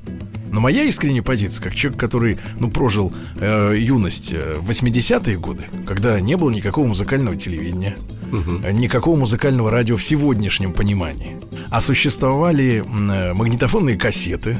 Но 0.50 0.60
моя 0.60 0.84
искренняя 0.84 1.22
позиция, 1.22 1.64
как 1.64 1.74
человек, 1.74 1.98
который, 1.98 2.38
ну, 2.60 2.70
прожил 2.70 3.10
э, 3.36 3.74
юность 3.78 4.34
э, 4.34 4.56
80-е 4.60 5.38
годы, 5.38 5.64
когда 5.86 6.20
не 6.20 6.36
было 6.36 6.50
никакого 6.50 6.86
музыкального 6.86 7.38
телевидения, 7.38 7.96
угу. 8.30 8.68
никакого 8.70 9.16
музыкального 9.16 9.70
радио 9.70 9.96
в 9.96 10.02
сегодняшнем 10.02 10.74
понимании, 10.74 11.38
а 11.70 11.80
существовали 11.80 12.84
э, 12.84 13.32
магнитофонные 13.32 13.96
кассеты, 13.96 14.58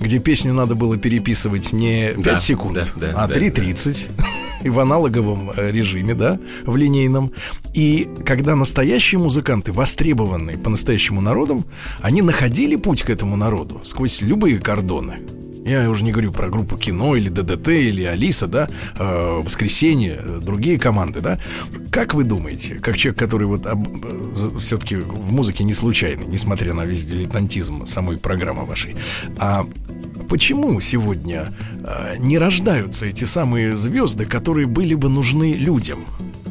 где 0.00 0.18
песню 0.18 0.54
надо 0.54 0.76
было 0.76 0.96
переписывать 0.96 1.74
не 1.74 2.14
5 2.14 2.22
да, 2.22 2.40
секунд, 2.40 2.74
да, 2.96 3.12
да, 3.12 3.24
а 3.24 3.28
3.30. 3.28 4.08
Да, 4.16 4.24
да 4.24 4.43
и 4.64 4.70
в 4.70 4.80
аналоговом 4.80 5.52
э, 5.56 5.70
режиме, 5.70 6.14
да, 6.14 6.40
в 6.64 6.76
линейном. 6.76 7.30
И 7.74 8.08
когда 8.24 8.56
настоящие 8.56 9.20
музыканты, 9.20 9.72
востребованные 9.72 10.58
по-настоящему 10.58 11.20
народом, 11.20 11.64
они 12.00 12.22
находили 12.22 12.76
путь 12.76 13.02
к 13.02 13.10
этому 13.10 13.36
народу 13.36 13.80
сквозь 13.84 14.22
любые 14.22 14.58
кордоны. 14.58 15.18
Я 15.64 15.88
уже 15.88 16.04
не 16.04 16.12
говорю 16.12 16.30
про 16.30 16.48
группу 16.48 16.76
кино 16.76 17.16
или 17.16 17.30
ДДТ 17.30 17.68
или 17.68 18.04
Алиса, 18.04 18.46
да, 18.46 18.68
э, 18.98 19.42
Воскресенье, 19.42 20.20
другие 20.40 20.78
команды, 20.78 21.20
да. 21.20 21.38
Как 21.90 22.12
вы 22.14 22.24
думаете, 22.24 22.74
как 22.74 22.98
человек, 22.98 23.18
который 23.18 23.46
вот 23.46 23.64
об, 23.66 23.86
э, 24.04 24.58
все-таки 24.60 24.96
в 24.96 25.32
музыке 25.32 25.64
не 25.64 25.72
случайный, 25.72 26.26
несмотря 26.26 26.74
на 26.74 26.84
весь 26.84 27.06
дилетантизм 27.06 27.86
самой 27.86 28.18
программы 28.18 28.66
вашей, 28.66 28.96
а 29.38 29.64
почему 30.28 30.80
сегодня 30.80 31.54
э, 31.82 32.16
не 32.18 32.36
рождаются 32.36 33.06
эти 33.06 33.24
самые 33.24 33.74
звезды, 33.74 34.26
которые 34.26 34.66
были 34.66 34.94
бы 34.94 35.08
нужны 35.08 35.54
людям? 35.54 36.04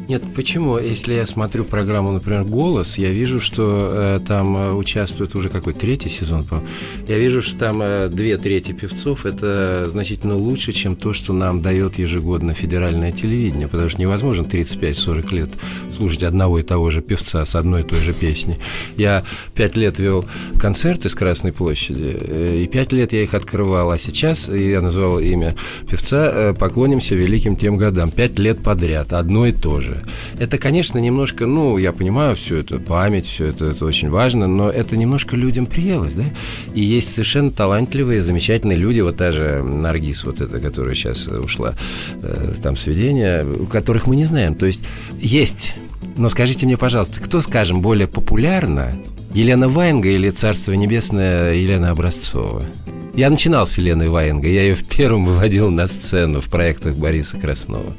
Нет, 0.06 0.22
почему? 0.36 0.78
Если 0.78 1.14
я 1.14 1.24
смотрю 1.24 1.64
программу, 1.64 2.12
например, 2.12 2.44
«Голос», 2.44 2.98
я 2.98 3.10
вижу, 3.10 3.40
что 3.40 3.90
э, 3.92 4.20
там 4.26 4.56
э, 4.56 4.72
участвует 4.72 5.34
уже 5.34 5.48
какой 5.48 5.72
третий 5.72 6.10
сезон, 6.10 6.44
по 6.44 6.62
Я 7.08 7.18
вижу, 7.18 7.40
что 7.40 7.56
там 7.56 7.80
э, 7.80 8.08
две 8.10 8.36
трети 8.36 8.72
певцов. 8.72 9.24
Это 9.24 9.88
значительно 9.88 10.34
лучше, 10.34 10.72
чем 10.72 10.94
то, 10.94 11.14
что 11.14 11.32
нам 11.32 11.62
дает 11.62 11.98
ежегодно 11.98 12.52
федеральное 12.52 13.12
телевидение, 13.12 13.66
потому 13.66 13.88
что 13.88 13.98
невозможно 13.98 14.42
35-40 14.42 15.34
лет 15.34 15.50
слушать 15.90 16.22
одного 16.22 16.58
и 16.58 16.62
того 16.62 16.90
же 16.90 17.00
певца 17.00 17.44
с 17.46 17.54
одной 17.54 17.80
и 17.80 17.84
той 17.84 18.00
же 18.00 18.12
песней. 18.12 18.58
Я 18.98 19.24
пять 19.54 19.76
лет 19.76 19.98
вел 19.98 20.26
концерты 20.60 21.08
с 21.08 21.14
Красной 21.14 21.52
площади, 21.52 22.14
э, 22.20 22.62
и 22.62 22.66
пять 22.66 22.92
лет 22.92 23.14
я 23.14 23.22
их 23.22 23.32
открывал, 23.32 23.90
а 23.90 23.96
сейчас 23.96 24.50
я 24.50 24.82
назвал 24.82 25.18
имя 25.18 25.56
певца 25.88 26.30
э, 26.30 26.54
«Поклонимся 26.54 27.14
великим 27.14 27.56
тем 27.56 27.78
годам». 27.78 28.10
Пять 28.10 28.38
лет 28.38 28.62
подряд, 28.62 29.14
одно 29.14 29.46
и 29.46 29.52
то 29.52 29.80
же 29.80 29.93
же. 29.94 30.02
Это, 30.38 30.58
конечно, 30.58 30.98
немножко, 30.98 31.46
ну, 31.46 31.78
я 31.78 31.92
понимаю 31.92 32.36
все 32.36 32.58
это, 32.58 32.78
память, 32.78 33.26
все 33.26 33.46
это, 33.46 33.66
это 33.66 33.84
очень 33.84 34.10
важно, 34.10 34.46
но 34.46 34.68
это 34.70 34.96
немножко 34.96 35.36
людям 35.36 35.66
приелось, 35.66 36.14
да? 36.14 36.24
И 36.74 36.80
есть 36.80 37.12
совершенно 37.12 37.50
талантливые, 37.50 38.22
замечательные 38.22 38.78
люди, 38.78 39.00
вот 39.00 39.16
та 39.16 39.32
же 39.32 39.62
Наргиз, 39.62 40.24
вот 40.24 40.40
эта, 40.40 40.60
которая 40.60 40.94
сейчас 40.94 41.26
ушла, 41.26 41.74
э, 42.22 42.54
там, 42.62 42.76
сведения, 42.76 43.46
которых 43.70 44.06
мы 44.06 44.16
не 44.16 44.24
знаем. 44.24 44.54
То 44.54 44.66
есть 44.66 44.80
есть, 45.20 45.74
но 46.16 46.28
скажите 46.28 46.66
мне, 46.66 46.76
пожалуйста, 46.76 47.20
кто, 47.20 47.40
скажем, 47.40 47.80
более 47.80 48.06
популярна, 48.06 48.92
Елена 49.32 49.68
Ваенга 49.68 50.10
или 50.10 50.30
Царство 50.30 50.72
Небесное 50.72 51.54
Елена 51.54 51.90
Образцова? 51.90 52.62
Я 53.14 53.30
начинал 53.30 53.66
с 53.66 53.78
Еленой 53.78 54.08
Ваенга, 54.08 54.48
я 54.48 54.62
ее 54.62 54.74
в 54.74 54.84
первом 54.84 55.24
выводил 55.24 55.70
на 55.70 55.86
сцену 55.86 56.40
в 56.40 56.46
проектах 56.46 56.96
Бориса 56.96 57.36
Краснова. 57.36 57.94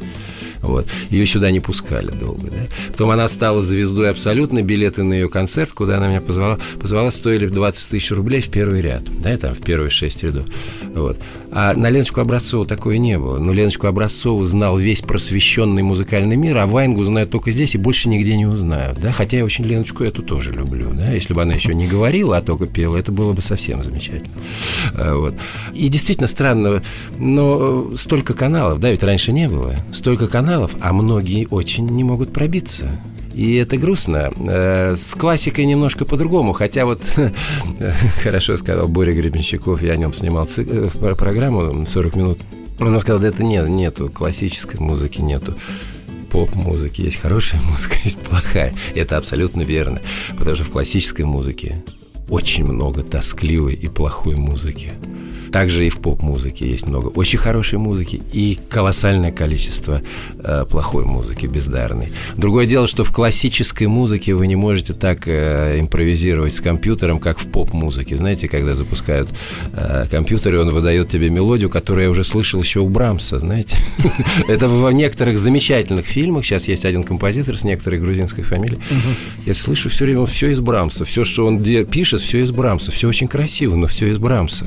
Вот. 0.65 0.87
Ее 1.09 1.25
сюда 1.25 1.51
не 1.51 1.59
пускали 1.59 2.11
долго. 2.11 2.49
Да? 2.49 2.57
Потом 2.91 3.11
она 3.11 3.27
стала 3.27 3.61
звездой 3.61 4.09
абсолютно. 4.09 4.61
Билеты 4.61 5.03
на 5.03 5.13
ее 5.13 5.29
концерт, 5.29 5.71
куда 5.71 5.97
она 5.97 6.07
меня 6.09 6.21
позвала, 6.21 6.59
позвала 6.79 7.11
стоили 7.11 7.47
20 7.47 7.89
тысяч 7.89 8.11
рублей 8.11 8.41
в 8.41 8.49
первый 8.49 8.81
ряд. 8.81 9.03
Да, 9.21 9.37
там 9.37 9.53
в 9.53 9.61
первые 9.61 9.89
шесть 9.89 10.23
рядов. 10.23 10.45
Вот. 10.93 11.17
А 11.57 11.73
на 11.73 11.89
Леночку 11.89 12.19
Образцову 12.19 12.65
такое 12.65 12.97
не 12.97 13.17
было. 13.17 13.39
Но 13.39 13.53
Леночку 13.53 13.87
Образцову 13.87 14.43
знал 14.43 14.77
весь 14.77 15.01
просвещенный 15.01 15.83
музыкальный 15.83 16.35
мир, 16.35 16.57
а 16.57 16.67
Вайнгу 16.67 17.01
знают 17.05 17.29
только 17.31 17.53
здесь 17.53 17.75
и 17.75 17.77
больше 17.77 18.09
нигде 18.09 18.35
не 18.35 18.45
узнают. 18.45 18.99
Да? 18.99 19.13
Хотя 19.13 19.37
я 19.37 19.45
очень 19.45 19.63
Леночку 19.63 20.03
эту 20.03 20.21
тоже 20.21 20.51
люблю. 20.51 20.89
Да? 20.91 21.13
Если 21.13 21.33
бы 21.33 21.41
она 21.41 21.53
еще 21.53 21.73
не 21.73 21.87
говорила, 21.87 22.35
а 22.35 22.41
только 22.41 22.65
пела, 22.65 22.97
это 22.97 23.13
было 23.13 23.31
бы 23.31 23.41
совсем 23.41 23.81
замечательно. 23.81 24.33
А, 24.95 25.15
вот. 25.15 25.33
И 25.73 25.87
действительно 25.87 26.27
странно, 26.27 26.83
но 27.19 27.95
столько 27.95 28.33
каналов, 28.33 28.81
да, 28.81 28.91
ведь 28.91 29.03
раньше 29.03 29.31
не 29.31 29.47
было. 29.47 29.75
Столько 29.93 30.27
каналов, 30.27 30.75
а 30.81 30.91
многие 30.91 31.47
очень 31.49 31.87
не 31.87 32.03
могут 32.03 32.33
пробиться. 32.33 32.91
И 33.35 33.55
это 33.55 33.75
грустно. 33.75 34.31
Э, 34.47 34.95
с 34.97 35.13
классикой 35.13 35.65
немножко 35.65 36.05
по-другому. 36.05 36.53
Хотя 36.53 36.85
вот 36.85 37.01
хорошо 38.23 38.55
сказал 38.55 38.87
Боря 38.87 39.13
Гребенщиков, 39.13 39.83
я 39.83 39.91
о 39.91 39.97
нем 39.97 40.13
снимал 40.13 40.47
э, 40.55 40.87
программу 41.17 41.85
40 41.85 42.15
минут. 42.15 42.39
Он 42.79 42.97
сказал, 42.99 43.19
да 43.19 43.27
это 43.27 43.43
нет, 43.43 43.67
нету 43.67 44.09
классической 44.09 44.79
музыки, 44.79 45.19
нету 45.19 45.53
поп-музыки. 46.31 47.01
Есть 47.01 47.17
хорошая 47.17 47.61
музыка, 47.69 47.95
есть 48.05 48.19
плохая. 48.19 48.73
Это 48.95 49.17
абсолютно 49.17 49.63
верно. 49.63 50.01
Потому 50.37 50.55
что 50.55 50.63
в 50.63 50.69
классической 50.69 51.25
музыке 51.25 51.83
очень 52.29 52.63
много 52.63 53.03
тоскливой 53.03 53.73
и 53.73 53.89
плохой 53.89 54.35
музыки. 54.35 54.93
Также 55.55 55.87
и 55.87 55.89
в 55.89 55.99
поп-музыке 55.99 56.67
есть 56.67 56.85
много 56.85 57.07
очень 57.07 57.39
хорошей 57.39 57.79
музыки 57.79 58.21
и 58.33 58.59
колоссальное 58.67 59.31
количество 59.31 60.01
э, 60.39 60.65
плохой 60.69 61.05
музыки, 61.05 61.45
бездарной. 61.45 62.11
Другое 62.35 62.65
дело, 62.65 62.89
что 62.89 63.05
в 63.05 63.13
классической 63.13 63.87
музыке 63.87 64.35
вы 64.35 64.47
не 64.47 64.57
можете 64.57 64.91
так 64.91 65.29
э, 65.29 65.79
импровизировать 65.79 66.55
с 66.55 66.59
компьютером, 66.59 67.19
как 67.19 67.39
в 67.39 67.47
поп-музыке. 67.47 68.17
Знаете, 68.17 68.49
когда 68.49 68.75
запускают 68.75 69.29
э, 69.71 70.07
компьютер, 70.11 70.55
и 70.55 70.57
он 70.57 70.71
выдает 70.71 71.07
тебе 71.07 71.29
мелодию, 71.29 71.69
которую 71.69 72.03
я 72.03 72.09
уже 72.09 72.25
слышал 72.25 72.61
еще 72.61 72.81
у 72.81 72.89
Брамса, 72.89 73.39
знаете. 73.39 73.77
Это 74.49 74.67
в 74.67 74.91
некоторых 74.91 75.37
замечательных 75.37 76.05
фильмах. 76.05 76.43
Сейчас 76.43 76.67
есть 76.67 76.83
один 76.83 77.05
композитор 77.05 77.57
с 77.57 77.63
некоторой 77.63 77.99
грузинской 77.99 78.43
фамилией. 78.43 78.81
Я 79.45 79.53
слышу 79.53 79.87
все 79.87 80.03
время 80.03 80.25
все 80.25 80.49
из 80.49 80.59
Брамса. 80.59 81.05
Все, 81.05 81.23
что 81.23 81.47
он 81.47 81.63
пишет, 81.85 82.19
все 82.19 82.39
из 82.43 82.51
Брамса. 82.51 82.91
Все 82.91 83.07
очень 83.07 83.29
красиво, 83.29 83.77
но 83.77 83.87
все 83.87 84.07
из 84.07 84.17
Брамса. 84.17 84.65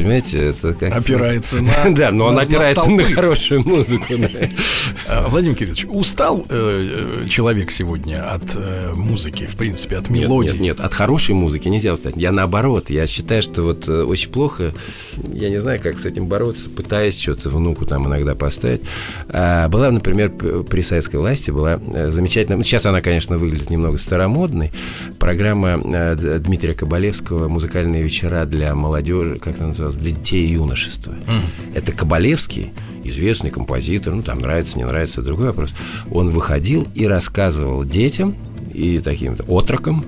Понимаете, 0.00 0.38
это 0.38 0.72
как 0.72 0.96
Опирается 0.96 1.60
на... 1.84 1.94
Да, 1.94 2.10
но 2.10 2.28
он 2.28 2.38
опирается 2.38 2.88
на 2.90 3.04
хорошую 3.04 3.62
музыку. 3.68 4.14
А, 5.06 5.28
Владимир 5.28 5.56
Кириллович, 5.56 5.86
устал 5.90 6.46
э, 6.48 7.22
э, 7.24 7.28
человек 7.28 7.70
сегодня 7.70 8.24
от 8.24 8.54
э, 8.54 8.92
музыки, 8.94 9.44
в 9.44 9.56
принципе, 9.56 9.98
от 9.98 10.08
мелодии? 10.08 10.52
Нет, 10.52 10.60
нет, 10.60 10.80
от 10.80 10.94
хорошей 10.94 11.34
музыки 11.34 11.68
нельзя 11.68 11.92
устать. 11.92 12.14
Я 12.16 12.32
наоборот, 12.32 12.88
я 12.88 13.06
считаю, 13.06 13.42
что 13.42 13.62
вот 13.62 13.88
очень 13.88 14.30
плохо, 14.30 14.72
я 15.34 15.50
не 15.50 15.58
знаю, 15.58 15.80
как 15.82 15.98
с 15.98 16.06
этим 16.06 16.26
бороться, 16.26 16.70
пытаясь 16.70 17.20
что-то 17.20 17.50
внуку 17.50 17.84
там 17.84 18.06
иногда 18.06 18.34
поставить. 18.34 18.82
А, 19.28 19.68
была, 19.68 19.90
например, 19.90 20.30
при 20.30 20.80
советской 20.80 21.16
власти 21.16 21.50
была 21.50 21.78
замечательная, 22.08 22.56
ну, 22.56 22.64
сейчас 22.64 22.86
она, 22.86 23.02
конечно, 23.02 23.36
выглядит 23.36 23.68
немного 23.68 23.98
старомодной, 23.98 24.72
программа 25.18 25.78
Дмитрия 26.38 26.72
Кабалевского 26.72 27.48
«Музыкальные 27.48 28.02
вечера 28.02 28.44
для 28.46 28.74
молодежи», 28.74 29.38
как 29.38 29.56
это 29.56 29.66
называется, 29.66 29.89
для 29.96 30.10
детей 30.10 30.46
и 30.46 30.52
юношества. 30.52 31.14
Mm. 31.26 31.74
Это 31.74 31.92
Кабалевский, 31.92 32.72
известный 33.04 33.50
композитор, 33.50 34.14
ну, 34.14 34.22
там 34.22 34.40
нравится, 34.40 34.78
не 34.78 34.84
нравится, 34.84 35.22
другой 35.22 35.48
вопрос. 35.48 35.70
Он 36.10 36.30
выходил 36.30 36.86
и 36.94 37.06
рассказывал 37.06 37.84
детям 37.84 38.34
и 38.72 38.98
таким 38.98 39.36
отрокам 39.48 40.04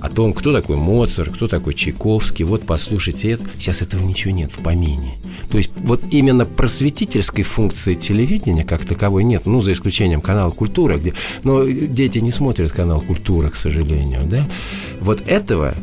о 0.00 0.10
том, 0.10 0.34
кто 0.34 0.52
такой 0.52 0.76
Моцарт, 0.76 1.32
кто 1.32 1.48
такой 1.48 1.72
Чайковский. 1.72 2.44
Вот 2.44 2.66
послушайте 2.66 3.30
это. 3.30 3.44
Сейчас 3.58 3.80
этого 3.80 4.02
ничего 4.02 4.34
нет 4.34 4.52
в 4.52 4.62
помине. 4.62 5.14
То 5.50 5.56
есть 5.56 5.70
вот 5.76 6.02
именно 6.10 6.44
просветительской 6.44 7.42
функции 7.42 7.94
телевидения 7.94 8.64
как 8.64 8.84
таковой 8.84 9.24
нет, 9.24 9.46
ну, 9.46 9.62
за 9.62 9.72
исключением 9.72 10.20
канала 10.20 10.50
«Культура», 10.50 10.98
где... 10.98 11.14
Но 11.42 11.64
дети 11.64 12.18
не 12.18 12.32
смотрят 12.32 12.72
канал 12.72 13.00
«Культура», 13.00 13.48
к 13.48 13.56
сожалению, 13.56 14.24
да? 14.24 14.46
Вот 15.00 15.22
этого 15.26 15.74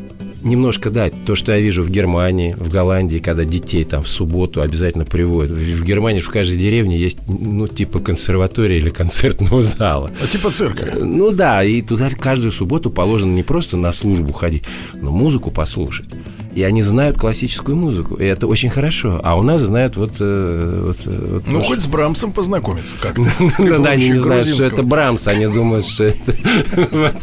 немножко 0.44 0.90
дать 0.90 1.14
то, 1.26 1.36
что 1.36 1.52
я 1.52 1.60
вижу 1.60 1.84
в 1.84 1.90
Германии, 1.90 2.56
в 2.58 2.70
Голландии, 2.70 3.20
когда 3.20 3.44
детей 3.44 3.84
там 3.84 4.04
в 4.04 4.08
субботу 4.08 4.62
обязательно 4.62 5.06
приводят. 5.06 5.52
В 5.52 5.84
Германии 5.84 6.20
в 6.20 6.30
каждой 6.30 6.58
деревне 6.58 6.98
есть, 6.98 7.20
ну, 7.28 7.68
типа 7.68 8.00
консерватория 8.00 8.78
или 8.78 8.90
концертного 8.90 9.62
зала. 9.62 10.12
А 10.22 10.28
типа 10.28 10.52
церковь? 10.52 10.94
Ну 11.00 11.32
да, 11.32 11.64
и 11.64 11.82
туда 11.82 12.10
каждую 12.10 12.52
субботу 12.52 12.90
положено 12.90 13.34
не 13.34 13.44
просто 13.44 13.78
на 13.78 13.92
службу 13.92 14.34
ходить, 14.34 14.64
но 14.94 15.12
музыку 15.12 15.52
послушать. 15.52 16.08
И 16.54 16.64
они 16.64 16.82
знают 16.82 17.18
классическую 17.18 17.78
музыку, 17.78 18.16
и 18.16 18.26
это 18.26 18.46
очень 18.46 18.70
хорошо. 18.70 19.22
А 19.24 19.38
у 19.38 19.44
нас 19.44 19.62
знают 19.62 19.96
вот... 19.96 20.12
Э, 20.20 20.84
вот, 20.88 20.98
э, 21.06 21.28
вот 21.34 21.48
ну, 21.48 21.62
хоть 21.62 21.82
с 21.82 21.88
Брамсом 21.88 22.34
познакомиться 22.34 22.96
как-то. 23.00 23.22
Да, 23.82 23.92
они 23.92 24.10
не 24.10 24.18
знают, 24.18 24.48
что 24.48 24.64
это 24.64 24.84
Брамс, 24.84 25.28
они 25.28 25.48
думают, 25.48 25.86
что 25.86 26.06
это... 26.06 27.16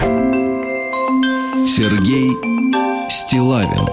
Сергей 1.76 2.30
Стилавин 3.10 3.86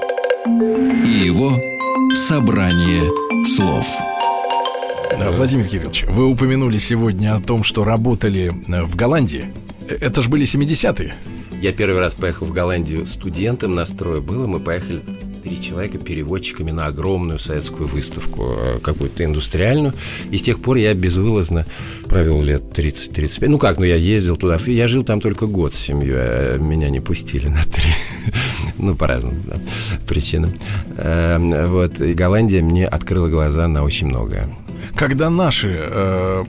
и 1.06 1.26
его 1.26 1.60
собрание 2.16 3.04
слов. 3.44 3.86
Да, 5.20 5.32
Владимир 5.32 5.68
Кириллович, 5.68 6.06
вы 6.06 6.28
упомянули 6.28 6.78
сегодня 6.78 7.36
о 7.36 7.42
том, 7.42 7.66
что 7.66 7.84
работали 7.84 8.54
э, 8.70 8.84
в 8.84 8.96
Голландии. 8.96 9.54
Э, 9.90 9.96
это 9.96 10.22
же 10.22 10.30
были 10.30 10.46
70-е. 10.46 11.14
Я 11.60 11.74
первый 11.74 12.00
раз 12.00 12.16
поехал 12.16 12.46
в 12.46 12.54
Голландию 12.54 13.06
студентом, 13.06 13.76
настрой 13.76 14.22
было. 14.22 14.48
Мы 14.48 14.62
поехали 14.62 15.02
три 15.44 15.62
человека 15.62 15.98
переводчиками 15.98 16.72
на 16.72 16.86
огромную 16.86 17.38
советскую 17.38 17.88
выставку, 17.88 18.56
э, 18.58 18.80
какую-то 18.82 19.26
индустриальную. 19.26 19.94
И 20.32 20.38
с 20.38 20.42
тех 20.42 20.62
пор 20.62 20.78
я 20.78 20.94
безвылазно 20.94 21.66
провел 22.06 22.42
лет 22.42 22.64
30-35. 22.74 23.48
Ну 23.50 23.58
как, 23.58 23.78
ну 23.78 23.84
я 23.84 23.96
ездил 23.96 24.38
туда. 24.38 24.58
Я 24.66 24.88
жил 24.88 25.04
там 25.04 25.20
только 25.20 25.46
год 25.46 25.74
с 25.74 25.80
семьей, 25.80 26.16
а 26.16 26.58
меня 26.58 26.90
не 26.90 27.02
пустили 27.02 27.48
на 27.48 27.64
три. 27.66 27.92
ну, 28.78 28.96
по 28.96 29.08
разным 29.08 29.42
да, 29.46 29.60
причинам. 30.08 30.54
Эм, 30.98 31.70
вот, 31.70 32.00
и 32.00 32.14
Голландия 32.14 32.62
мне 32.62 32.88
открыла 32.88 33.28
глаза 33.28 33.68
на 33.68 33.84
очень 33.84 34.08
многое. 34.08 34.48
Когда 34.96 35.30
наши, 35.30 35.88
э, 35.90 36.44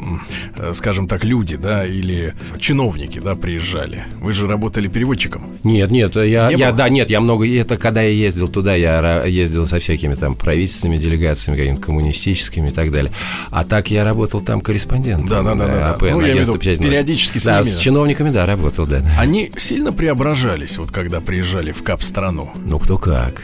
скажем 0.72 1.08
так, 1.08 1.24
люди, 1.24 1.56
да, 1.56 1.86
или 1.86 2.34
чиновники, 2.58 3.18
да, 3.18 3.34
приезжали, 3.34 4.04
вы 4.20 4.32
же 4.32 4.46
работали 4.46 4.88
переводчиком? 4.88 5.56
Нет, 5.62 5.90
нет, 5.90 6.16
я, 6.16 6.48
не 6.48 6.56
я 6.56 6.72
да, 6.72 6.88
нет, 6.88 7.10
я 7.10 7.20
много, 7.20 7.46
это 7.48 7.76
когда 7.76 8.02
я 8.02 8.10
ездил 8.10 8.48
туда, 8.48 8.74
я 8.74 9.24
ездил 9.24 9.66
со 9.66 9.78
всякими 9.78 10.14
там 10.14 10.34
правительственными 10.34 10.98
делегациями, 10.98 11.56
какими-то 11.56 11.80
коммунистическими 11.80 12.68
и 12.68 12.72
так 12.72 12.90
далее. 12.90 13.12
А 13.50 13.64
так 13.64 13.90
я 13.90 14.04
работал 14.04 14.40
там 14.40 14.60
корреспондентом. 14.60 15.26
Да, 15.26 15.42
да, 15.42 15.54
да, 15.54 15.66
да. 15.66 15.90
АП, 15.90 16.02
ну, 16.02 16.20
я 16.20 16.34
виду, 16.34 16.58
периодически 16.58 17.38
с 17.38 17.44
да, 17.44 17.60
ними. 17.60 17.70
с 17.70 17.78
чиновниками, 17.78 18.30
да, 18.30 18.46
работал, 18.46 18.86
да. 18.86 19.02
Они 19.18 19.52
сильно 19.56 19.92
преображались, 19.92 20.78
вот 20.78 20.90
когда 20.90 21.20
приезжали 21.20 21.72
в 21.72 21.82
КАП-страну? 21.82 22.50
Ну, 22.64 22.78
кто 22.78 22.98
как. 22.98 23.42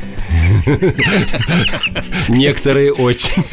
Некоторые 2.29 2.93
очень. 2.93 3.45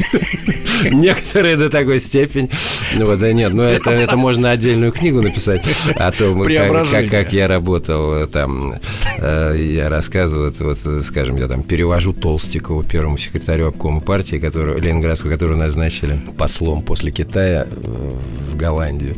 Некоторые 0.90 1.27
до 1.32 1.70
такой 1.70 2.00
степени. 2.00 2.50
Ну, 2.94 3.06
вот, 3.06 3.18
да 3.18 3.32
нет, 3.32 3.52
ну 3.52 3.62
это, 3.64 3.90
это 3.90 4.16
можно 4.16 4.50
отдельную 4.50 4.92
книгу 4.92 5.20
написать 5.20 5.62
о 5.96 6.12
том, 6.12 6.42
как, 6.42 6.90
как, 6.90 7.08
как 7.08 7.32
я 7.32 7.48
работал 7.48 8.26
там. 8.26 8.74
Э, 9.18 9.54
я 9.58 9.88
рассказываю, 9.88 10.54
вот, 10.58 10.78
скажем, 11.04 11.36
я 11.36 11.48
там 11.48 11.62
перевожу 11.62 12.12
Толстикову, 12.12 12.82
первому 12.82 13.18
секретарю 13.18 13.68
обкома 13.68 14.00
партии, 14.00 14.36
который, 14.36 14.80
Ленинградского, 14.80 15.30
которого 15.30 15.56
назначили 15.56 16.18
послом 16.36 16.82
после 16.82 17.10
Китая 17.10 17.66
э, 17.70 18.14
в 18.52 18.56
Голландию. 18.58 19.16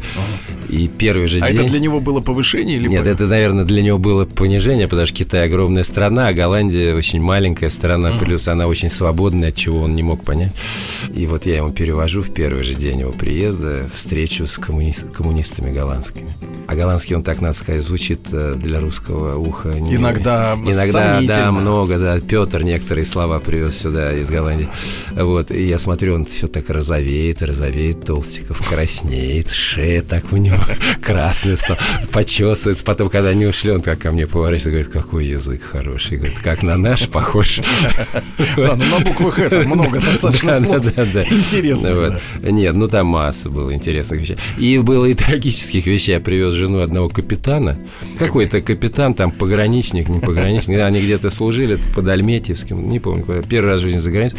И 0.69 0.87
первый 0.87 1.27
же 1.27 1.39
а 1.41 1.49
день... 1.49 1.61
это 1.61 1.69
для 1.69 1.81
него 1.81 2.01
было 2.01 2.21
повышение 2.21 2.77
или 2.77 2.87
Нет, 2.87 3.07
это, 3.07 3.27
наверное, 3.27 3.65
для 3.65 3.83
него 3.83 3.99
было 3.99 4.25
понижение, 4.25 4.87
потому 4.87 5.07
что 5.07 5.17
Китай 5.17 5.47
огромная 5.47 5.83
страна, 5.83 6.29
а 6.29 6.33
Голландия 6.33 6.95
очень 6.95 7.21
маленькая 7.21 7.71
страна, 7.71 8.11
uh-huh. 8.11 8.19
плюс 8.21 8.47
она 8.47 8.69
очень 8.69 8.91
свободная, 8.91 9.49
от 9.49 9.57
чего 9.57 9.81
он 9.81 9.97
не 9.97 10.05
мог 10.05 10.23
понять. 10.25 10.53
И 11.13 11.27
вот 11.27 11.47
я 11.47 11.57
ему 11.57 11.71
перевожу 11.71 12.23
в 12.23 12.33
первый 12.33 12.63
же 12.63 12.75
день 12.75 13.01
его 13.01 13.13
приезда 13.13 13.89
встречу 13.93 14.47
с 14.47 14.59
коммуни... 14.59 14.95
коммунистами 15.13 15.73
голландскими. 15.73 16.31
А 16.69 16.77
голландский 16.77 17.17
он, 17.17 17.25
так 17.25 17.41
надо 17.41 17.55
сказать, 17.55 17.83
звучит 17.83 18.21
э, 18.31 18.55
для 18.57 18.79
русского 18.79 19.37
уха. 19.39 19.71
Не... 19.71 19.97
Иногда 19.97 20.57
Иногда, 20.65 21.21
да, 21.23 21.53
много, 21.53 21.99
да. 21.99 22.21
Петр 22.21 22.63
некоторые 22.63 23.05
слова 23.05 23.41
привез 23.41 23.79
сюда 23.79 24.13
из 24.13 24.29
Голландии. 24.29 24.69
Вот, 25.13 25.51
и 25.51 25.63
я 25.65 25.79
смотрю, 25.79 26.15
он 26.15 26.27
все 26.27 26.47
так 26.47 26.69
розовеет, 26.71 27.43
розовеет, 27.43 28.05
Толстиков 28.05 28.67
краснеет, 28.69 29.30
шея 29.51 30.03
так 30.03 30.33
у 30.33 30.37
него 30.37 30.57
красный 31.03 31.57
стал, 31.57 31.77
почесывается. 32.13 32.85
Потом, 32.85 33.09
когда 33.09 33.31
они 33.31 33.47
ушли, 33.47 33.71
он 33.71 33.83
как 33.83 33.99
ко 33.99 34.13
мне 34.13 34.27
поворачивается, 34.27 34.71
говорит, 34.71 34.89
какой 34.89 35.27
язык 35.27 35.63
хороший. 35.63 36.19
Говорит, 36.19 36.39
как 36.39 36.63
на 36.63 36.77
наш 36.77 37.09
похож. 37.09 37.61
Да, 38.57 38.77
ну 38.77 38.85
на 38.85 39.05
буквах 39.05 39.39
это 39.39 39.61
много 39.67 40.01
достаточно 40.01 40.59
слов. 40.61 40.81
Да, 40.81 41.07
да, 41.13 41.23
Интересно. 41.23 42.21
Нет, 42.43 42.75
ну 42.75 42.89
там 42.89 43.07
масса 43.07 43.49
было 43.49 43.73
интересных 43.73 44.21
вещей. 44.21 44.37
И 44.59 44.79
было 44.79 45.07
и 45.07 45.15
трагических 45.15 45.87
вещей. 45.87 46.13
Я 46.13 46.21
привез 46.21 46.55
жену 46.55 46.81
одного 46.81 47.09
капитана. 47.09 47.77
Какой-то 48.19 48.61
капитан, 48.61 49.15
там 49.15 49.31
пограничник, 49.31 50.09
не 50.09 50.21
пограничник. 50.21 50.81
Они 50.81 51.01
где-то 51.01 51.31
служили 51.31 51.79
под 51.95 52.09
Альметьевским, 52.09 52.89
не 52.89 52.99
помню, 52.99 53.25
первый 53.49 53.73
раз 53.73 53.81
в 53.81 53.85
жизни 53.85 53.99
за 53.99 54.11
границей. 54.11 54.39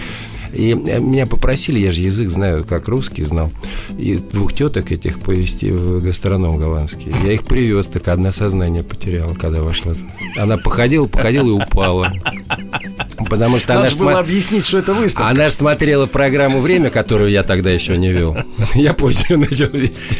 И 0.53 0.71
э, 0.71 0.99
меня 0.99 1.25
попросили, 1.25 1.79
я 1.79 1.91
же 1.91 2.01
язык 2.01 2.29
знаю, 2.29 2.63
как 2.63 2.87
русский 2.87 3.23
знал, 3.23 3.51
и 3.97 4.15
двух 4.15 4.53
теток 4.53 4.91
этих 4.91 5.19
повезти 5.19 5.71
в 5.71 6.03
гастроном 6.03 6.57
голландский. 6.57 7.13
Я 7.25 7.33
их 7.33 7.43
привез, 7.43 7.87
так 7.87 8.07
одна 8.07 8.31
сознание 8.31 8.83
потеряла, 8.83 9.33
когда 9.33 9.61
вошла. 9.61 9.93
Она 10.37 10.57
походила, 10.57 11.07
походила 11.07 11.47
и 11.47 11.51
упала. 11.51 12.13
Потому 13.29 13.59
что 13.59 13.75
Надо 13.75 13.87
она 13.87 13.97
было 13.97 14.09
см... 14.11 14.19
объяснить, 14.19 14.65
что 14.65 14.79
это 14.79 14.93
выставка. 14.93 15.29
Она 15.29 15.49
же 15.49 15.55
смотрела 15.55 16.05
программу 16.05 16.59
«Время», 16.59 16.89
которую 16.89 17.29
я 17.29 17.43
тогда 17.43 17.69
еще 17.69 17.97
не 17.97 18.11
вел. 18.11 18.37
Я 18.73 18.93
позже 18.93 19.23
начал 19.37 19.67
вести. 19.67 20.17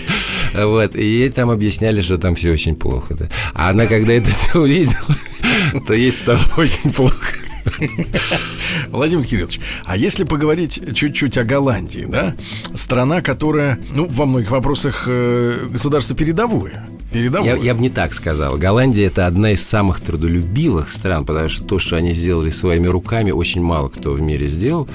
Вот. 0.53 0.95
И 0.95 1.03
ей 1.03 1.29
там 1.29 1.49
объясняли, 1.49 2.01
что 2.01 2.17
там 2.17 2.35
все 2.35 2.51
очень 2.51 2.75
плохо. 2.75 3.15
Да. 3.15 3.27
А 3.53 3.69
она, 3.69 3.85
когда 3.85 4.13
это 4.13 4.31
все 4.31 4.59
увидела, 4.59 5.17
то 5.87 5.93
ей 5.93 6.11
стало 6.11 6.41
очень 6.57 6.91
плохо. 6.91 7.35
Владимир 8.89 9.25
Кириллович, 9.25 9.59
а 9.85 9.97
если 9.97 10.23
поговорить 10.23 10.81
чуть-чуть 10.95 11.37
о 11.37 11.43
Голландии, 11.43 12.05
да, 12.07 12.35
страна, 12.73 13.21
которая, 13.21 13.79
ну, 13.93 14.07
во 14.07 14.25
многих 14.25 14.51
вопросах 14.51 15.03
э, 15.07 15.67
государство 15.69 16.15
передовое. 16.15 16.87
передовое. 17.11 17.55
Я, 17.55 17.61
я 17.61 17.75
бы 17.75 17.81
не 17.81 17.89
так 17.89 18.13
сказал. 18.13 18.57
Голландия 18.57 19.05
это 19.05 19.27
одна 19.27 19.51
из 19.51 19.65
самых 19.65 20.01
трудолюбивых 20.01 20.89
стран, 20.89 21.25
потому 21.25 21.49
что 21.49 21.63
то, 21.63 21.79
что 21.79 21.95
они 21.95 22.13
сделали 22.13 22.49
своими 22.49 22.87
руками, 22.87 23.31
очень 23.31 23.61
мало 23.61 23.89
кто 23.89 24.11
в 24.11 24.21
мире 24.21 24.47
сделал. 24.47 24.87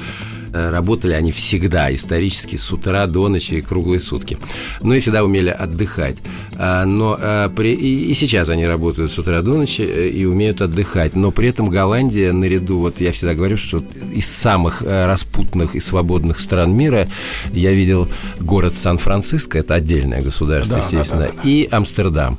Э, 0.56 0.70
работали 0.70 1.12
они 1.12 1.32
всегда, 1.32 1.94
исторически, 1.94 2.56
с 2.56 2.72
утра 2.72 3.06
до 3.06 3.28
ночи, 3.28 3.54
и 3.54 3.60
круглые 3.60 4.00
сутки. 4.00 4.38
Ну 4.80 4.94
и 4.94 5.00
всегда 5.00 5.22
умели 5.22 5.50
отдыхать. 5.50 6.16
А, 6.54 6.86
но 6.86 7.16
а, 7.20 7.50
при, 7.50 7.74
и, 7.74 8.10
и 8.10 8.14
сейчас 8.14 8.48
они 8.48 8.66
работают 8.66 9.12
с 9.12 9.18
утра 9.18 9.42
до 9.42 9.54
ночи 9.54 9.82
э, 9.82 10.08
и 10.08 10.24
умеют 10.24 10.62
отдыхать. 10.62 11.14
Но 11.14 11.30
при 11.30 11.50
этом 11.50 11.68
Голландия 11.68 12.32
наряду, 12.32 12.78
вот 12.78 13.00
я 13.02 13.12
всегда 13.12 13.34
говорю, 13.34 13.58
что 13.58 13.82
из 14.14 14.26
самых 14.26 14.82
э, 14.82 15.06
распутных 15.06 15.74
и 15.74 15.80
свободных 15.80 16.40
стран 16.40 16.74
мира 16.74 17.06
я 17.52 17.72
видел 17.72 18.08
город 18.40 18.74
Сан-Франциско, 18.76 19.58
это 19.58 19.74
отдельное 19.74 20.22
государство, 20.22 20.76
да, 20.76 20.82
естественно, 20.82 21.22
да, 21.22 21.28
да, 21.28 21.42
да. 21.42 21.48
и 21.48 21.68
Амстердам. 21.70 22.38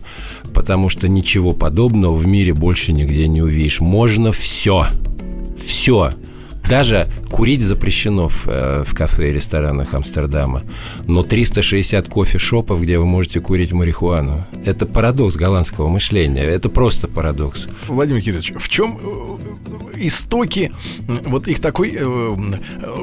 Потому 0.56 0.90
что 0.90 1.08
ничего 1.08 1.54
подобного 1.54 2.16
в 2.16 2.26
мире 2.26 2.56
больше 2.56 2.94
нигде 2.94 3.28
не 3.28 3.44
увидишь. 3.44 3.80
Можно 3.80 4.32
все. 4.32 4.88
Все. 5.64 6.14
Даже 6.70 7.08
курить 7.30 7.62
запрещено 7.62 8.30
в, 8.30 8.48
э, 8.48 8.84
в 8.86 8.94
кафе 8.94 9.30
и 9.30 9.34
ресторанах 9.34 9.94
Амстердама. 9.94 10.64
Но 11.06 11.24
360 11.24 12.08
кофе-шопов, 12.08 12.82
где 12.82 12.98
вы 13.00 13.06
можете 13.06 13.40
курить 13.40 13.72
марихуану. 13.72 14.46
Это 14.66 14.86
парадокс 14.86 15.36
голландского 15.36 15.88
мышления. 15.88 16.44
Это 16.44 16.70
просто 16.70 17.08
парадокс. 17.08 17.68
Владимир 17.88 18.22
Кириллович, 18.22 18.54
в 18.58 18.70
чем 18.70 19.00
э, 19.02 20.06
истоки 20.06 20.72
вот 21.26 21.48
их 21.48 21.60
такой 21.60 21.96
э, 21.98 22.36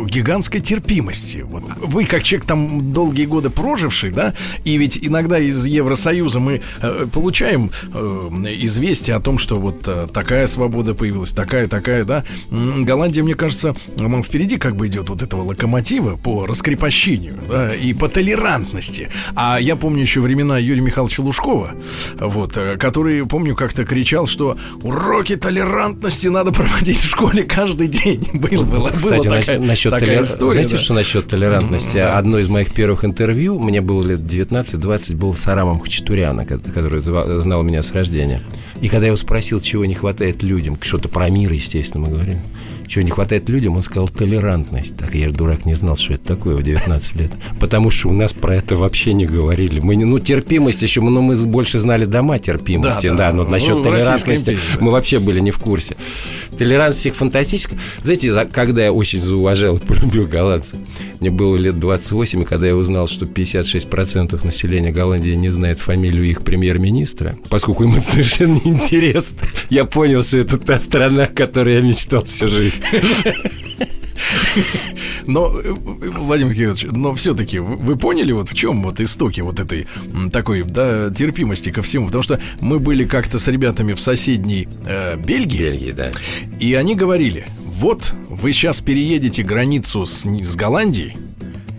гигантской 0.06 0.60
терпимости? 0.60 1.38
Вот 1.38 1.64
вы, 1.78 2.04
как 2.04 2.22
человек 2.22 2.46
там 2.46 2.92
долгие 2.92 3.24
годы 3.24 3.50
проживший, 3.50 4.10
да, 4.10 4.34
и 4.64 4.76
ведь 4.76 4.98
иногда 5.00 5.38
из 5.38 5.64
Евросоюза 5.64 6.40
мы 6.40 6.60
э, 6.80 7.06
получаем 7.12 7.70
э, 7.92 8.28
известие 8.60 9.16
о 9.16 9.20
том, 9.20 9.38
что 9.38 9.58
вот 9.58 9.86
э, 9.86 10.06
такая 10.12 10.46
свобода 10.46 10.94
появилась, 10.94 11.32
такая, 11.32 11.68
такая, 11.68 12.04
да. 12.04 12.24
Голландия, 12.50 13.22
мне 13.22 13.34
кажется, 13.34 13.53
кажется, 13.54 13.74
впереди 14.22 14.56
как 14.56 14.76
бы 14.76 14.86
идет 14.86 15.08
вот 15.08 15.22
этого 15.22 15.42
локомотива 15.42 16.16
по 16.16 16.46
раскрепощению 16.46 17.38
да, 17.48 17.74
и 17.74 17.92
по 17.92 18.08
толерантности. 18.08 19.10
А 19.34 19.58
я 19.60 19.76
помню 19.76 20.02
еще 20.02 20.20
времена 20.20 20.58
Юрия 20.58 20.80
Михайловича 20.80 21.22
Лужкова, 21.22 21.74
вот, 22.18 22.56
э, 22.56 22.76
который, 22.76 23.24
помню, 23.26 23.54
как-то 23.54 23.84
кричал, 23.84 24.26
что 24.26 24.56
уроки 24.82 25.36
толерантности 25.36 26.28
надо 26.28 26.52
проводить 26.52 26.98
в 26.98 27.08
школе 27.08 27.44
каждый 27.44 27.88
день. 27.88 28.24
Было, 28.34 28.64
было, 28.64 28.90
Кстати, 28.90 29.26
было 29.26 29.38
такая, 29.40 29.58
насчет 29.58 29.90
такая 29.90 30.08
толер... 30.08 30.22
история. 30.22 30.52
Знаете, 30.52 30.76
да? 30.76 30.78
что 30.78 30.94
насчет 30.94 31.26
толерантности? 31.26 31.96
Mm-hmm. 31.96 32.18
Одно 32.18 32.38
из 32.38 32.48
моих 32.48 32.72
первых 32.72 33.04
интервью, 33.04 33.58
мне 33.58 33.80
было 33.80 34.06
лет 34.06 34.20
19-20, 34.20 35.16
был 35.16 35.34
с 35.34 35.46
Арамом 35.46 35.80
Хачатуряна, 35.80 36.44
который 36.44 37.00
знал 37.00 37.62
меня 37.62 37.82
с 37.82 37.92
рождения. 37.92 38.42
И 38.80 38.88
когда 38.88 39.06
я 39.06 39.08
его 39.08 39.16
спросил, 39.16 39.60
чего 39.60 39.84
не 39.84 39.94
хватает 39.94 40.42
людям, 40.42 40.76
что-то 40.80 41.08
про 41.08 41.30
мир, 41.30 41.52
естественно, 41.52 42.06
мы 42.06 42.12
говорим, 42.12 42.40
чего 42.86 43.02
не 43.02 43.10
хватает 43.10 43.48
людям, 43.48 43.76
он 43.76 43.82
сказал 43.82 44.08
толерантность. 44.08 44.96
Так 44.96 45.14
я 45.14 45.28
же 45.28 45.34
дурак 45.34 45.64
не 45.64 45.74
знал, 45.74 45.96
что 45.96 46.14
это 46.14 46.24
такое 46.24 46.56
в 46.56 46.62
19 46.62 47.16
лет. 47.16 47.30
Потому 47.60 47.90
что 47.90 48.08
у 48.08 48.12
нас 48.12 48.32
про 48.32 48.56
это 48.56 48.76
вообще 48.76 49.12
не 49.12 49.26
говорили. 49.26 49.80
Мы 49.80 49.96
не, 49.96 50.04
ну, 50.04 50.18
терпимость 50.18 50.82
еще, 50.82 51.00
но 51.00 51.20
мы 51.20 51.36
больше 51.36 51.78
знали 51.78 52.04
дома 52.04 52.38
терпимости, 52.38 53.08
да, 53.08 53.14
да, 53.14 53.30
да 53.30 53.36
но 53.36 53.44
насчет 53.44 53.76
ну, 53.76 53.82
толерантности 53.82 54.50
империи, 54.50 54.58
да. 54.74 54.80
мы 54.80 54.90
вообще 54.90 55.18
были 55.18 55.40
не 55.40 55.50
в 55.50 55.58
курсе. 55.58 55.96
Толерантность 56.58 57.06
их 57.06 57.14
фантастическая. 57.14 57.78
Знаете, 58.02 58.32
когда 58.52 58.84
я 58.84 58.92
очень 58.92 59.18
зауважал 59.18 59.76
и 59.76 59.80
полюбил 59.80 60.26
голландцев, 60.26 60.78
мне 61.20 61.30
было 61.30 61.56
лет 61.56 61.78
28, 61.78 62.42
и 62.42 62.44
когда 62.44 62.66
я 62.66 62.76
узнал, 62.76 63.06
что 63.06 63.24
56% 63.24 64.44
населения 64.44 64.92
Голландии 64.92 65.34
не 65.34 65.48
знает 65.50 65.80
фамилию 65.80 66.24
их 66.24 66.42
премьер-министра, 66.42 67.36
поскольку 67.48 67.84
им 67.84 67.96
это 67.96 68.06
совершенно 68.06 68.60
неинтересно, 68.64 69.38
я 69.70 69.84
понял, 69.84 70.22
что 70.22 70.38
это 70.38 70.58
та 70.58 70.78
страна, 70.78 71.24
о 71.24 71.26
которой 71.26 71.76
я 71.76 71.80
мечтал 71.80 72.24
всю 72.24 72.48
жизнь. 72.48 72.73
Но, 75.26 75.48
Владимир 75.48 76.54
Кириллович, 76.54 76.86
но 76.90 77.14
все-таки 77.14 77.58
вы 77.58 77.96
поняли, 77.96 78.32
вот 78.32 78.48
в 78.48 78.54
чем 78.54 78.82
вот 78.82 79.00
истоки 79.00 79.40
вот 79.40 79.60
этой 79.60 79.86
такой, 80.32 80.62
да, 80.62 81.10
терпимости 81.10 81.70
ко 81.70 81.82
всему? 81.82 82.06
Потому 82.06 82.22
что 82.22 82.40
мы 82.60 82.78
были 82.78 83.04
как-то 83.04 83.38
с 83.38 83.48
ребятами 83.48 83.92
в 83.92 84.00
соседней 84.00 84.68
э, 84.86 85.16
Бельгии. 85.16 85.58
Бельгии, 85.58 85.92
да. 85.92 86.10
И 86.60 86.74
они 86.74 86.94
говорили, 86.94 87.46
вот 87.64 88.14
вы 88.28 88.52
сейчас 88.52 88.80
переедете 88.80 89.42
границу 89.42 90.06
с, 90.06 90.24
с 90.24 90.56
Голландией, 90.56 91.16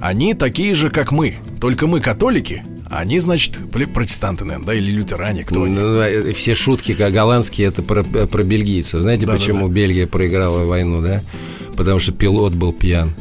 они 0.01 0.33
такие 0.33 0.73
же, 0.73 0.89
как 0.89 1.11
мы, 1.11 1.37
только 1.61 1.87
мы 1.87 2.01
католики, 2.01 2.63
они, 2.89 3.19
значит, 3.19 3.59
протестанты, 3.93 4.45
наверное, 4.45 4.67
да, 4.67 4.73
или 4.73 4.91
лютеране, 4.91 5.43
кто 5.43 5.63
они? 5.63 5.75
Ну, 5.75 5.99
э, 5.99 6.33
все 6.33 6.53
шутки 6.53 6.93
как 6.93 7.13
голландские, 7.13 7.67
это 7.67 7.81
про, 7.81 8.03
про 8.03 8.43
бельгийцев. 8.43 9.01
Знаете, 9.01 9.25
да, 9.25 9.33
почему 9.33 9.61
да, 9.61 9.67
да. 9.67 9.73
Бельгия 9.73 10.07
проиграла 10.07 10.65
войну, 10.65 11.01
да? 11.01 11.21
Потому 11.75 11.99
что 11.99 12.11
пилот 12.11 12.53
был 12.55 12.73
пьян. 12.73 13.11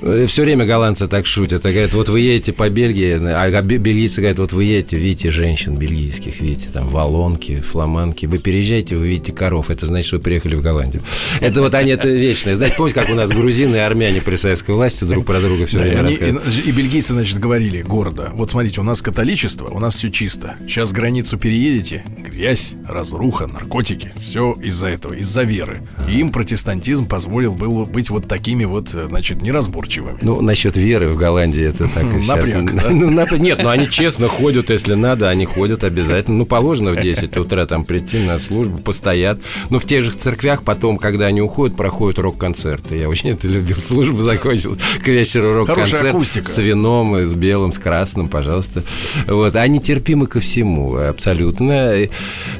Э, 0.00 0.26
Все 0.28 0.42
время 0.42 0.64
голландцы 0.64 1.06
так 1.06 1.26
шутят. 1.26 1.62
Говорят, 1.62 1.94
вот 1.94 2.08
вы 2.08 2.20
едете 2.20 2.52
по 2.52 2.68
Бельгии, 2.68 3.12
а 3.12 3.62
бельгийцы 3.62 4.20
говорят, 4.20 4.38
вот 4.38 4.52
вы 4.52 4.64
едете, 4.64 4.96
видите 4.98 5.30
женщин 5.30 5.76
бельгийских, 5.76 6.40
видите, 6.40 6.68
там, 6.72 6.88
валонки, 6.88 7.56
фламанки. 7.56 8.26
Вы 8.26 8.38
переезжаете, 8.38 8.96
вы 8.96 9.08
видите 9.08 9.32
коров. 9.32 9.70
Это 9.70 9.86
значит, 9.86 10.06
что 10.06 10.16
вы 10.16 10.22
приехали 10.22 10.54
в 10.54 10.62
Голландию. 10.62 11.02
Это 11.40 11.60
вот 11.60 11.74
они, 11.74 11.90
это 11.90 12.08
вечное. 12.08 12.56
Знаете, 12.56 12.76
помните, 12.76 13.00
как 13.00 13.10
у 13.10 13.14
нас 13.14 13.30
грузины 13.30 13.76
и 13.76 13.78
армяне 13.78 14.20
при 14.20 14.36
советской 14.36 14.74
власти 14.74 15.04
друг 15.04 15.24
про 15.24 15.40
друга 15.40 15.66
все 15.66 15.78
время 15.78 16.08
и, 16.10 16.68
и 16.68 16.72
бельгийцы, 16.72 17.12
значит, 17.12 17.38
говорили 17.38 17.82
города. 17.82 18.30
Вот 18.34 18.50
смотрите, 18.50 18.80
у 18.80 18.84
нас 18.84 19.02
католичество, 19.02 19.68
у 19.68 19.78
нас 19.78 19.96
все 19.96 20.10
чисто. 20.10 20.56
Сейчас 20.66 20.92
границу 20.92 21.38
переедете, 21.38 22.04
грязь, 22.18 22.74
разруха, 22.86 23.46
наркотики. 23.46 24.12
Все 24.18 24.52
из-за 24.60 24.88
этого, 24.88 25.14
из-за 25.14 25.42
веры. 25.42 25.82
И 26.08 26.18
им 26.18 26.30
протестантизм 26.30 27.06
позволил 27.06 27.54
был 27.54 27.86
быть 27.86 28.01
вот 28.10 28.28
такими 28.28 28.64
вот, 28.64 28.88
значит, 28.88 29.42
неразборчивыми. 29.42 30.18
Ну, 30.22 30.40
насчет 30.40 30.76
веры 30.76 31.08
в 31.08 31.16
Голландии 31.16 31.64
это 31.64 31.88
так 31.88 32.04
и 32.04 32.20
сейчас. 32.22 32.50
Ну, 32.90 33.36
нет, 33.38 33.60
ну 33.62 33.68
они 33.68 33.88
честно 33.90 34.28
ходят, 34.28 34.70
если 34.70 34.94
надо, 34.94 35.28
они 35.28 35.44
ходят 35.44 35.84
обязательно. 35.84 36.38
Ну, 36.38 36.46
положено 36.46 36.92
в 36.92 37.00
10 37.00 37.36
утра 37.36 37.66
там 37.66 37.84
прийти 37.84 38.18
на 38.18 38.38
службу, 38.38 38.78
постоят. 38.78 39.40
Но 39.70 39.78
в 39.78 39.84
тех 39.84 40.02
же 40.02 40.10
церквях 40.12 40.62
потом, 40.62 40.98
когда 40.98 41.26
они 41.26 41.40
уходят, 41.40 41.76
проходят 41.76 42.18
рок-концерты. 42.18 42.96
Я 42.96 43.08
очень 43.08 43.30
это 43.30 43.48
любил. 43.48 43.76
Служба 43.76 44.22
закончилась 44.22 44.78
к 45.02 45.08
вечеру 45.08 45.54
рок-концерт 45.54 46.16
с 46.46 46.58
вином, 46.58 47.16
с 47.24 47.34
белым, 47.34 47.72
с 47.72 47.78
красным, 47.78 48.28
пожалуйста. 48.28 48.82
Вот. 49.26 49.56
Они 49.56 49.80
терпимы 49.80 50.26
ко 50.26 50.40
всему, 50.40 50.96
абсолютно. 50.96 52.08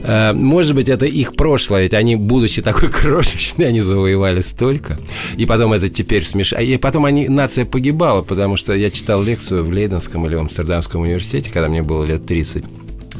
Э, 0.03 0.32
может 0.32 0.74
быть, 0.74 0.88
это 0.88 1.07
их 1.07 1.34
прошлое, 1.36 1.82
ведь 1.82 1.95
они, 1.95 2.16
будучи 2.16 2.62
такой 2.62 2.88
крошечной, 2.93 3.68
они 3.68 3.80
завоевали 3.80 4.40
столько. 4.40 4.99
И 5.37 5.47
потом 5.47 5.72
это 5.72 5.89
теперь 5.89 6.24
смешно. 6.24 6.59
И 6.59 6.76
потом 6.76 7.05
они, 7.05 7.28
нация 7.28 7.64
погибала, 7.64 8.22
потому 8.22 8.57
что 8.57 8.72
я 8.74 8.91
читал 8.91 9.22
лекцию 9.22 9.64
в 9.64 9.70
Лейденском 9.70 10.26
или 10.26 10.35
в 10.35 10.41
Амстердамском 10.41 11.03
университете, 11.03 11.51
когда 11.51 11.68
мне 11.68 11.83
было 11.83 12.05
лет 12.05 12.26
30 12.26 12.64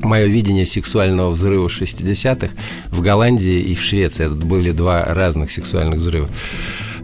мое 0.05 0.27
видение 0.27 0.67
сексуального 0.67 1.31
взрыва 1.31 1.69
60-х 1.69 2.53
в 2.91 3.01
Голландии 3.01 3.61
и 3.61 3.75
в 3.75 3.83
Швеции. 3.83 4.27
Это 4.27 4.35
были 4.35 4.73
два 4.73 5.05
разных 5.05 5.51
сексуальных 5.51 6.01
взрыва. 6.01 6.29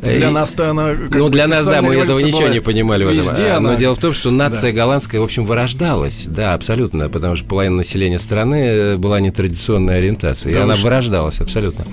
Для 0.02 0.30
нас-то 0.30 0.70
она... 0.70 0.94
Ну, 1.10 1.28
для 1.28 1.46
нас, 1.48 1.64
да, 1.64 1.82
мы 1.82 1.94
этого 1.94 2.18
ничего 2.20 2.48
не 2.48 2.60
понимали 2.60 3.04
в 3.04 3.08
этом. 3.08 3.28
А, 3.28 3.56
она... 3.56 3.72
Но 3.72 3.76
дело 3.76 3.94
в 3.94 3.98
том, 3.98 4.12
что 4.12 4.30
нация 4.30 4.72
да. 4.72 4.78
голландская, 4.78 5.20
в 5.20 5.24
общем, 5.24 5.44
вырождалась. 5.44 6.24
Да, 6.26 6.54
абсолютно. 6.54 7.08
Потому 7.08 7.36
что 7.36 7.46
половина 7.46 7.76
населения 7.76 8.18
страны 8.18 8.54
э, 8.54 8.96
была 8.96 9.20
нетрадиционной 9.20 9.98
ориентации. 9.98 10.52
Да 10.52 10.60
и 10.60 10.62
она 10.62 10.74
что? 10.74 10.84
вырождалась 10.84 11.40
абсолютно. 11.40 11.86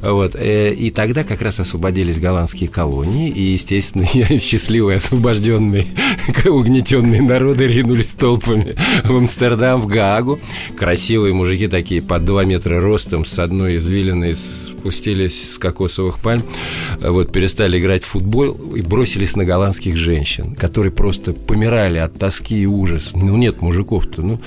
Вот. 0.00 0.34
Э, 0.34 0.72
и 0.72 0.90
тогда 0.90 1.24
как 1.24 1.42
раз 1.42 1.60
освободились 1.60 2.18
голландские 2.18 2.68
колонии. 2.68 3.30
И, 3.30 3.42
естественно, 3.52 4.06
счастливые, 4.40 4.96
освобожденные, 4.96 5.86
угнетенные 6.44 7.22
народы 7.22 7.66
ринулись 7.66 8.12
толпами 8.12 8.74
в 9.04 9.16
Амстердам, 9.16 9.80
в 9.80 9.86
Гаагу. 9.86 10.40
Красивые 10.76 11.32
мужики 11.32 11.68
такие, 11.68 12.02
по 12.02 12.18
2 12.18 12.44
метра 12.44 12.80
ростом, 12.80 13.24
с 13.24 13.38
одной 13.38 13.76
извилиной 13.76 14.34
спустились 14.34 15.52
с 15.52 15.58
кокосовых 15.58 16.18
пальм. 16.18 16.42
Вот, 17.00 17.32
перестали 17.32 17.51
перестали 17.52 17.78
играть 17.78 18.02
в 18.02 18.06
футбол 18.06 18.52
и 18.74 18.80
бросились 18.80 19.36
на 19.36 19.44
голландских 19.44 19.94
женщин, 19.94 20.54
которые 20.54 20.90
просто 20.90 21.34
помирали 21.34 21.98
от 21.98 22.18
тоски 22.18 22.62
и 22.62 22.66
ужаса. 22.66 23.14
Ну, 23.14 23.36
нет 23.36 23.60
мужиков-то. 23.60 24.22
Ну. 24.22 24.40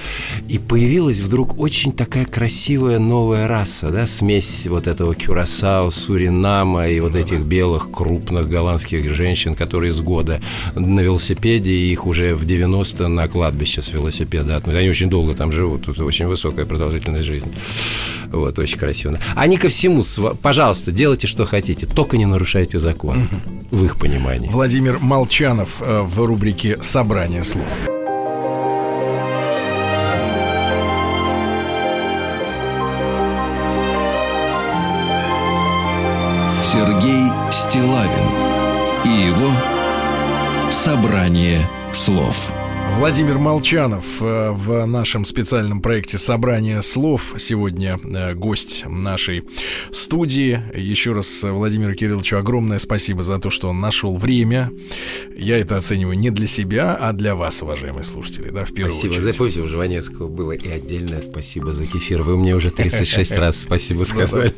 И 0.47 0.57
появилась 0.57 1.19
вдруг 1.19 1.59
очень 1.59 1.91
такая 1.91 2.25
красивая 2.25 2.97
новая 2.97 3.47
раса, 3.47 3.89
да, 3.91 4.07
смесь 4.07 4.65
вот 4.65 4.87
этого 4.87 5.13
Кюрасао, 5.13 5.91
Суринама 5.91 6.89
и 6.89 6.99
вот 6.99 7.15
этих 7.15 7.41
белых 7.41 7.91
крупных 7.91 8.49
голландских 8.49 9.13
женщин, 9.13 9.53
которые 9.53 9.93
с 9.93 10.01
года 10.01 10.41
на 10.73 11.01
велосипеде, 11.01 11.71
и 11.71 11.91
их 11.91 12.07
уже 12.07 12.33
в 12.33 12.45
90 12.45 13.07
на 13.07 13.27
кладбище 13.27 13.83
с 13.83 13.93
велосипеда. 13.93 14.63
Они 14.65 14.89
очень 14.89 15.09
долго 15.11 15.35
там 15.35 15.51
живут, 15.51 15.83
тут 15.83 15.99
очень 15.99 16.25
высокая 16.25 16.65
продолжительность 16.65 17.25
жизни. 17.25 17.51
Вот, 18.31 18.57
очень 18.57 18.79
красиво. 18.79 19.19
Они 19.35 19.57
ко 19.57 19.69
всему, 19.69 20.03
пожалуйста, 20.41 20.91
делайте, 20.91 21.27
что 21.27 21.45
хотите, 21.45 21.85
только 21.85 22.17
не 22.17 22.25
нарушайте 22.25 22.79
закон 22.79 22.94
закон 22.95 23.17
угу. 23.17 23.77
в 23.77 23.85
их 23.85 23.97
понимании. 23.97 24.49
Владимир 24.49 24.99
Молчанов 24.99 25.81
э, 25.81 26.01
в 26.01 26.25
рубрике 26.25 26.81
«Собрание 26.81 27.43
слов». 27.43 27.65
Сергей 36.61 37.31
Стилавин 37.51 38.29
и 39.05 39.27
его 39.27 39.49
«Собрание 40.69 41.67
слов». 41.93 42.51
Владимир 42.93 43.37
Молчанов 43.37 44.21
э, 44.21 44.51
в 44.51 44.85
нашем 44.85 45.25
специальном 45.25 45.81
проекте 45.81 46.17
«Собрание 46.17 46.81
слов» 46.81 47.35
сегодня 47.37 47.99
э, 48.03 48.33
гость 48.33 48.85
нашей 48.87 49.43
студии. 49.91 50.61
Еще 50.73 51.11
раз 51.11 51.43
Владимиру 51.43 51.93
Кирилловичу 51.93 52.37
огромное 52.37 52.79
спасибо 52.79 53.23
за 53.23 53.37
то, 53.37 53.49
что 53.49 53.67
он 53.69 53.81
нашел 53.81 54.15
время. 54.15 54.71
Я 55.37 55.57
это 55.57 55.77
оцениваю 55.77 56.17
не 56.17 56.29
для 56.29 56.47
себя, 56.47 56.95
а 56.95 57.11
для 57.11 57.35
вас, 57.35 57.61
уважаемые 57.61 58.05
слушатели, 58.05 58.49
да, 58.49 58.63
в 58.63 58.73
первую 58.73 58.93
спасибо. 58.93 59.13
очередь. 59.13 59.23
Спасибо. 59.23 59.49
За 59.49 59.59
Путин 59.61 59.67
Жванецкого 59.67 60.27
было 60.29 60.51
и 60.53 60.69
отдельное 60.69 61.21
спасибо 61.21 61.73
за 61.73 61.85
кефир. 61.85 62.21
Вы 62.21 62.37
мне 62.37 62.55
уже 62.55 62.69
36 62.69 63.31
раз 63.37 63.59
спасибо 63.59 64.03
сказали. 64.03 64.53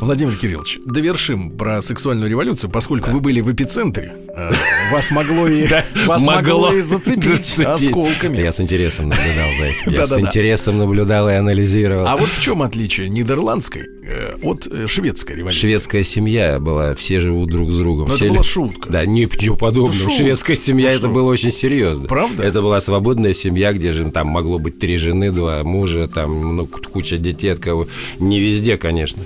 Владимир 0.00 0.34
Кириллович, 0.36 0.78
довершим 0.86 1.50
про 1.50 1.82
сексуальную 1.82 2.30
революцию, 2.30 2.70
поскольку 2.70 3.10
вы 3.10 3.20
были 3.20 3.42
в 3.42 3.52
эпицентре, 3.52 4.16
э, 4.34 4.52
вас 4.90 5.10
могло 5.10 5.46
и 5.46 5.66
зацепить. 6.80 7.39
12 7.40 7.88
осколками. 7.88 8.38
Я 8.38 8.52
с 8.52 8.60
интересом 8.60 9.08
наблюдал 9.08 9.48
за 9.58 9.64
этим. 9.64 9.92
Я 9.92 10.06
с 10.06 10.18
интересом 10.18 10.78
наблюдал 10.78 11.28
и 11.28 11.32
анализировал. 11.32 12.06
А 12.06 12.16
вот 12.16 12.28
в 12.28 12.42
чем 12.42 12.62
отличие 12.62 13.08
нидерландской 13.08 13.88
э, 14.02 14.36
от 14.42 14.66
э, 14.66 14.86
шведской 14.86 15.36
революции? 15.36 15.60
Шведская 15.60 16.04
семья 16.04 16.58
была, 16.58 16.94
все 16.94 17.20
живут 17.20 17.50
друг 17.50 17.70
с 17.72 17.78
другом. 17.78 18.08
Но 18.08 18.14
это 18.14 18.28
была 18.28 18.42
шутка. 18.42 18.90
Да, 18.90 19.04
ничего 19.06 19.56
подобного. 19.56 20.10
Шведская 20.10 20.56
семья, 20.56 20.90
ну 20.90 20.96
это 20.96 21.08
было 21.08 21.30
очень 21.30 21.50
серьезно. 21.50 22.08
Правда? 22.08 22.42
Это 22.42 22.62
была 22.62 22.80
свободная 22.80 23.34
семья, 23.34 23.72
где 23.72 23.92
же 23.92 24.10
там 24.10 24.28
могло 24.28 24.58
быть 24.58 24.78
три 24.78 24.96
жены, 24.96 25.30
два 25.30 25.62
мужа, 25.62 26.08
там 26.08 26.56
ну, 26.56 26.66
куча 26.66 27.18
детей 27.18 27.52
от 27.52 27.60
кого. 27.60 27.86
Не 28.18 28.40
везде, 28.40 28.76
конечно. 28.76 29.22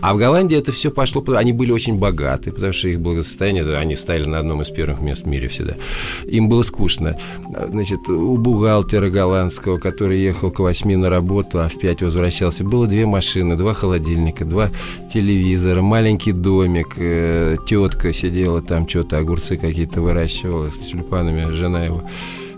А 0.00 0.14
в 0.14 0.18
Голландии 0.18 0.56
это 0.56 0.72
все 0.72 0.90
пошло... 0.90 1.24
Они 1.34 1.52
были 1.52 1.72
очень 1.72 1.98
богаты, 1.98 2.52
потому 2.52 2.72
что 2.72 2.88
их 2.88 3.00
благосостояние... 3.00 3.64
Они 3.76 3.96
стояли 3.96 4.28
на 4.28 4.38
одном 4.38 4.62
из 4.62 4.70
первых 4.70 5.00
мест 5.00 5.24
в 5.24 5.26
мире 5.26 5.48
всегда. 5.48 5.76
Им 6.24 6.48
было 6.48 6.62
скучно. 6.62 7.16
Значит, 7.68 8.08
у 8.08 8.36
бухгалтера 8.36 9.10
голландского, 9.10 9.78
который 9.78 10.20
ехал 10.20 10.50
к 10.50 10.58
восьми 10.60 10.96
на 10.96 11.10
работу, 11.10 11.60
а 11.60 11.68
в 11.68 11.78
пять 11.78 12.02
возвращался, 12.02 12.64
было 12.64 12.86
две 12.86 13.06
машины, 13.06 13.56
два 13.56 13.74
холодильника, 13.74 14.44
два 14.44 14.70
телевизора, 15.12 15.82
маленький 15.82 16.32
домик. 16.32 16.94
Э, 16.96 17.56
тетка 17.66 18.12
сидела 18.12 18.62
там, 18.62 18.88
что-то 18.88 19.18
огурцы 19.18 19.56
какие-то 19.56 20.00
выращивала 20.00 20.70
с 20.70 20.88
тюльпанами, 20.88 21.52
жена 21.54 21.84
его 21.84 22.02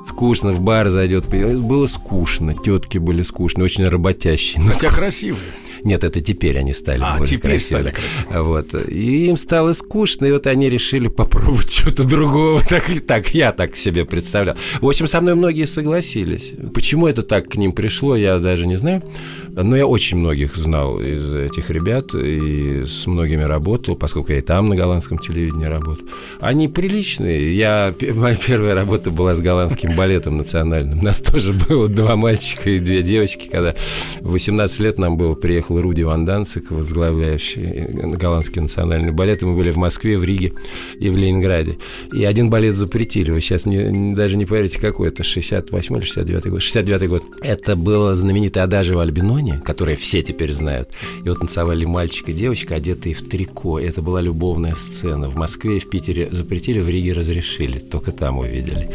скучно, 0.06 0.52
в 0.52 0.60
бар 0.60 0.88
зайдет. 0.88 1.26
Было 1.26 1.86
скучно, 1.86 2.54
тетки 2.54 2.98
были 2.98 3.22
скучные, 3.22 3.64
очень 3.64 3.86
работящие. 3.86 4.62
Хотя 4.62 4.88
красивые. 4.88 5.52
Нет, 5.86 6.02
это 6.02 6.20
теперь 6.20 6.58
они 6.58 6.72
стали 6.72 7.00
а, 7.00 7.12
более 7.12 7.28
теперь 7.28 7.52
красивыми. 7.52 7.90
стали 7.90 7.94
красивыми. 7.94 8.38
Вот. 8.42 8.74
И 8.88 9.26
им 9.28 9.36
стало 9.36 9.72
скучно, 9.72 10.26
и 10.26 10.32
вот 10.32 10.48
они 10.48 10.68
решили 10.68 11.06
попробовать 11.06 11.70
что-то 11.72 12.02
другого. 12.02 12.60
Так, 12.76 12.84
так 13.06 13.28
я 13.34 13.52
так 13.52 13.76
себе 13.76 14.04
представлял. 14.04 14.56
В 14.80 14.88
общем, 14.88 15.06
со 15.06 15.20
мной 15.20 15.36
многие 15.36 15.66
согласились. 15.66 16.54
Почему 16.74 17.06
это 17.06 17.22
так 17.22 17.48
к 17.48 17.54
ним 17.54 17.72
пришло, 17.72 18.16
я 18.16 18.38
даже 18.38 18.66
не 18.66 18.74
знаю. 18.74 19.04
Но 19.48 19.76
я 19.76 19.86
очень 19.86 20.18
многих 20.18 20.56
знал 20.56 21.00
из 21.00 21.32
этих 21.32 21.70
ребят 21.70 22.14
и 22.14 22.84
с 22.84 23.06
многими 23.06 23.44
работал, 23.44 23.94
поскольку 23.94 24.32
я 24.32 24.38
и 24.38 24.42
там 24.42 24.68
на 24.68 24.74
голландском 24.74 25.18
телевидении 25.18 25.66
работал. 25.66 26.04
Они 26.40 26.66
приличные. 26.66 27.56
Я, 27.56 27.94
моя 28.14 28.36
первая 28.36 28.74
работа 28.74 29.12
была 29.12 29.36
с 29.36 29.40
голландским 29.40 29.94
балетом 29.94 30.36
национальным. 30.36 30.98
У 30.98 31.02
нас 31.04 31.20
тоже 31.20 31.52
было 31.52 31.88
два 31.88 32.16
мальчика 32.16 32.70
и 32.70 32.80
две 32.80 33.02
девочки, 33.02 33.48
когда 33.48 33.76
в 34.20 34.32
18 34.32 34.80
лет 34.80 34.98
нам 34.98 35.16
было, 35.16 35.34
приехал 35.34 35.75
Руди 35.80 36.02
Ван 36.02 36.24
Данцик, 36.24 36.70
возглавляющий 36.70 37.86
голландский 38.16 38.60
национальный 38.60 39.12
балет, 39.12 39.42
и 39.42 39.46
мы 39.46 39.56
были 39.56 39.70
в 39.70 39.76
Москве, 39.76 40.18
в 40.18 40.24
Риге 40.24 40.52
и 40.98 41.08
в 41.08 41.16
Ленинграде. 41.16 41.78
И 42.12 42.24
один 42.24 42.50
балет 42.50 42.76
запретили. 42.76 43.30
Вы 43.30 43.40
сейчас 43.40 43.64
не, 43.64 44.14
даже 44.14 44.36
не 44.36 44.44
поверите, 44.44 44.78
какой 44.78 45.08
это, 45.08 45.22
68 45.22 45.96
или 45.96 46.04
69 46.04 46.46
год. 46.46 46.62
69 46.62 47.08
год. 47.08 47.22
Это 47.40 47.74
было 47.74 48.14
знаменитое 48.14 48.64
Адажио 48.64 48.98
Альбинони, 49.00 49.46
Японии, 49.46 49.62
которые 49.64 49.96
все 49.96 50.22
теперь 50.22 50.52
знают. 50.52 50.90
И 51.24 51.28
вот 51.28 51.38
танцевали 51.38 51.84
мальчик 51.84 52.28
и 52.28 52.32
девочка, 52.32 52.74
одетые 52.74 53.14
в 53.14 53.28
трико. 53.28 53.78
Это 53.78 54.02
была 54.02 54.20
любовная 54.20 54.74
сцена. 54.74 55.28
В 55.28 55.36
Москве 55.36 55.76
и 55.76 55.80
в 55.80 55.88
Питере 55.88 56.28
запретили, 56.30 56.80
в 56.80 56.88
Риге 56.88 57.12
разрешили. 57.12 57.78
Только 57.78 58.12
там 58.12 58.38
увидели. 58.38 58.90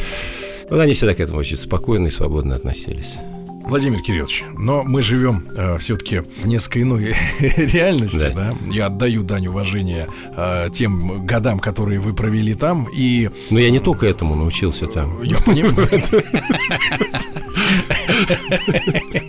Вот 0.69 0.79
они 0.79 0.93
всегда 0.93 1.13
к 1.13 1.19
этому 1.19 1.39
очень 1.39 1.57
спокойно 1.57 2.07
и 2.07 2.11
свободно 2.11 2.55
относились. 2.55 3.15
Владимир 3.64 4.01
Кириллович, 4.01 4.43
но 4.57 4.84
мы 4.84 5.01
живем 5.01 5.47
э, 5.55 5.78
все-таки 5.78 6.20
в 6.20 6.47
несколько 6.47 6.82
иной 6.82 7.16
реальности, 7.39 8.32
да. 8.34 8.51
да? 8.51 8.51
Я 8.72 8.88
отдаю 8.88 9.24
дань 9.24 9.47
уважения 9.47 10.07
э, 10.36 10.70
тем 10.74 11.26
годам, 11.26 11.59
которые 11.59 11.99
вы 11.99 12.14
провели 12.14 12.53
там, 12.53 12.88
и... 12.93 13.30
Но 13.49 13.59
я 13.59 13.70
не 13.70 13.80
только 13.80 14.07
этому 14.07 14.36
научился 14.36 14.88
там. 14.88 15.22
Я 15.24 15.38
понимаю. 15.38 15.89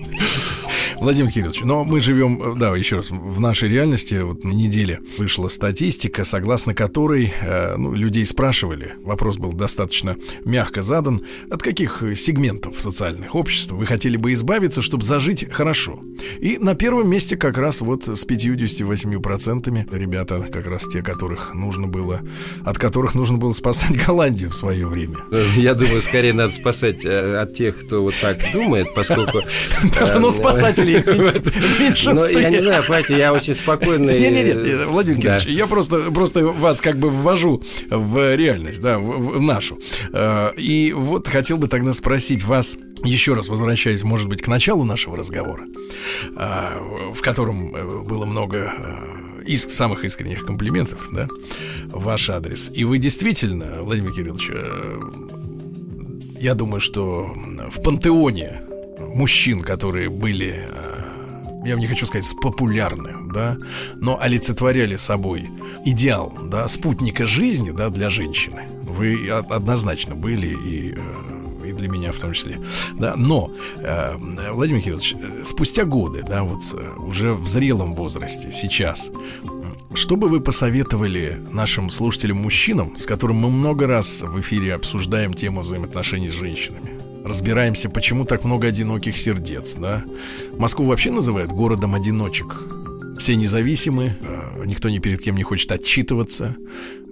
Владимир 1.03 1.33
Кириллович, 1.33 1.63
но 1.63 1.83
мы 1.83 2.01
живем, 2.01 2.57
да, 2.57 2.77
еще 2.77 2.97
раз, 2.97 3.11
в 3.11 3.41
нашей 3.41 3.69
реальности. 3.69 4.23
Вот 4.23 4.45
на 4.45 4.53
неделе 4.53 5.01
вышла 5.19 5.49
статистика, 5.49 6.23
согласно 6.23 6.75
которой 6.75 7.33
э, 7.41 7.77
ну, 7.77 7.93
людей 7.93 8.25
спрашивали, 8.25 8.95
вопрос 9.03 9.37
был 9.37 9.53
достаточно 9.53 10.17
мягко 10.45 10.81
задан, 10.81 11.21
от 11.51 11.61
каких 11.61 12.05
сегментов 12.15 12.81
социальных 12.81 13.35
обществ 13.35 13.73
вы 13.73 13.85
хотели 13.85 14.17
бы 14.17 14.33
избавиться, 14.33 14.81
чтобы 14.81 15.03
зажить 15.03 15.51
хорошо. 15.51 15.99
И 16.41 16.59
на 16.59 16.77
первом 16.77 17.11
месте 17.11 17.37
как 17.37 17.59
раз 17.59 17.81
вот 17.81 18.05
с 18.07 18.25
58% 18.25 19.99
ребята, 19.99 20.47
как 20.53 20.69
раз 20.69 20.87
те, 20.87 21.03
которых 21.03 21.53
нужно 21.53 21.89
было, 21.89 22.21
от 22.65 22.79
которых 22.79 23.17
нужно 23.17 23.39
было 23.39 23.51
спасать 23.51 23.97
Голландию 24.07 24.51
в 24.51 24.55
свое 24.55 24.87
время. 24.87 25.19
Я 25.57 25.75
думаю, 25.75 26.01
скорее 26.01 26.33
надо 26.33 26.53
спасать 26.53 27.05
э, 27.05 27.39
от 27.39 27.55
тех, 27.55 27.77
кто 27.87 28.03
вот 28.03 28.15
так 28.21 28.39
думает, 28.53 28.87
поскольку... 28.95 29.41
Ну, 30.23 30.31
спасатели 30.31 30.92
ну, 32.05 32.27
я 32.27 32.51
не 32.51 32.61
знаю, 32.61 32.83
понимаете, 32.83 33.17
я 33.17 33.33
очень 33.33 33.55
спокойный. 33.55 34.19
Нет, 34.19 34.33
нет, 34.33 34.65
нет, 34.65 34.87
Владимир 34.87 35.21
Кириллович, 35.21 35.47
я 35.47 35.67
просто, 35.67 36.11
просто 36.11 36.47
вас 36.47 36.81
как 36.81 36.99
бы 36.99 37.11
ввожу 37.11 37.63
в 37.91 38.35
реальность, 38.35 38.81
да, 38.81 38.99
в 38.99 39.41
нашу. 39.41 39.79
Э, 40.13 40.53
и 40.57 40.93
вот 40.93 41.29
хотел 41.29 41.59
бы 41.59 41.69
тогда 41.69 41.93
спросить 41.93 42.45
вас, 42.45 42.79
еще 43.05 43.35
раз 43.35 43.49
возвращаясь, 43.49 44.03
может 44.03 44.29
быть, 44.29 44.43
к 44.43 44.49
началу 44.49 44.85
нашего 44.85 45.17
разговора, 45.17 45.65
э, 46.37 47.13
в 47.15 47.21
котором 47.21 47.75
э, 47.75 48.03
было 48.03 48.25
много 48.25 48.73
из 49.47 49.65
самых 49.65 50.05
искренних 50.05 50.47
комплиментов, 50.47 51.09
да, 51.13 51.29
в 51.87 52.05
ваш 52.05 52.31
адрес. 52.31 52.71
И 52.75 52.85
вы 52.85 52.99
действительно, 52.99 53.83
Владимир 53.83 54.13
Кириллович, 54.13 54.51
я 56.41 56.55
думаю, 56.55 56.81
что 56.81 57.33
в 57.71 57.83
пантеоне 57.83 58.63
мужчин, 59.15 59.63
которые 59.63 60.09
были, 60.09 60.69
э, 60.69 61.65
я 61.65 61.77
не 61.77 61.87
хочу 61.87 62.07
сказать, 62.07 62.27
популярны, 62.41 63.33
да, 63.33 63.57
но 63.97 64.19
олицетворяли 64.21 64.97
собой 64.97 65.49
идеал, 65.85 66.33
да, 66.45 66.69
спутника 66.69 67.27
жизни, 67.27 67.71
да, 67.71 67.91
для 67.91 68.11
женщины. 68.11 68.69
Вы 68.83 69.29
однозначно 69.31 70.15
были 70.15 70.49
и 70.49 70.95
э, 70.97 71.33
и 71.65 71.73
для 71.73 71.89
меня 71.89 72.13
в 72.13 72.19
том 72.19 72.33
числе. 72.33 72.61
Да, 72.95 73.15
но, 73.17 73.51
э, 73.77 74.17
Владимир 74.53 74.81
Кириллович, 74.81 75.15
э, 75.15 75.45
спустя 75.45 75.85
годы, 75.85 76.23
да, 76.27 76.43
вот 76.43 76.61
уже 76.99 77.35
в 77.35 77.47
зрелом 77.47 77.95
возрасте, 77.95 78.51
сейчас, 78.51 79.11
что 79.95 80.17
бы 80.17 80.29
вы 80.29 80.41
посоветовали 80.41 81.41
нашим 81.53 81.91
слушателям-мужчинам, 81.91 82.97
с 82.97 83.07
которым 83.07 83.37
мы 83.37 83.51
много 83.51 83.87
раз 83.87 84.23
в 84.23 84.41
эфире 84.41 84.75
обсуждаем 84.75 85.35
тему 85.35 85.61
взаимоотношений 85.61 86.31
с 86.31 86.35
женщинами? 86.35 86.92
Разбираемся, 87.25 87.89
почему 87.89 88.25
так 88.25 88.45
много 88.45 88.69
одиноких 88.69 89.17
сердец, 89.17 89.75
да? 89.75 90.05
Москву 90.59 90.87
вообще 90.87 91.11
называют 91.11 91.53
городом 91.53 91.95
одиночек. 91.95 92.63
Все 93.19 93.37
независимы, 93.37 94.17
э, 94.21 94.65
никто 94.67 94.89
ни 94.89 94.99
перед 94.99 95.21
кем 95.21 95.37
не 95.37 95.43
хочет 95.43 95.71
отчитываться. 95.71 96.57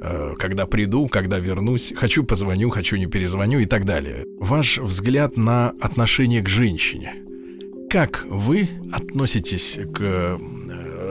Э, 0.00 0.34
когда 0.38 0.66
приду, 0.66 1.08
когда 1.08 1.38
вернусь, 1.38 1.92
хочу 1.94 2.24
позвоню, 2.24 2.70
хочу 2.70 2.96
не 2.96 3.06
перезвоню 3.06 3.60
и 3.60 3.66
так 3.66 3.84
далее. 3.84 4.24
Ваш 4.38 4.78
взгляд 4.78 5.36
на 5.36 5.72
отношение 5.80 6.42
к 6.42 6.48
женщине. 6.48 7.14
Как 7.90 8.24
вы 8.28 8.68
относитесь 8.92 9.78
к 9.94 10.00
э, 10.00 10.38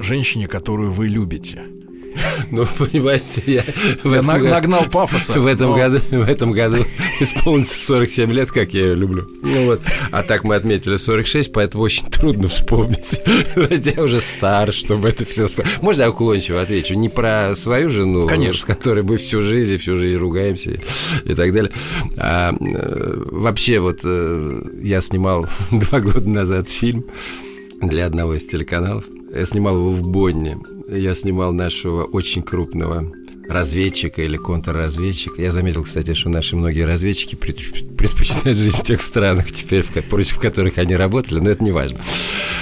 женщине, 0.01 0.47
которую 0.47 0.91
вы 0.91 1.07
любите? 1.07 1.63
Ну, 2.51 2.65
понимаете, 2.77 3.43
я... 3.45 3.63
я 4.03 4.21
наг, 4.21 4.41
нагнал 4.43 4.85
пафоса. 4.85 5.39
В 5.39 5.45
этом, 5.45 5.71
но... 5.71 5.77
году, 5.77 5.99
в 6.09 6.27
этом 6.27 6.51
году 6.51 6.77
исполнится 7.19 7.79
47 7.79 8.31
лет, 8.31 8.51
как 8.51 8.73
я 8.73 8.81
ее 8.81 8.95
люблю. 8.95 9.27
Ну 9.41 9.65
вот, 9.65 9.81
а 10.11 10.23
так 10.23 10.43
мы 10.43 10.55
отметили 10.55 10.97
46, 10.97 11.51
поэтому 11.51 11.83
очень 11.83 12.07
трудно 12.07 12.47
вспомнить. 12.47 13.21
Я 13.95 14.03
уже 14.03 14.21
стар, 14.21 14.73
чтобы 14.73 15.09
это 15.09 15.25
все 15.25 15.47
вспомнить. 15.47 15.81
Можно 15.81 16.03
я 16.03 16.09
уклончиво 16.09 16.61
отвечу? 16.61 16.93
Не 16.95 17.09
про 17.09 17.53
свою 17.55 17.89
жену, 17.89 18.27
Конечно. 18.27 18.61
с 18.61 18.65
которой 18.65 19.03
мы 19.03 19.17
всю 19.17 19.41
жизнь, 19.41 19.77
всю 19.77 19.97
жизнь 19.97 20.17
ругаемся 20.17 20.71
и 21.25 21.33
так 21.33 21.53
далее. 21.53 21.71
А, 22.17 22.53
э, 22.53 23.23
вообще, 23.31 23.79
вот 23.79 24.01
э, 24.03 24.61
я 24.81 25.01
снимал 25.01 25.47
два 25.71 25.99
года 25.99 26.27
назад 26.27 26.69
фильм 26.69 27.05
для 27.81 28.05
одного 28.05 28.35
из 28.35 28.45
телеканалов. 28.45 29.05
Я 29.33 29.45
снимал 29.45 29.75
его 29.75 29.91
в 29.91 30.01
Бонне 30.01 30.57
я 30.91 31.15
снимал 31.15 31.53
нашего 31.53 32.03
очень 32.03 32.41
крупного 32.41 33.11
разведчика 33.47 34.21
или 34.21 34.37
контрразведчика. 34.37 35.41
Я 35.41 35.51
заметил, 35.51 35.83
кстати, 35.83 36.13
что 36.13 36.29
наши 36.29 36.55
многие 36.55 36.85
разведчики 36.85 37.35
предпочитают 37.35 38.57
жить 38.57 38.75
в 38.75 38.83
тех 38.83 39.01
странах 39.01 39.51
теперь, 39.51 39.83
против 39.83 40.39
которых 40.39 40.77
они 40.77 40.95
работали, 40.95 41.39
но 41.39 41.49
это 41.49 41.63
не 41.63 41.71
важно. 41.71 41.99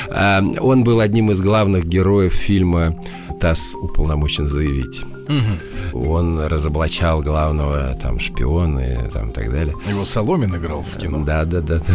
А, 0.09 0.41
он 0.59 0.83
был 0.83 1.01
одним 1.01 1.31
из 1.31 1.41
главных 1.41 1.85
героев 1.85 2.33
фильма 2.33 3.03
ТАСС 3.39 3.75
уполномочен 3.75 4.47
заявить. 4.47 5.01
Угу. 5.27 6.07
Он 6.09 6.39
разоблачал 6.45 7.21
главного 7.21 7.97
там 8.01 8.19
шпиона 8.19 8.79
и 8.79 9.09
там 9.11 9.31
так 9.31 9.51
далее. 9.51 9.75
Его 9.87 10.05
Соломин 10.05 10.55
играл 10.55 10.81
в 10.81 10.97
кино. 10.97 11.23
Да, 11.23 11.45
да, 11.45 11.61
да. 11.61 11.79
да. 11.79 11.93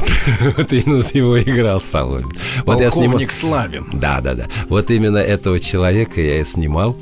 Вот 0.56 0.72
именно 0.72 1.02
его 1.12 1.40
играл 1.40 1.80
Соломин. 1.80 2.30
Вот 2.66 2.80
я 2.80 2.90
снимал... 2.90 3.20
Славин. 3.30 3.86
Да, 3.92 4.20
да, 4.20 4.34
да. 4.34 4.48
Вот 4.68 4.90
именно 4.90 5.18
этого 5.18 5.58
человека 5.58 6.20
я 6.20 6.40
и 6.40 6.44
снимал 6.44 6.96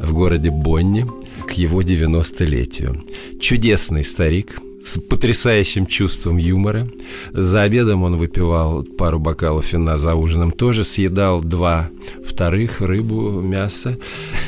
в 0.00 0.12
городе 0.12 0.50
Бонни 0.50 1.06
к 1.46 1.52
его 1.52 1.82
90-летию. 1.82 3.02
Чудесный 3.40 4.04
старик, 4.04 4.60
с 4.84 5.00
потрясающим 5.00 5.86
чувством 5.86 6.36
юмора. 6.36 6.86
За 7.32 7.62
обедом 7.62 8.02
он 8.02 8.16
выпивал 8.16 8.84
пару 8.84 9.18
бокалов 9.18 9.72
вина, 9.72 9.96
за 9.96 10.14
ужином 10.14 10.50
тоже 10.52 10.84
съедал 10.84 11.40
два 11.40 11.88
вторых 12.24 12.80
рыбу, 12.82 13.40
мясо. 13.40 13.98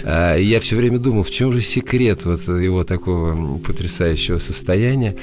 А, 0.05 0.37
я 0.37 0.61
все 0.61 0.77
время 0.77 0.99
думал, 0.99 1.23
в 1.23 1.31
чем 1.31 1.53
же 1.53 1.61
секрет 1.61 2.25
вот 2.25 2.47
его 2.49 2.85
такого 2.85 3.59
потрясающего 3.59 4.39
состояния. 4.39 5.17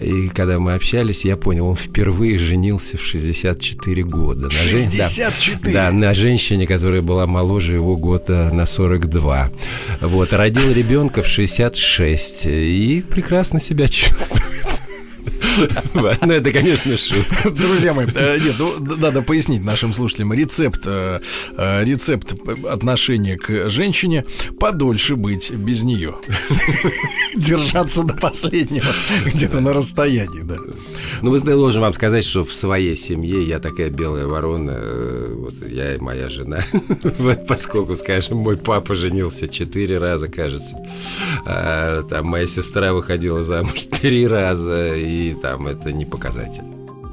И 0.00 0.28
когда 0.28 0.58
мы 0.58 0.74
общались, 0.74 1.24
я 1.24 1.36
понял, 1.36 1.68
он 1.68 1.76
впервые 1.76 2.38
женился 2.38 2.96
в 2.96 3.02
64 3.02 4.02
года. 4.04 4.42
На 4.42 4.50
64? 4.50 5.32
Жен... 5.40 5.58
Да, 5.62 5.72
да, 5.72 5.92
на 5.92 6.14
женщине, 6.14 6.66
которая 6.66 7.02
была 7.02 7.26
моложе 7.26 7.74
его 7.74 7.96
года 7.96 8.50
на 8.52 8.66
42. 8.66 9.50
Вот, 10.00 10.32
родил 10.32 10.72
ребенка 10.72 11.22
в 11.22 11.26
66 11.26 12.46
и 12.46 13.04
прекрасно 13.08 13.60
себя 13.60 13.88
чувствует. 13.88 14.61
Ну, 15.94 16.32
это, 16.32 16.52
конечно, 16.52 16.96
шутка. 16.96 17.50
Друзья 17.50 17.92
мои, 17.92 18.06
э, 18.14 18.38
нет, 18.38 18.54
ну, 18.58 18.96
надо 18.96 19.22
пояснить 19.22 19.64
нашим 19.64 19.92
слушателям 19.92 20.32
рецепт, 20.32 20.82
э, 20.86 21.20
э, 21.56 21.84
рецепт 21.84 22.34
отношения 22.68 23.36
к 23.36 23.68
женщине 23.68 24.24
подольше 24.58 25.16
быть 25.16 25.50
без 25.50 25.82
нее. 25.82 26.16
Держаться 27.34 28.02
до 28.02 28.14
последнего, 28.14 28.86
где-то 29.24 29.60
на 29.60 29.72
расстоянии, 29.72 30.42
да. 30.42 30.56
Ну, 31.20 31.30
вы 31.30 31.40
должен 31.40 31.82
вам 31.82 31.92
сказать, 31.92 32.24
что 32.24 32.44
в 32.44 32.52
своей 32.52 32.96
семье 32.96 33.42
я 33.46 33.58
такая 33.58 33.90
белая 33.90 34.26
ворона, 34.26 34.80
вот 35.34 35.54
я 35.66 35.94
и 35.94 35.98
моя 35.98 36.28
жена. 36.28 36.60
Вот 37.18 37.46
поскольку, 37.46 37.94
скажем, 37.96 38.38
мой 38.38 38.56
папа 38.56 38.94
женился 38.94 39.46
четыре 39.46 39.98
раза, 39.98 40.28
кажется. 40.28 40.76
А, 41.44 42.02
там 42.02 42.26
моя 42.26 42.46
сестра 42.46 42.92
выходила 42.92 43.42
замуж 43.42 43.84
три 44.00 44.26
раза, 44.26 44.94
и 44.94 45.34
там 45.42 45.66
это 45.66 45.92
не 45.92 46.06
показатель. 46.06 46.62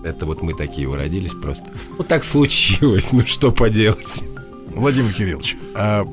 Это 0.03 0.25
вот 0.25 0.41
мы 0.41 0.53
такие 0.53 0.87
уродились 0.87 1.33
просто. 1.33 1.65
Вот 1.97 2.07
так 2.07 2.23
случилось, 2.23 3.11
ну 3.11 3.25
что 3.25 3.51
поделать. 3.51 4.23
Владимир 4.67 5.11
Кириллович, 5.11 5.57
а 5.73 6.07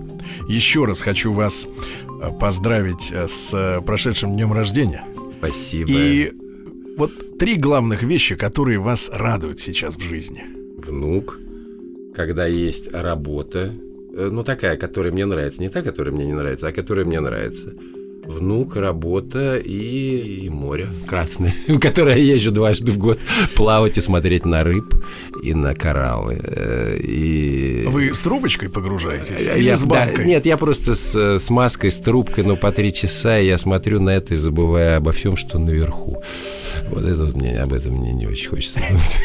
еще 0.49 0.87
раз 0.87 1.03
хочу 1.03 1.31
вас 1.31 1.69
а, 2.21 2.31
поздравить 2.31 3.13
а, 3.13 3.29
с 3.29 3.83
прошедшим 3.87 4.33
днем 4.33 4.53
рождения. 4.53 5.05
Спасибо. 5.39 5.91
И 5.91 6.33
вот 6.97 7.39
три 7.39 7.57
главных 7.57 8.03
вещи, 8.03 8.35
которые 8.35 8.79
вас 8.79 9.11
радуют 9.13 9.61
сейчас 9.61 9.97
в 9.97 10.01
жизни. 10.01 10.43
Внук, 10.79 11.39
когда 12.15 12.47
есть 12.47 12.93
работа, 12.93 13.75
э, 14.17 14.31
ну 14.33 14.43
такая, 14.43 14.79
которая 14.79 15.13
мне 15.13 15.27
нравится, 15.27 15.61
не 15.61 15.69
та, 15.69 15.83
которая 15.83 16.15
мне 16.15 16.25
не 16.25 16.33
нравится, 16.33 16.69
а 16.69 16.73
которая 16.73 17.05
мне 17.05 17.21
нравится 17.21 17.75
внук, 18.27 18.77
работа 18.77 19.57
и, 19.57 20.45
и 20.45 20.49
море 20.49 20.89
красное, 21.07 21.55
в 21.69 21.79
которое 21.79 22.19
я 22.19 22.35
езжу 22.35 22.51
дважды 22.51 22.93
в 22.93 22.99
год 22.99 23.19
плавать 23.55 23.99
и 23.99 24.01
смотреть 24.01 24.45
на 24.45 24.65
рыб 24.65 24.95
и 25.43 25.55
на 25.55 25.75
кораллы. 25.75 26.41
Э, 26.43 26.97
и... 26.99 27.85
Вы 27.87 28.13
с 28.13 28.21
трубочкой 28.21 28.69
погружаетесь? 28.69 29.49
Или 29.49 29.65
я, 29.65 29.77
с 29.77 29.85
банкой? 29.85 30.17
Да, 30.17 30.25
нет, 30.25 30.47
я 30.47 30.57
просто 30.57 30.95
с, 30.95 31.39
с 31.39 31.51
маской, 31.51 31.91
с 31.91 31.97
трубкой, 31.97 32.45
но 32.45 32.57
по 32.57 32.73
три 32.73 32.93
часа 32.93 33.39
я 33.39 33.59
смотрю 33.59 34.01
на 34.01 34.11
это 34.11 34.35
и 34.35 34.37
забываю 34.37 34.97
обо 34.99 35.13
всем, 35.13 35.37
что 35.37 35.59
наверху. 35.59 36.23
Вот 36.91 37.05
это 37.05 37.25
вот 37.25 37.37
мне, 37.37 37.59
об 37.59 37.73
этом 37.73 37.95
мне 37.95 38.13
не 38.13 38.27
очень 38.27 38.49
хочется 38.49 38.81
думать. 38.89 39.17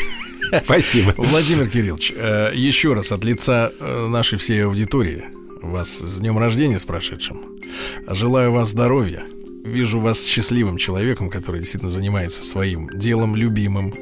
Спасибо. 0.64 1.14
Владимир 1.18 1.70
Кириллович, 1.70 2.14
э, 2.16 2.52
еще 2.54 2.94
раз 2.94 3.12
от 3.12 3.24
лица 3.24 3.72
э, 3.80 4.08
нашей 4.08 4.38
всей 4.38 4.66
аудитории 4.66 5.26
вас 5.62 6.00
с 6.00 6.20
днем 6.20 6.38
рождения 6.38 6.80
с 6.80 6.86
прошедшим. 6.86 7.60
Желаю 8.08 8.52
вас 8.52 8.70
здоровья. 8.70 9.26
Вижу 9.64 10.00
вас 10.00 10.26
счастливым 10.26 10.78
человеком, 10.78 11.30
который 11.30 11.60
действительно 11.60 11.92
занимается 11.92 12.44
своим 12.44 12.90
делом 12.90 13.36
любимым. 13.36 13.94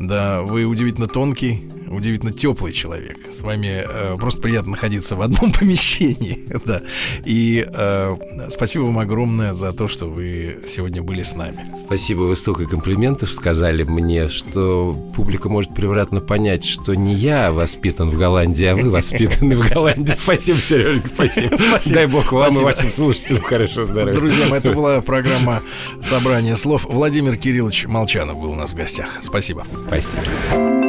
Да, 0.00 0.42
вы 0.42 0.64
удивительно 0.64 1.06
тонкий, 1.06 1.70
удивительно 1.96 2.32
теплый 2.32 2.72
человек. 2.72 3.18
С 3.30 3.40
вами 3.40 3.84
э, 3.86 4.16
просто 4.18 4.40
приятно 4.40 4.72
находиться 4.72 5.16
в 5.16 5.22
одном 5.22 5.52
помещении. 5.58 6.44
да. 6.64 6.82
И 7.24 7.66
э, 7.66 8.16
спасибо 8.50 8.84
вам 8.84 8.98
огромное 8.98 9.52
за 9.52 9.72
то, 9.72 9.88
что 9.88 10.06
вы 10.06 10.60
сегодня 10.66 11.02
были 11.02 11.22
с 11.22 11.34
нами. 11.34 11.72
Спасибо, 11.86 12.20
вы 12.20 12.36
столько 12.36 12.66
комплиментов 12.66 13.32
сказали 13.32 13.82
мне, 13.82 14.28
что 14.28 14.96
публика 15.14 15.48
может 15.48 15.74
превратно 15.74 16.20
понять, 16.20 16.64
что 16.64 16.94
не 16.94 17.14
я 17.14 17.52
воспитан 17.52 18.10
в 18.10 18.18
Голландии, 18.18 18.66
а 18.66 18.76
вы 18.76 18.90
воспитаны 18.90 19.56
в 19.56 19.68
Голландии. 19.68 20.12
Спасибо, 20.12 20.58
Серега, 20.58 21.08
спасибо. 21.12 21.56
спасибо. 21.68 21.94
Дай 21.94 22.06
бог 22.06 22.32
вам 22.32 22.50
спасибо. 22.50 22.70
и 22.70 22.74
вашим 22.74 22.90
слушателям 22.90 23.42
хорошо 23.42 23.84
здоровья. 23.84 24.14
Друзья, 24.14 24.56
это 24.56 24.72
была 24.72 25.00
программа 25.00 25.62
«Собрание 26.02 26.56
слов». 26.56 26.84
Владимир 26.84 27.36
Кириллович 27.36 27.86
Молчанов 27.86 28.38
был 28.38 28.50
у 28.50 28.54
нас 28.54 28.72
в 28.72 28.74
гостях. 28.74 29.18
Спасибо. 29.22 29.66
Спасибо. 29.88 30.85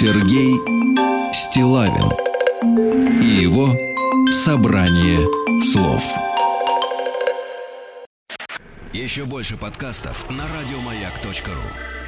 Сергей 0.00 0.54
Стилавин 1.30 2.10
и 3.22 3.42
его 3.42 3.76
собрание 4.30 5.60
слов. 5.60 6.02
Еще 8.94 9.26
больше 9.26 9.58
подкастов 9.58 10.24
на 10.30 10.44
радиомаяк.ру 10.44 11.99